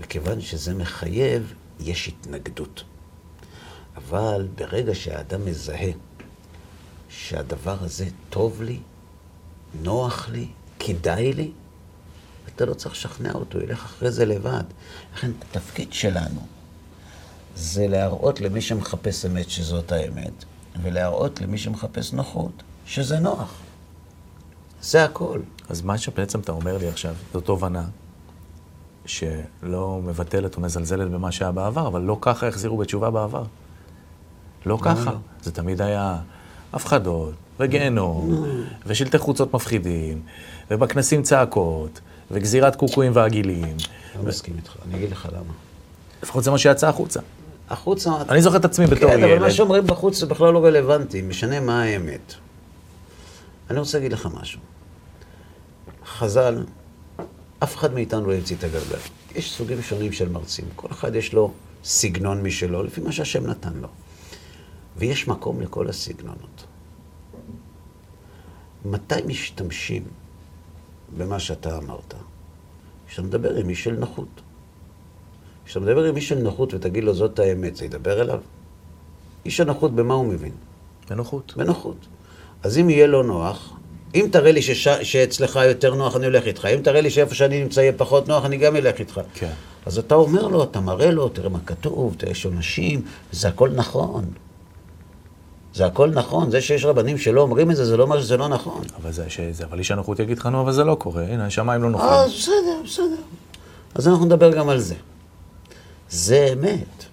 וכיוון 0.00 0.40
שזה 0.40 0.74
מחייב, 0.74 1.54
יש 1.80 2.08
התנגדות. 2.08 2.84
אבל 3.96 4.48
ברגע 4.54 4.94
שהאדם 4.94 5.44
מזהה 5.44 5.90
שהדבר 7.08 7.76
הזה 7.80 8.06
טוב 8.30 8.62
לי, 8.62 8.78
נוח 9.82 10.28
לי, 10.28 10.46
כדאי 10.78 11.32
לי, 11.32 11.50
אתה 12.56 12.64
לא 12.64 12.74
צריך 12.74 12.94
לשכנע 12.94 13.32
אותו, 13.32 13.58
הוא 13.58 13.64
ילך 13.64 13.84
אחרי 13.84 14.10
זה 14.10 14.24
לבד. 14.24 14.64
לכן 15.14 15.30
התפקיד 15.50 15.92
שלנו 15.92 16.40
זה 17.56 17.88
להראות 17.88 18.40
למי 18.40 18.60
שמחפש 18.60 19.24
אמת 19.24 19.50
שזאת 19.50 19.92
האמת, 19.92 20.44
ולהראות 20.82 21.40
למי 21.40 21.58
שמחפש 21.58 22.12
נוחות 22.12 22.62
שזה 22.86 23.18
נוח. 23.18 23.54
זה 24.82 25.04
הכל. 25.04 25.40
אז 25.68 25.82
מה 25.82 25.98
שבעצם 25.98 26.40
אתה 26.40 26.52
אומר 26.52 26.78
לי 26.78 26.88
עכשיו, 26.88 27.14
זו 27.32 27.40
תובנה 27.40 27.84
שלא 29.06 30.00
מבטלת 30.04 30.56
או 30.56 30.60
מזלזלת 30.60 31.10
במה 31.10 31.32
שהיה 31.32 31.52
בעבר, 31.52 31.86
אבל 31.86 32.02
לא 32.02 32.18
ככה 32.20 32.48
החזירו 32.48 32.76
בתשובה 32.76 33.10
בעבר. 33.10 33.44
לא 34.66 34.78
ככה. 34.82 35.12
זה 35.42 35.52
תמיד 35.52 35.82
היה 35.82 36.18
הפחדות, 36.72 37.34
וגיהנום, 37.60 38.44
ושלטי 38.86 39.18
חוצות 39.18 39.54
מפחידים, 39.54 40.22
ובכנסים 40.70 41.22
צעקות, 41.22 42.00
וגזירת 42.30 42.76
קוקואים 42.76 43.12
ועגילים. 43.14 43.76
לא 44.16 44.22
מסכים 44.22 44.54
איתך, 44.56 44.76
אני 44.86 44.96
אגיד 44.96 45.10
לך 45.10 45.28
למה. 45.32 45.52
לפחות 46.22 46.44
זה 46.44 46.50
מה 46.50 46.58
שיצא 46.58 46.88
החוצה. 46.88 47.20
החוצה... 47.70 48.10
אני 48.28 48.42
זוכר 48.42 48.56
את 48.56 48.64
עצמי 48.64 48.86
בתור 48.86 49.10
ילד. 49.10 49.20
כן, 49.20 49.24
אבל 49.24 49.38
מה 49.38 49.50
שאומרים 49.50 49.86
בחוץ 49.86 50.18
זה 50.18 50.26
בכלל 50.26 50.52
לא 50.52 50.64
רלוונטי, 50.64 51.22
משנה 51.22 51.60
מה 51.60 51.82
האמת. 51.82 52.34
אני 53.70 53.78
רוצה 53.78 53.98
להגיד 53.98 54.12
לך 54.12 54.28
משהו. 54.40 54.60
חז"ל, 56.06 56.64
אף 57.58 57.76
אחד 57.76 57.94
מאיתנו 57.94 58.26
לא 58.26 58.34
המציא 58.34 58.56
את 58.56 58.64
הגלגל. 58.64 58.98
יש 59.34 59.52
סוגים 59.52 59.82
שונים 59.82 60.12
של 60.12 60.28
מרצים, 60.28 60.64
כל 60.76 60.88
אחד 60.90 61.14
יש 61.14 61.32
לו 61.32 61.52
סגנון 61.84 62.42
משלו, 62.42 62.82
לפי 62.82 63.00
מה 63.00 63.12
שהשם 63.12 63.46
נתן 63.46 63.72
לו. 63.74 63.88
ויש 64.96 65.28
מקום 65.28 65.60
לכל 65.60 65.88
הסגנונות. 65.88 66.64
מתי 68.84 69.14
משתמשים 69.26 70.02
במה 71.16 71.38
שאתה 71.38 71.78
אמרת? 71.78 72.14
כשאתה 73.08 73.22
מדבר 73.22 73.56
עם 73.56 73.68
איש 73.68 73.84
של 73.84 73.96
נוחות. 73.96 74.40
כשאתה 75.64 75.80
מדבר 75.80 76.04
עם 76.04 76.16
איש 76.16 76.28
של 76.28 76.38
נוחות 76.38 76.74
ותגיד 76.74 77.04
לו 77.04 77.14
זאת 77.14 77.38
האמת, 77.38 77.76
זה 77.76 77.84
ידבר 77.84 78.20
אליו? 78.20 78.40
איש 79.44 79.60
הנוחות, 79.60 79.94
במה 79.94 80.14
הוא 80.14 80.26
מבין? 80.26 80.52
בנוחות. 81.10 81.52
בנוחות. 81.56 82.06
אז 82.62 82.78
אם 82.78 82.90
יהיה 82.90 83.06
לו 83.06 83.22
נוח, 83.22 83.76
אם 84.14 84.28
תראה 84.32 84.52
לי 84.52 84.62
שש... 84.62 84.88
שאצלך 84.88 85.58
יותר 85.68 85.94
נוח, 85.94 86.16
אני 86.16 86.26
הולך 86.26 86.46
איתך. 86.46 86.64
אם 86.64 86.80
תראה 86.82 87.00
לי 87.00 87.10
שאיפה 87.10 87.34
שאני 87.34 87.62
נמצא 87.62 87.80
יהיה 87.80 87.92
פחות 87.92 88.28
נוח, 88.28 88.44
אני 88.44 88.56
גם 88.56 88.76
אלך 88.76 88.98
איתך. 88.98 89.20
כן. 89.34 89.52
אז 89.86 89.98
אתה 89.98 90.14
אומר 90.14 90.46
לו, 90.46 90.62
אתה 90.62 90.80
מראה 90.80 91.10
לו, 91.10 91.28
תראה 91.28 91.48
מה 91.48 91.58
כתוב, 91.66 92.14
תראה 92.18 92.32
יש 92.32 92.44
עונשים, 92.44 93.02
זה 93.32 93.48
הכל 93.48 93.70
נכון. 93.70 94.24
זה 95.74 95.86
הכל 95.86 96.10
נכון, 96.10 96.50
זה 96.50 96.60
שיש 96.60 96.84
רבנים 96.84 97.18
שלא 97.18 97.40
אומרים 97.40 97.70
את 97.70 97.76
זה, 97.76 97.84
זה 97.84 97.96
לא 97.96 98.02
אומר 98.02 98.20
שזה 98.20 98.36
לא 98.36 98.48
נכון. 98.48 98.82
אבל 99.02 99.12
זה, 99.12 99.30
שזה, 99.30 99.64
אבל 99.64 99.78
איש 99.78 99.90
הנוחות 99.90 100.20
יגיד 100.20 100.38
לך, 100.38 100.46
נו, 100.46 100.60
אבל 100.60 100.72
זה 100.72 100.84
לא 100.84 100.94
קורה, 100.94 101.24
הנה, 101.24 101.46
השמיים 101.46 101.82
לא 101.82 101.90
נוחים. 101.90 102.08
אה, 102.08 102.26
בסדר, 102.26 102.80
בסדר. 102.84 103.22
אז 103.94 104.08
אנחנו 104.08 104.24
נדבר 104.24 104.56
גם 104.56 104.68
על 104.68 104.78
זה. 104.78 104.94
זה 106.10 106.48
אמת. 106.52 107.04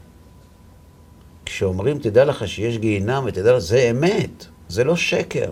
כשאומרים, 1.45 1.99
תדע 1.99 2.26
לך 2.26 2.47
שיש 2.47 2.78
גיהינם, 2.78 3.24
ותדע 3.28 3.53
לך, 3.53 3.60
זה 3.60 3.89
אמת, 3.91 4.45
זה 4.70 4.84
לא 4.84 4.95
שקר. 4.95 5.51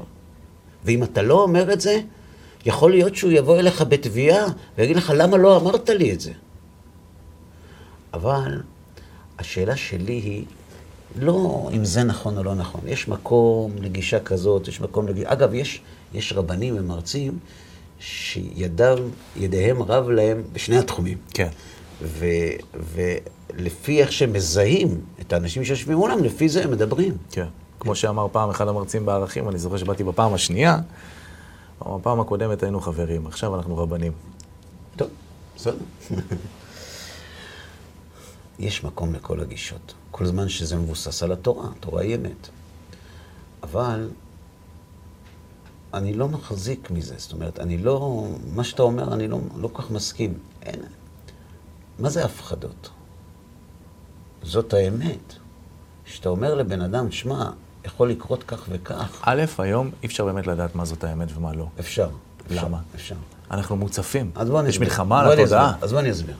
ואם 0.86 1.04
אתה 1.04 1.22
לא 1.22 1.44
אומר 1.44 1.74
את 1.74 1.82
זה, 1.82 2.00
יכול 2.66 2.92
להיות 2.92 3.16
שהוא 3.16 3.32
יבוא 3.32 3.60
אליך 3.60 3.82
בתביעה 3.82 4.46
ויגיד 4.78 4.98
לך, 4.98 5.14
למה 5.16 5.38
לא 5.38 5.58
אמרת 5.58 5.90
לי 5.90 6.14
את 6.14 6.20
זה? 6.20 6.32
אבל 8.14 8.62
השאלה 9.40 9.76
שלי 9.76 10.14
היא, 10.14 10.46
לא 11.16 11.70
אם 11.74 11.86
זה 11.86 12.04
נכון 12.04 12.38
או 12.38 12.44
לא 12.44 12.56
נכון. 12.56 12.82
יש 12.88 13.08
מקום 13.08 13.72
לגישה 13.82 14.20
כזאת, 14.20 14.68
יש 14.68 14.82
מקום 14.82 15.08
לגישה... 15.08 15.34
אגב, 15.34 15.54
יש, 15.54 15.82
יש 16.14 16.34
רבנים 16.34 16.76
ומרצים 16.78 17.40
שידיהם 18.00 19.84
רב 19.84 20.10
להם 20.10 20.44
בשני 20.54 20.78
התחומים. 20.78 21.18
כן. 21.34 21.48
ו, 22.02 22.26
ולפי 22.74 24.02
איך 24.02 24.12
שהם 24.12 24.34
מזהים 24.34 25.02
את 25.22 25.34
האנשים 25.34 25.64
שיושבים 25.66 25.98
מולם, 25.98 26.24
לפי 26.24 26.50
זה 26.50 26.64
הם 26.64 26.72
מדברים. 26.72 27.18
כן. 27.32 27.48
כמו 27.80 27.96
שאמר 27.96 28.28
פעם 28.32 28.50
אחד 28.50 28.68
המרצים 28.68 29.06
בערכים, 29.06 29.50
אני 29.50 29.58
זוכר 29.58 29.78
שבאתי 29.78 30.04
בפעם 30.04 30.34
השנייה, 30.34 30.78
בפעם 31.82 32.20
הקודמת 32.20 32.64
היינו 32.64 32.82
חברים, 32.82 33.28
עכשיו 33.28 33.56
אנחנו 33.56 33.78
רבנים. 33.78 34.12
טוב, 34.96 35.10
בסדר. 35.56 35.78
יש 38.60 38.84
מקום 38.84 39.14
לכל 39.14 39.40
הגישות, 39.40 39.94
כל 40.12 40.26
זמן 40.26 40.50
שזה 40.50 40.76
מבוסס 40.76 41.24
על 41.24 41.32
התורה, 41.32 41.70
התורה 41.78 42.02
היא 42.02 42.16
אמת. 42.16 42.50
אבל 43.64 44.10
אני 45.94 46.14
לא 46.14 46.28
מחזיק 46.28 46.92
מזה, 46.92 47.16
זאת 47.18 47.34
אומרת, 47.34 47.60
אני 47.60 47.78
לא, 47.78 48.28
מה 48.54 48.64
שאתה 48.64 48.84
אומר, 48.84 49.14
אני 49.14 49.28
לא, 49.28 49.40
לא 49.58 49.70
כך 49.74 49.92
מסכים. 49.92 50.34
אין, 50.62 50.80
מה 52.00 52.10
זה 52.10 52.26
הפחדות? 52.26 52.90
זאת 54.44 54.74
האמת. 54.74 55.34
כשאתה 56.06 56.30
אומר 56.30 56.56
לבן 56.56 56.82
אדם, 56.82 57.12
שמע, 57.12 57.50
יכול 57.86 58.10
לקרות 58.10 58.44
כך 58.44 58.66
וכך. 58.70 59.22
א', 59.22 59.44
היום 59.58 59.92
אי 60.04 60.08
אפשר 60.08 60.26
באמת 60.26 60.48
לדעת 60.48 60.76
מה 60.76 60.86
זאת 60.86 61.04
האמת 61.04 61.38
ומה 61.38 61.54
לא. 61.54 61.68
אפשר. 61.80 62.10
למה? 62.50 62.80
אפשר. 62.96 63.16
אנחנו 63.52 63.76
מוצפים. 63.76 64.32
יש 64.68 64.80
מלחמה 64.80 65.22
על 65.22 65.32
התודעה. 65.32 65.74
אז 65.82 65.92
בוא 65.92 66.00
אני 66.00 66.12
אסביר. 66.12 66.36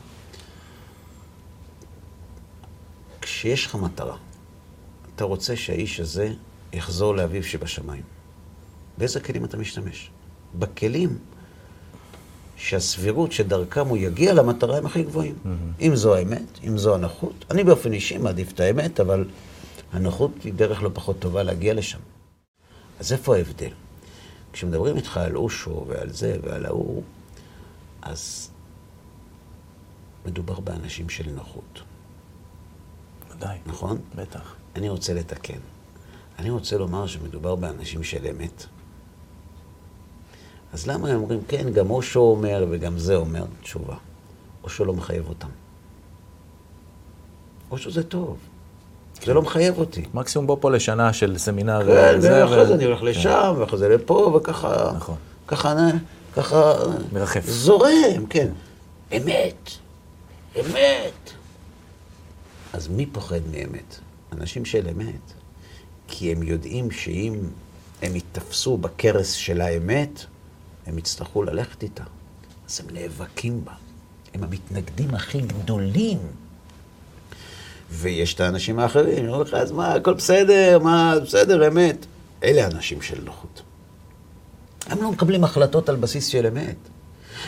כשיש 3.36 3.66
לך 3.66 3.76
מטרה, 3.76 4.18
אתה 5.16 5.24
רוצה 5.24 5.56
שהאיש 5.56 6.00
הזה 6.00 6.34
יחזור 6.74 7.16
לאביו 7.16 7.44
שבשמיים. 7.44 8.04
באיזה 8.98 9.20
כלים 9.20 9.46
אתה 9.46 9.58
משתמש? 9.58 10.10
בכלים 10.60 11.18
שהסבירות 12.58 13.32
שדרכם 13.32 13.88
הוא 13.88 13.98
יגיע 13.98 14.34
למטרה 14.34 14.78
הם 14.78 14.86
הכי 14.86 15.04
גבוהים. 15.04 15.36
Mm-hmm. 15.36 15.82
אם 15.82 15.96
זו 15.96 16.16
האמת, 16.16 16.60
אם 16.64 16.78
זו 16.78 16.96
הנוחות. 16.96 17.46
אני 17.52 17.64
באופן 17.64 17.94
אישי 17.94 18.18
מעדיף 18.18 18.52
את 18.52 18.60
האמת, 18.60 19.00
אבל 19.00 19.26
הנוחות 19.94 20.32
היא 20.44 20.54
דרך 20.54 20.84
לא 20.84 20.90
פחות 20.94 21.20
טובה 21.20 21.44
להגיע 21.44 21.74
לשם. 21.74 22.00
אז 23.00 23.14
איפה 23.14 23.36
ההבדל? 23.36 23.72
כשמדברים 24.54 24.96
איתך 24.96 25.18
על 25.18 25.36
אושו 25.36 25.86
ועל 25.88 26.10
זה 26.10 26.38
ועל 26.44 26.66
ההוא, 26.66 27.04
אז 28.02 28.50
מדובר 30.26 30.60
באנשים 30.60 31.10
של 31.10 31.30
נוחות. 31.30 31.85
ודאי. 33.38 33.58
נכון? 33.66 33.98
בטח. 34.16 34.56
אני 34.76 34.90
רוצה 34.90 35.14
לתקן. 35.14 35.58
אני 36.40 36.50
רוצה 36.50 36.78
לומר 36.78 37.08
שמדובר 37.08 37.56
באנשים 37.56 38.04
של 38.04 38.28
אמת. 38.30 38.66
אז 40.74 40.88
למה 40.88 41.10
הם 41.10 41.16
אומרים, 41.16 41.42
כן, 41.48 41.72
גם 41.74 41.90
אושו 41.90 42.20
אומר 42.20 42.66
וגם 42.70 42.98
זה 42.98 43.16
אומר? 43.16 43.46
תשובה. 43.62 43.96
אושו 44.64 44.86
לא 44.86 44.94
מחייב 44.94 45.30
אותם. 45.30 45.48
אושו 47.72 47.92
זה 47.92 48.04
טוב. 48.04 48.38
זה 49.24 49.34
לא 49.34 49.42
מחייב 49.42 49.78
אותי. 49.78 50.06
מקסימום 50.14 50.48
בוא 50.48 50.58
פה 50.60 50.72
לשנה 50.72 51.14
של 51.14 51.38
סמינר. 51.38 51.80
כן, 51.86 52.20
ואחרי 52.22 52.66
זה 52.66 52.76
אני 52.76 52.86
הולך 52.86 53.04
לשם, 53.04 53.56
ואחרי 53.58 53.80
זה 53.80 53.90
לפה, 53.90 54.34
וככה... 54.38 54.92
נכון. 54.96 55.16
ככה, 55.48 55.76
ככה... 56.36 56.74
מרחף. 57.14 57.46
זורם, 57.46 58.26
כן. 58.30 58.48
אמת. 59.18 59.70
אמת. 60.60 61.32
אז 62.76 62.88
מי 62.88 63.06
פוחד 63.06 63.40
מאמת? 63.52 64.00
אנשים 64.32 64.66
של 64.66 64.88
אמת. 64.88 65.34
כי 66.08 66.32
הם 66.32 66.44
יודעים 66.44 66.92
שאם 66.92 67.40
הם 68.02 68.16
ייתפסו 68.16 68.78
בכרס 68.78 69.32
של 69.32 69.62
האמת, 69.62 70.26
הם 70.86 70.98
יצטרכו 70.98 71.44
ללכת 71.44 71.84
איתה. 71.84 72.04
אז 72.70 72.80
הם 72.80 72.96
נאבקים 72.96 73.66
בה. 73.66 73.72
הם 74.34 74.44
המתנגדים 74.44 75.16
הכי 75.16 75.42
גדולים. 75.42 76.18
ויש 77.92 78.34
את 78.34 78.40
האנשים 78.40 78.80
האחרים, 78.80 79.26
אומרים 79.26 79.42
לך, 79.42 79.54
אז 79.54 79.72
מה, 79.72 79.94
הכל 79.94 80.14
בסדר, 80.14 80.80
מה, 80.80 81.14
בסדר, 81.24 81.68
אמת. 81.68 82.06
אלה 82.44 82.68
אנשים 82.68 83.02
של 83.02 83.24
נוחות. 83.24 83.62
הם 84.86 85.02
לא 85.02 85.12
מקבלים 85.12 85.44
החלטות 85.44 85.90
על 85.90 85.96
בסיס 85.96 86.28
של 86.28 86.46
אמת. 86.46 86.78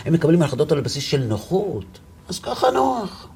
הם 0.06 0.14
מקבלים 0.14 0.42
החלטות 0.42 0.72
על 0.72 0.82
בסיס 0.82 1.04
של 1.04 1.24
נוחות. 1.24 2.00
אז 2.30 2.40
ככה 2.40 2.72
נוח. 2.72 3.28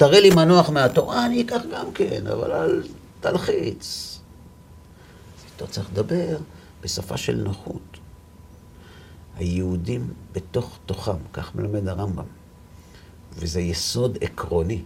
תראה 0.00 0.20
לי 0.20 0.30
מנוח 0.30 0.70
מהתורה, 0.70 1.26
אני 1.26 1.42
אקח 1.42 1.60
גם 1.72 1.92
כן, 1.92 2.26
אבל 2.26 2.52
אל 2.52 2.82
תלחיץ. 3.20 4.18
איתו 5.52 5.66
צריך 5.66 5.88
לדבר 5.92 6.38
בשפה 6.80 7.16
של 7.16 7.36
נוחות. 7.36 7.98
היהודים 9.36 10.12
בתוך 10.32 10.78
תוכם, 10.86 11.16
כך 11.32 11.54
מלמד 11.54 11.88
הרמב"ם, 11.88 12.24
וזה 13.32 13.60
יסוד 13.60 14.18
עקרוני, 14.20 14.82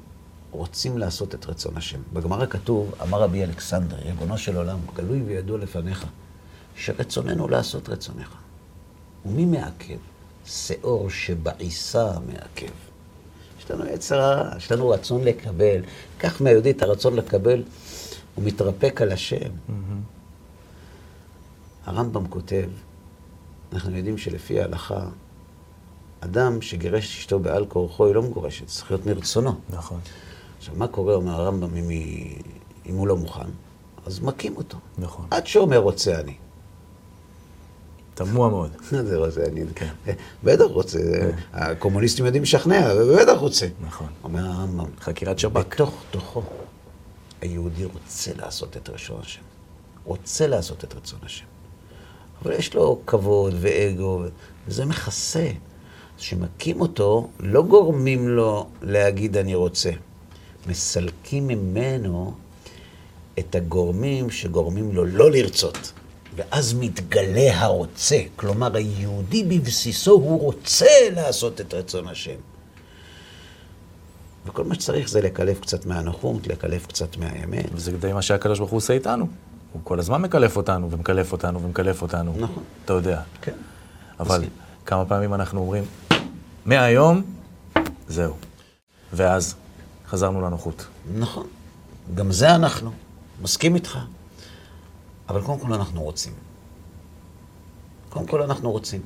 רוצים 0.51 0.99
לעשות 0.99 1.35
את 1.35 1.47
רצון 1.47 1.77
השם. 1.77 2.01
בגמרא 2.12 2.47
כתוב, 2.47 2.95
אמר 3.03 3.23
רבי 3.23 3.45
אלכסנדר, 3.45 3.97
ריבונו 3.97 4.39
של 4.39 4.57
עולם, 4.57 4.79
גלוי 4.95 5.23
וידוע 5.23 5.59
לפניך, 5.59 6.07
שרצוננו 6.77 7.49
לעשות 7.49 7.89
רצונך. 7.89 8.35
ומי 9.27 9.45
מעכב? 9.45 9.99
שאור 10.47 11.11
שבעיסה 11.11 12.12
מעכב. 12.27 12.84
יש 13.65 13.71
לנו 13.71 13.87
יצר 13.87 14.21
הרע, 14.21 14.57
יש 14.57 14.73
לנו 14.73 14.89
רצון 14.89 15.25
לקבל. 15.25 15.81
קח 16.19 16.41
מהיהודי 16.41 16.71
את 16.71 16.83
הרצון 16.83 17.17
לקבל, 17.17 17.62
הוא 18.35 18.45
מתרפק 18.45 19.03
על 19.03 19.12
השם. 19.12 19.37
Mm-hmm. 19.37 19.73
הרמב"ם 21.87 22.27
כותב, 22.29 22.69
אנחנו 23.73 23.97
יודעים 23.97 24.19
שלפי 24.19 24.61
ההלכה, 24.61 25.07
אדם 26.21 26.62
שגירש 26.62 27.19
אשתו 27.19 27.39
בעל 27.39 27.67
כורחו, 27.67 28.07
היא 28.07 28.15
לא 28.15 28.23
מגורשת, 28.23 28.67
צריך 28.67 28.91
להיות 28.91 29.07
מרצונו. 29.07 29.55
נכון. 29.71 30.01
עכשיו, 30.59 30.75
מה 30.77 30.89
קורה, 30.89 31.15
אומר 31.15 31.33
הרמב"ם, 31.41 31.77
אם, 31.77 31.91
אם 32.87 32.95
הוא 32.95 33.09
לא 33.09 33.17
מוכן? 33.17 33.49
אז 34.07 34.21
מכים 34.21 34.57
אותו. 34.57 34.79
נכון. 34.99 35.27
עד 35.31 35.47
שאומר 35.47 35.79
רוצה 35.79 36.21
אני. 36.21 36.35
תמוה 38.15 38.49
מאוד. 38.49 38.71
זה 39.09 39.17
רוצה 39.17 39.45
אני. 39.45 39.61
כן. 39.75 39.89
בטח 40.45 40.65
רוצה. 40.65 40.99
כן. 40.99 41.31
הקומוניסטים 41.53 42.25
יודעים 42.25 42.43
לשכנע, 42.43 42.93
ובטח 42.97 43.39
רוצה. 43.39 43.67
נכון. 43.87 44.07
אומר 44.25 44.47
הרמב"ם. 44.47 44.87
חקירת 45.01 45.39
שב"כ. 45.39 45.75
בתוך 45.75 46.03
תוכו, 46.11 46.43
היהודי 47.41 47.85
רוצה 47.85 48.31
לעשות 48.37 48.77
את 48.77 48.89
רצון 48.89 49.21
השם. 49.21 49.43
רוצה 50.05 50.47
לעשות 50.47 50.85
את 50.85 50.95
רצון 50.95 51.19
השם. 51.23 51.45
אבל 52.43 52.53
יש 52.53 52.75
לו 52.75 53.01
כבוד 53.07 53.55
ואגו, 53.61 54.23
וזה 54.69 54.85
מכסה. 54.85 55.51
כשמכים 56.19 56.81
אותו, 56.81 57.29
לא 57.41 57.62
גורמים 57.62 58.29
לו 58.29 58.67
להגיד 58.83 59.37
אני 59.37 59.55
רוצה. 59.55 59.91
מסלקים 60.67 61.47
ממנו 61.47 62.35
את 63.39 63.55
הגורמים 63.55 64.31
שגורמים 64.31 64.93
לו 64.93 65.05
לא 65.05 65.31
לרצות. 65.31 65.93
ואז 66.37 66.74
מתגלה 66.74 67.61
הרוצה. 67.61 68.18
כלומר, 68.37 68.76
היהודי 68.76 69.45
בבסיסו 69.45 70.12
הוא 70.12 70.41
רוצה 70.41 70.87
לעשות 71.14 71.61
את 71.61 71.74
רצון 71.74 72.09
השם. 72.09 72.37
וכל 74.47 74.64
מה 74.64 74.74
שצריך 74.74 75.09
זה 75.09 75.20
לקלף 75.20 75.61
קצת 75.61 75.87
מהנוחות, 75.87 76.47
לקלף 76.47 76.87
קצת 76.87 77.16
מהאמת. 77.16 77.66
וזה 77.72 77.97
די 77.97 78.12
מה 78.12 78.22
שהקדוש 78.22 78.59
ברוך 78.59 78.70
הוא 78.70 78.76
עושה 78.76 78.93
איתנו. 78.93 79.26
הוא 79.72 79.80
כל 79.85 79.99
הזמן 79.99 80.22
מקלף 80.22 80.57
אותנו, 80.57 80.91
ומקלף 80.91 81.32
אותנו, 81.32 81.62
ומקלף 81.62 82.03
אותנו. 82.03 82.35
נכון. 82.39 82.62
אתה 82.85 82.93
יודע. 82.93 83.20
כן. 83.43 83.53
אבל 84.20 84.39
מסכים. 84.39 84.51
כמה 84.87 85.05
פעמים 85.05 85.35
אנחנו 85.35 85.61
אומרים, 85.61 85.85
מהיום, 86.66 87.22
זהו. 88.09 88.35
ואז 89.12 89.55
חזרנו 90.09 90.41
לנוחות. 90.41 90.87
נכון. 91.14 91.47
גם 92.14 92.32
זה 92.32 92.55
אנחנו. 92.55 92.91
מסכים 93.43 93.74
איתך. 93.74 93.99
אבל 95.29 95.43
קודם 95.43 95.59
כל 95.59 95.72
אנחנו 95.72 96.03
רוצים. 96.03 96.33
קודם 98.09 98.27
כל 98.27 98.43
אנחנו 98.43 98.70
רוצים. 98.70 99.01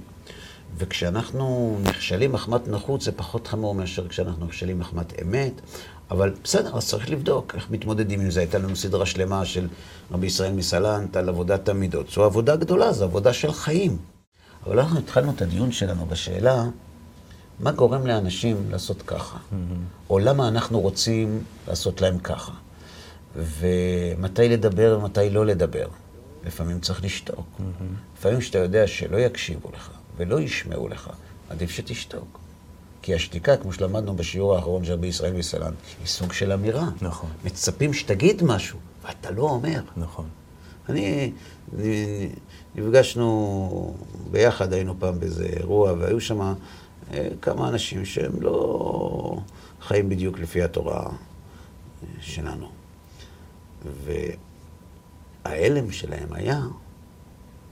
וכשאנחנו 0.77 1.79
נכשלים 1.83 2.33
מחמת 2.33 2.69
נוחות 2.69 3.01
זה 3.01 3.13
פחות 3.13 3.47
חמור 3.47 3.75
מאשר 3.75 4.09
כשאנחנו 4.09 4.47
נכשלים 4.47 4.79
מחמת 4.79 5.23
אמת. 5.23 5.53
אבל 6.11 6.35
בסדר, 6.45 6.77
אז 6.77 6.89
צריך 6.89 7.11
לבדוק 7.11 7.55
איך 7.55 7.71
מתמודדים 7.71 8.21
עם 8.21 8.31
זה. 8.31 8.41
הייתה 8.41 8.59
לנו 8.59 8.77
סדרה 8.77 9.07
שלמה 9.07 9.45
של 9.45 9.69
רבי 10.11 10.27
ישראל 10.27 10.53
מסלנט 10.53 11.17
על 11.17 11.29
עבודת 11.29 11.69
המידות. 11.69 12.11
זו 12.11 12.25
עבודה 12.25 12.57
גדולה, 12.57 12.93
זו 12.93 13.05
עבודה 13.05 13.33
של 13.33 13.53
חיים. 13.53 13.97
אבל 14.67 14.79
אנחנו 14.79 14.99
התחלנו 14.99 15.33
את 15.33 15.43
הדיון 15.43 15.73
שלנו 15.73 16.07
בשאלה, 16.07 16.65
מה 17.61 17.73
גורם 17.73 18.07
לאנשים 18.07 18.57
לעשות 18.71 19.03
ככה? 19.03 19.37
Mm-hmm. 19.37 20.11
או 20.11 20.19
למה 20.19 20.49
אנחנו 20.49 20.81
רוצים 20.81 21.43
לעשות 21.69 22.01
להם 22.01 22.19
ככה? 22.19 22.53
ומתי 23.37 24.49
לדבר 24.49 24.99
ומתי 25.01 25.31
לא 25.31 25.47
לדבר? 25.47 25.87
לפעמים 26.49 26.81
צריך 26.81 27.05
לשתוק. 27.05 27.47
Mm-hmm. 27.59 28.19
לפעמים 28.19 28.41
כשאתה 28.41 28.59
יודע 28.59 28.87
שלא 28.87 29.17
יקשיבו 29.17 29.71
לך 29.75 29.91
ולא 30.17 30.41
ישמעו 30.41 30.89
לך, 30.89 31.11
עדיף 31.49 31.71
שתשתוק. 31.71 32.39
כי 33.03 33.15
השתיקה, 33.15 33.57
כמו 33.57 33.73
שלמדנו 33.73 34.17
בשיעור 34.17 34.55
האחרון 34.55 34.85
של 34.85 34.93
רבי 34.93 35.07
ישראל 35.07 35.33
מסלן, 35.33 35.73
היא 35.99 36.07
סוג 36.07 36.33
של 36.33 36.53
אמירה. 36.53 36.89
נכון. 37.03 37.31
מצפים 37.45 37.95
שתגיד 37.95 38.43
משהו, 38.45 38.79
ואתה 39.05 39.31
לא 39.31 39.43
אומר. 39.43 39.81
נכון. 39.97 40.29
אני, 40.89 41.33
נפגשנו 42.75 43.97
ביחד, 44.31 44.73
היינו 44.73 44.95
פעם 44.99 45.21
באיזה 45.21 45.47
אירוע, 45.47 45.93
והיו 45.93 46.21
שם 46.21 46.55
אה, 47.13 47.29
כמה 47.43 47.69
אנשים 47.69 48.05
שהם 48.05 48.33
לא 48.41 49.39
חיים 49.81 50.09
בדיוק 50.09 50.39
לפי 50.39 50.63
התורה 50.63 51.07
אה, 51.07 51.13
שלנו. 52.21 52.69
וההלם 55.49 55.93
שלהם 55.93 56.33
היה, 56.33 56.61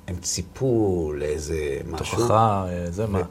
הם 0.06 0.16
ציפו 0.16 1.12
לאיזה 1.16 1.80
משהו. 1.86 2.18
תוכחה, 2.18 2.66
זה 2.90 3.06
מה. 3.06 3.22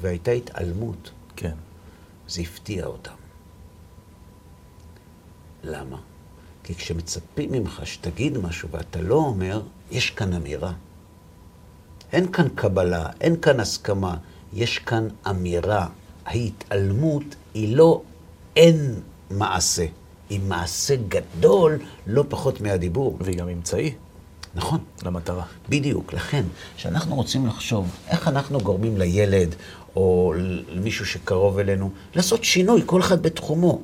והייתה 0.00 0.30
התעלמות. 0.30 1.10
כן. 1.36 1.54
זה 2.28 2.40
הפתיע 2.42 2.86
אותם. 2.86 3.12
למה? 5.64 5.96
כי 6.64 6.74
כשמצפים 6.74 7.52
ממך 7.52 7.80
שתגיד 7.84 8.38
משהו 8.38 8.68
ואתה 8.70 9.00
לא 9.00 9.14
אומר, 9.14 9.62
יש 9.90 10.10
כאן 10.10 10.32
אמירה. 10.32 10.72
אין 12.12 12.32
כאן 12.32 12.48
קבלה, 12.54 13.10
אין 13.20 13.40
כאן 13.40 13.60
הסכמה, 13.60 14.16
יש 14.52 14.78
כאן 14.78 15.08
אמירה. 15.30 15.88
ההתעלמות 16.26 17.24
היא 17.54 17.76
לא 17.76 18.02
אין 18.56 19.00
מעשה, 19.30 19.86
היא 20.30 20.40
מעשה 20.48 20.94
גדול, 21.08 21.78
לא 22.06 22.24
פחות 22.28 22.60
מהדיבור. 22.60 23.16
והיא 23.20 23.38
גם 23.38 23.48
אמצעי. 23.48 23.94
נכון. 24.54 24.78
למטרה. 25.04 25.44
בדיוק. 25.68 26.12
לכן, 26.12 26.44
כשאנחנו 26.76 27.14
רוצים 27.14 27.46
לחשוב 27.46 27.90
איך 28.08 28.28
אנחנו 28.28 28.60
גורמים 28.60 28.98
לילד 28.98 29.54
או 29.96 30.34
למישהו 30.68 31.06
שקרוב 31.06 31.58
אלינו 31.58 31.90
לעשות 32.14 32.44
שינוי, 32.44 32.82
כל 32.86 33.00
אחד 33.00 33.22
בתחומו, 33.22 33.80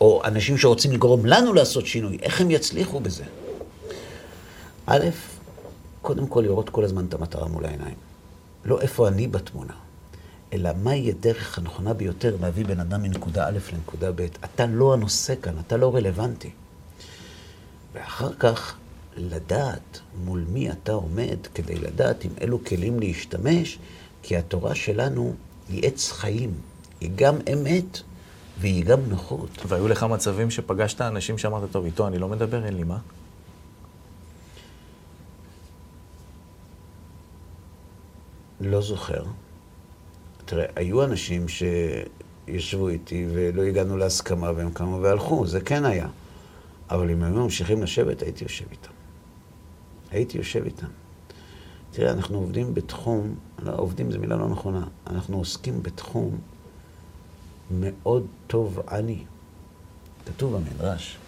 או 0.00 0.22
אנשים 0.24 0.58
שרוצים 0.58 0.92
לגרום 0.92 1.26
לנו 1.26 1.52
לעשות 1.52 1.86
שינוי, 1.86 2.18
איך 2.22 2.40
הם 2.40 2.50
יצליחו 2.50 3.00
בזה? 3.00 3.24
א', 4.86 5.06
קודם 6.02 6.26
כל 6.26 6.40
לראות 6.40 6.70
כל 6.70 6.84
הזמן 6.84 7.04
את 7.04 7.14
המטרה 7.14 7.48
מול 7.48 7.64
העיניים. 7.64 7.94
לא 8.64 8.80
איפה 8.80 9.08
אני 9.08 9.28
בתמונה, 9.28 9.72
אלא 10.52 10.70
מהי 10.82 11.10
הדרך 11.10 11.58
הנכונה 11.58 11.94
ביותר 11.94 12.36
להביא 12.40 12.64
בן 12.64 12.80
אדם 12.80 13.02
מנקודה 13.02 13.48
א' 13.48 13.58
לנקודה 13.72 14.12
ב'. 14.12 14.26
אתה 14.44 14.66
לא 14.66 14.92
הנושא 14.92 15.34
כאן, 15.42 15.58
אתה 15.66 15.76
לא 15.76 15.94
רלוונטי. 15.94 16.50
ואחר 17.92 18.32
כך, 18.32 18.76
לדעת 19.16 20.00
מול 20.24 20.44
מי 20.48 20.70
אתה 20.70 20.92
עומד, 20.92 21.36
כדי 21.54 21.74
לדעת 21.74 22.24
עם 22.24 22.30
אילו 22.40 22.64
כלים 22.64 23.00
להשתמש, 23.00 23.78
כי 24.22 24.36
התורה 24.36 24.74
שלנו 24.74 25.34
היא 25.68 25.86
עץ 25.86 26.12
חיים, 26.12 26.54
היא 27.00 27.10
גם 27.14 27.36
אמת 27.52 27.98
והיא 28.58 28.84
גם 28.84 29.00
נוחות. 29.08 29.50
והיו 29.68 29.88
לך 29.88 30.02
מצבים 30.02 30.50
שפגשת 30.50 31.00
אנשים 31.00 31.38
שאמרת, 31.38 31.70
טוב, 31.70 31.84
איתו 31.84 32.06
אני 32.06 32.18
לא 32.18 32.28
מדבר, 32.28 32.64
אין 32.64 32.76
לי 32.76 32.84
מה? 32.84 32.98
לא 38.60 38.80
זוכר. 38.80 39.24
תראה, 40.44 40.64
היו 40.76 41.04
אנשים 41.04 41.46
שישבו 41.48 42.88
איתי 42.88 43.26
ולא 43.32 43.62
הגענו 43.62 43.96
להסכמה 43.96 44.50
והם 44.56 44.70
קמו 44.70 45.02
והלכו, 45.02 45.46
זה 45.46 45.60
כן 45.60 45.84
היה. 45.84 46.08
אבל 46.90 47.10
אם 47.10 47.22
היו 47.22 47.34
ממשיכים 47.34 47.82
לשבת, 47.82 48.22
הייתי 48.22 48.44
יושב 48.44 48.64
איתם. 48.70 48.92
הייתי 50.10 50.38
יושב 50.38 50.64
איתם. 50.64 50.86
תראה, 51.90 52.12
אנחנו 52.12 52.38
עובדים 52.38 52.74
בתחום, 52.74 53.34
לא, 53.62 53.72
עובדים 53.76 54.10
זו 54.10 54.18
מילה 54.18 54.36
לא 54.36 54.48
נכונה, 54.48 54.86
אנחנו 55.06 55.38
עוסקים 55.38 55.82
בתחום 55.82 56.38
מאוד 57.70 58.26
טוב 58.46 58.80
אני. 58.90 59.24
כתוב 60.26 60.56
במדרש. 60.56 61.18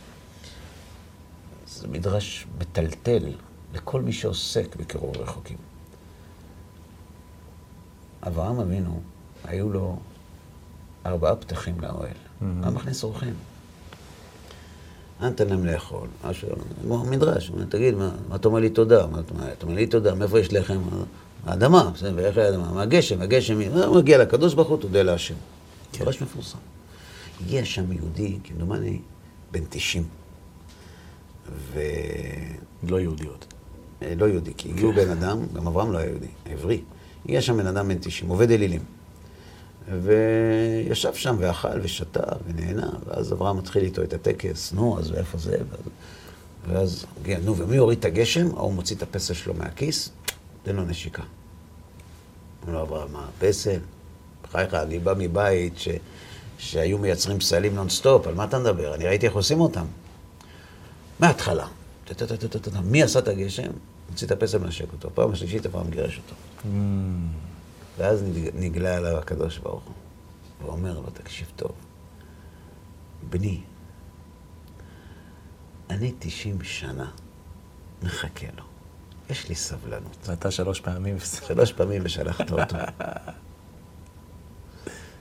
זה 1.66 1.88
מדרש 1.88 2.46
מטלטל 2.58 3.32
לכל 3.74 4.02
מי 4.02 4.12
שעוסק 4.12 4.76
בקירוב 4.76 5.16
רחוקים. 5.16 5.56
אברהם 8.26 8.60
אבינו, 8.60 9.00
היו 9.44 9.72
לו 9.72 9.98
ארבעה 11.06 11.36
פתחים 11.36 11.80
לאוהל. 11.80 12.10
Mm-hmm. 12.10 12.44
היה 12.62 12.70
מכניס 12.70 13.04
אורחים. 13.04 13.34
נותן 15.20 15.48
להם 15.48 15.66
לאכול, 15.66 16.08
משהו, 16.28 16.48
כמו 16.82 17.04
מדרש, 17.04 17.48
הוא 17.48 17.56
אומר, 17.56 17.66
תגיד, 17.66 17.94
מה, 17.94 18.10
מה 18.28 18.36
אתה 18.36 18.48
אומר 18.48 18.60
לי 18.60 18.70
תודה? 18.70 19.06
מה 19.06 19.20
אתה 19.20 19.64
אומר 19.64 19.74
לי 19.74 19.86
תודה? 19.86 20.14
מאיפה 20.14 20.40
יש 20.40 20.52
לחם? 20.52 20.80
האדמה, 21.46 21.90
בסדר, 21.94 22.12
ואיך 22.16 22.38
האדמה? 22.38 22.72
מהגשם, 22.72 23.22
הגשם, 23.22 23.60
הוא 23.60 23.96
מגיע 23.96 24.18
לקדוש 24.18 24.54
ברוך 24.54 24.68
הוא, 24.68 24.78
תודה 24.78 25.02
להשם. 25.02 25.34
כן. 25.92 26.02
מדרש 26.02 26.22
מפורסם. 26.22 26.58
הגיע 27.40 27.64
שם 27.64 27.92
יהודי, 27.92 28.38
כמדומני, 28.44 29.00
בן 29.52 29.64
90. 29.70 30.04
ו... 31.52 31.80
לא 32.82 33.00
יהודי 33.00 33.26
עוד. 33.26 33.44
אה, 34.02 34.14
לא 34.16 34.24
יהודי, 34.24 34.52
כי 34.56 34.70
הגיעו 34.70 34.92
כן. 34.92 34.96
בן 35.04 35.10
אדם, 35.10 35.38
גם 35.54 35.66
אברהם 35.66 35.92
לא 35.92 35.98
היה 35.98 36.08
יהודי, 36.08 36.28
עברי. 36.46 36.82
הגיע 37.24 37.40
שם 37.40 37.56
בן 37.56 37.66
אדם 37.66 37.88
בן 37.88 37.98
90, 38.00 38.30
עובד 38.30 38.50
אלילים. 38.50 38.82
וישב 39.88 41.14
שם 41.14 41.36
ואכל 41.38 41.80
ושתה 41.82 42.22
ונהנה, 42.46 42.90
ואז 43.06 43.32
אברהם 43.32 43.56
מתחיל 43.56 43.84
איתו 43.84 44.02
את 44.02 44.12
הטקס, 44.12 44.72
נו, 44.72 44.98
אז 44.98 45.12
איפה 45.12 45.38
זה? 45.38 45.56
ואז, 46.68 47.04
הגיע, 47.20 47.38
נו, 47.44 47.56
ומי 47.56 47.76
הוריד 47.76 47.98
את 47.98 48.04
הגשם? 48.04 48.56
ההוא 48.56 48.72
מוציא 48.72 48.96
את 48.96 49.02
הפסל 49.02 49.34
שלו 49.34 49.54
מהכיס, 49.54 50.10
תן 50.62 50.76
לו 50.76 50.84
נשיקה. 50.84 51.22
אמר 52.64 52.74
לו, 52.74 52.82
אברהם, 52.82 53.12
מה, 53.12 53.26
פסל? 53.38 53.78
בחייך, 54.42 54.74
אני 54.74 54.98
בא 54.98 55.14
מבית 55.18 55.78
ש... 55.78 55.88
שהיו 56.58 56.98
מייצרים 56.98 57.38
פסלים 57.38 57.74
נונסטופ, 57.74 58.26
על 58.26 58.34
מה 58.34 58.44
אתה 58.44 58.58
מדבר? 58.58 58.94
אני 58.94 59.04
ראיתי 59.04 59.26
איך 59.26 59.34
עושים 59.34 59.60
אותם. 59.60 59.84
מההתחלה. 61.20 61.66
מי 62.84 63.02
עשה 63.02 63.18
את 63.18 63.28
הגשם? 63.28 63.70
הוציא 64.10 64.26
את 64.26 64.32
הפסל 64.32 64.56
ומנשק 64.56 64.92
אותו. 64.92 65.10
פעם 65.14 65.32
השלישית, 65.32 65.66
הפעם 65.66 65.90
גירש 65.90 66.18
אותו. 66.18 66.34
Mm. 66.62 66.66
ואז 67.98 68.24
נגלה 68.54 68.96
עליו 68.96 69.18
הקדוש 69.18 69.58
ברוך 69.58 69.84
הוא, 69.84 69.94
ואומר 70.62 71.00
לו, 71.00 71.10
תקשיב 71.10 71.52
טוב, 71.56 71.72
בני, 73.30 73.60
אני 75.90 76.12
תשעים 76.18 76.62
שנה 76.62 77.10
מחכה 78.02 78.46
לו. 78.56 78.64
יש 79.30 79.48
לי 79.48 79.54
סבלנות. 79.54 80.16
ואתה 80.26 80.50
שלוש 80.50 80.80
פעמים. 80.80 81.16
שלוש 81.46 81.72
פעמים 81.72 82.02
ושלחת 82.04 82.50
אותו. 82.50 82.76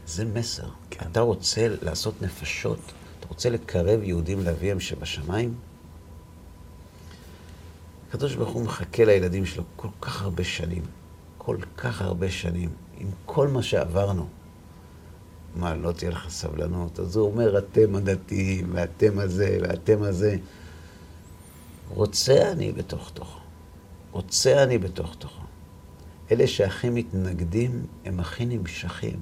זה 0.08 0.26
מסר. 0.26 0.68
כן. 0.90 1.06
אתה 1.12 1.20
רוצה 1.20 1.68
לעשות 1.82 2.22
נפשות, 2.22 2.80
אתה 3.20 3.28
רוצה 3.28 3.50
לקרב 3.50 4.04
יהודים 4.04 4.44
לאביהם 4.44 4.80
שבשמיים? 4.80 5.56
הקדוש 8.14 8.36
ברוך 8.36 8.50
הוא 8.50 8.64
מחכה 8.64 9.06
לילדים 9.06 9.46
שלו 9.46 9.64
כל 9.76 9.88
כך 10.02 10.22
הרבה 10.22 10.44
שנים, 10.44 10.82
כל 11.38 11.58
כך 11.78 12.02
הרבה 12.02 12.32
שנים, 12.32 12.70
עם 12.98 13.08
כל 13.26 13.48
מה 13.48 13.64
שעברנו. 13.64 14.28
מה, 15.56 15.76
לא 15.76 15.92
תהיה 15.92 16.12
לך 16.12 16.30
סבלנות? 16.30 17.00
אז 17.00 17.16
הוא 17.16 17.32
אומר, 17.32 17.58
אתם 17.58 17.96
הדתיים, 17.96 18.70
ואתם 18.74 19.20
הזה, 19.20 19.58
ואתם 19.62 20.04
הזה. 20.04 20.38
רוצה 21.90 22.52
אני 22.52 22.72
בתוך 22.72 23.12
תוכו. 23.14 23.40
רוצה 24.12 24.64
אני 24.64 24.78
בתוך 24.78 25.16
תוכו. 25.20 25.44
אלה 26.32 26.48
שהכי 26.48 26.90
מתנגדים, 26.90 27.86
הם 28.06 28.20
הכי 28.20 28.46
נמשכים. 28.46 29.20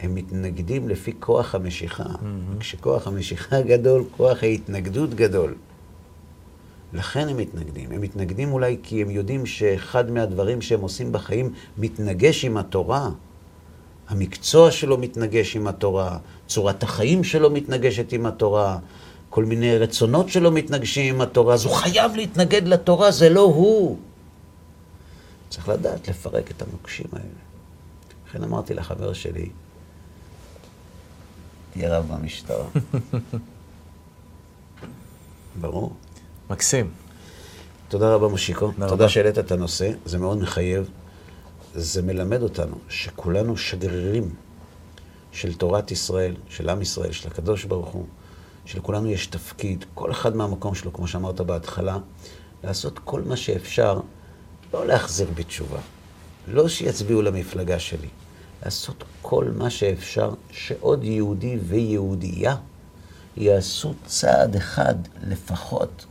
הם 0.00 0.14
מתנגדים 0.14 0.88
לפי 0.88 1.12
כוח 1.20 1.54
המשיכה. 1.54 2.04
Mm-hmm. 2.04 2.60
כשכוח 2.60 3.06
המשיכה 3.06 3.62
גדול, 3.62 4.04
כוח 4.16 4.42
ההתנגדות 4.42 5.14
גדול. 5.14 5.54
לכן 6.92 7.28
הם 7.28 7.36
מתנגדים. 7.36 7.92
הם 7.92 8.00
מתנגדים 8.00 8.52
אולי 8.52 8.76
כי 8.82 9.02
הם 9.02 9.10
יודעים 9.10 9.46
שאחד 9.46 10.10
מהדברים 10.10 10.62
שהם 10.62 10.80
עושים 10.80 11.12
בחיים 11.12 11.52
מתנגש 11.78 12.44
עם 12.44 12.56
התורה. 12.56 13.10
המקצוע 14.08 14.70
שלו 14.70 14.98
מתנגש 14.98 15.56
עם 15.56 15.66
התורה, 15.66 16.18
צורת 16.46 16.82
החיים 16.82 17.24
שלו 17.24 17.50
מתנגשת 17.50 18.12
עם 18.12 18.26
התורה, 18.26 18.78
כל 19.30 19.44
מיני 19.44 19.78
רצונות 19.78 20.28
שלו 20.28 20.50
מתנגשים 20.50 21.14
עם 21.14 21.20
התורה, 21.20 21.54
אז 21.54 21.64
הוא 21.64 21.74
חייב 21.74 22.16
להתנגד 22.16 22.68
לתורה, 22.68 23.10
זה 23.10 23.28
לא 23.28 23.40
הוא. 23.40 23.98
צריך 25.50 25.68
לדעת 25.68 26.08
לפרק 26.08 26.50
את 26.50 26.62
המוקשים 26.62 27.06
האלה. 27.12 27.26
לכן 28.28 28.42
אמרתי 28.42 28.74
לחבר 28.74 29.12
שלי, 29.12 29.48
תהיה 31.72 31.98
רב 31.98 32.12
במשטרה. 32.12 32.66
ברור. 35.60 35.92
מקסים. 36.50 36.90
תודה 37.88 38.14
רבה, 38.14 38.28
מושיקו. 38.28 38.72
תודה, 38.72 38.88
תודה 38.88 39.08
שהעלית 39.08 39.38
את 39.38 39.52
הנושא, 39.52 39.90
זה 40.04 40.18
מאוד 40.18 40.38
מחייב. 40.38 40.90
זה 41.74 42.02
מלמד 42.02 42.42
אותנו 42.42 42.76
שכולנו 42.88 43.56
שגרירים 43.56 44.34
של 45.32 45.54
תורת 45.54 45.90
ישראל, 45.90 46.34
של 46.48 46.68
עם 46.68 46.82
ישראל, 46.82 47.12
של 47.12 47.28
הקדוש 47.28 47.64
ברוך 47.64 47.88
הוא, 47.88 48.06
שלכולנו 48.64 49.10
יש 49.10 49.26
תפקיד, 49.26 49.84
כל 49.94 50.10
אחד 50.10 50.36
מהמקום 50.36 50.74
שלו, 50.74 50.92
כמו 50.92 51.06
שאמרת 51.06 51.40
בהתחלה, 51.40 51.98
לעשות 52.64 52.98
כל 52.98 53.22
מה 53.22 53.36
שאפשר, 53.36 54.00
לא 54.74 54.86
להחזיר 54.86 55.28
בתשובה, 55.34 55.78
לא 56.48 56.68
שיצביעו 56.68 57.22
למפלגה 57.22 57.78
שלי, 57.78 58.08
לעשות 58.64 59.04
כל 59.22 59.44
מה 59.56 59.70
שאפשר 59.70 60.34
שעוד 60.50 61.04
יהודי 61.04 61.58
ויהודייה 61.68 62.56
יעשו 63.36 63.94
צעד 64.06 64.56
אחד 64.56 64.94
לפחות 65.22 66.06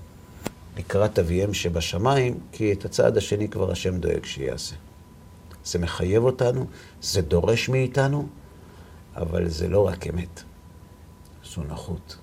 לקראת 0.77 1.19
אביהם 1.19 1.53
שבשמיים, 1.53 2.39
כי 2.51 2.73
את 2.73 2.85
הצעד 2.85 3.17
השני 3.17 3.49
כבר 3.49 3.71
השם 3.71 3.97
דואג 3.97 4.25
שיעשה. 4.25 4.75
זה 5.65 5.79
מחייב 5.79 6.23
אותנו, 6.23 6.65
זה 7.01 7.21
דורש 7.21 7.69
מאיתנו, 7.69 8.27
אבל 9.15 9.49
זה 9.49 9.67
לא 9.67 9.87
רק 9.87 10.07
אמת, 10.07 10.43
זו 11.45 11.63
נחות. 11.63 12.17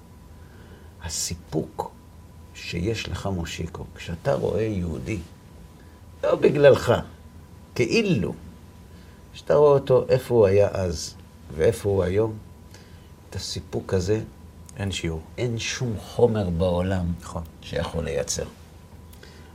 הסיפוק 1.02 1.90
שיש 2.54 3.08
לך, 3.08 3.26
מושיקו, 3.26 3.84
כשאתה 3.94 4.34
רואה 4.34 4.62
יהודי, 4.62 5.18
לא 6.22 6.34
בגללך, 6.34 6.92
כאילו, 7.74 8.34
כשאתה 9.32 9.54
רואה 9.54 9.70
אותו, 9.70 10.04
איפה 10.08 10.34
הוא 10.34 10.46
היה 10.46 10.68
אז 10.72 11.14
ואיפה 11.56 11.88
הוא 11.88 12.02
היום, 12.02 12.38
את 13.30 13.36
הסיפוק 13.36 13.94
הזה, 13.94 14.20
אין 14.76 14.92
שיעור. 14.92 15.20
אין 15.38 15.58
שום 15.58 15.94
חומר 15.98 16.50
בעולם 16.50 17.06
נכון. 17.20 17.42
שיכול 17.62 18.04
לייצר. 18.04 18.44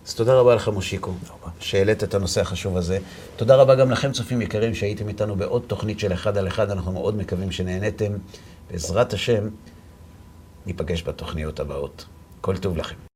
אז 0.07 0.15
תודה 0.15 0.33
רבה 0.33 0.55
לך, 0.55 0.67
מושיקו, 0.67 1.13
שהעלית 1.59 2.03
את 2.03 2.13
הנושא 2.13 2.41
החשוב 2.41 2.77
הזה. 2.77 2.99
תודה 3.35 3.55
רבה 3.55 3.75
גם 3.75 3.91
לכם, 3.91 4.11
צופים 4.11 4.41
יקרים, 4.41 4.75
שהייתם 4.75 5.07
איתנו 5.07 5.35
בעוד 5.35 5.63
תוכנית 5.67 5.99
של 5.99 6.13
אחד 6.13 6.37
על 6.37 6.47
אחד. 6.47 6.71
אנחנו 6.71 6.91
מאוד 6.91 7.17
מקווים 7.17 7.51
שנהניתם. 7.51 8.13
בעזרת 8.71 9.13
השם, 9.13 9.49
ניפגש 10.65 11.03
בתוכניות 11.03 11.59
הבאות. 11.59 12.05
כל 12.41 12.57
טוב 12.57 12.77
לכם. 12.77 13.06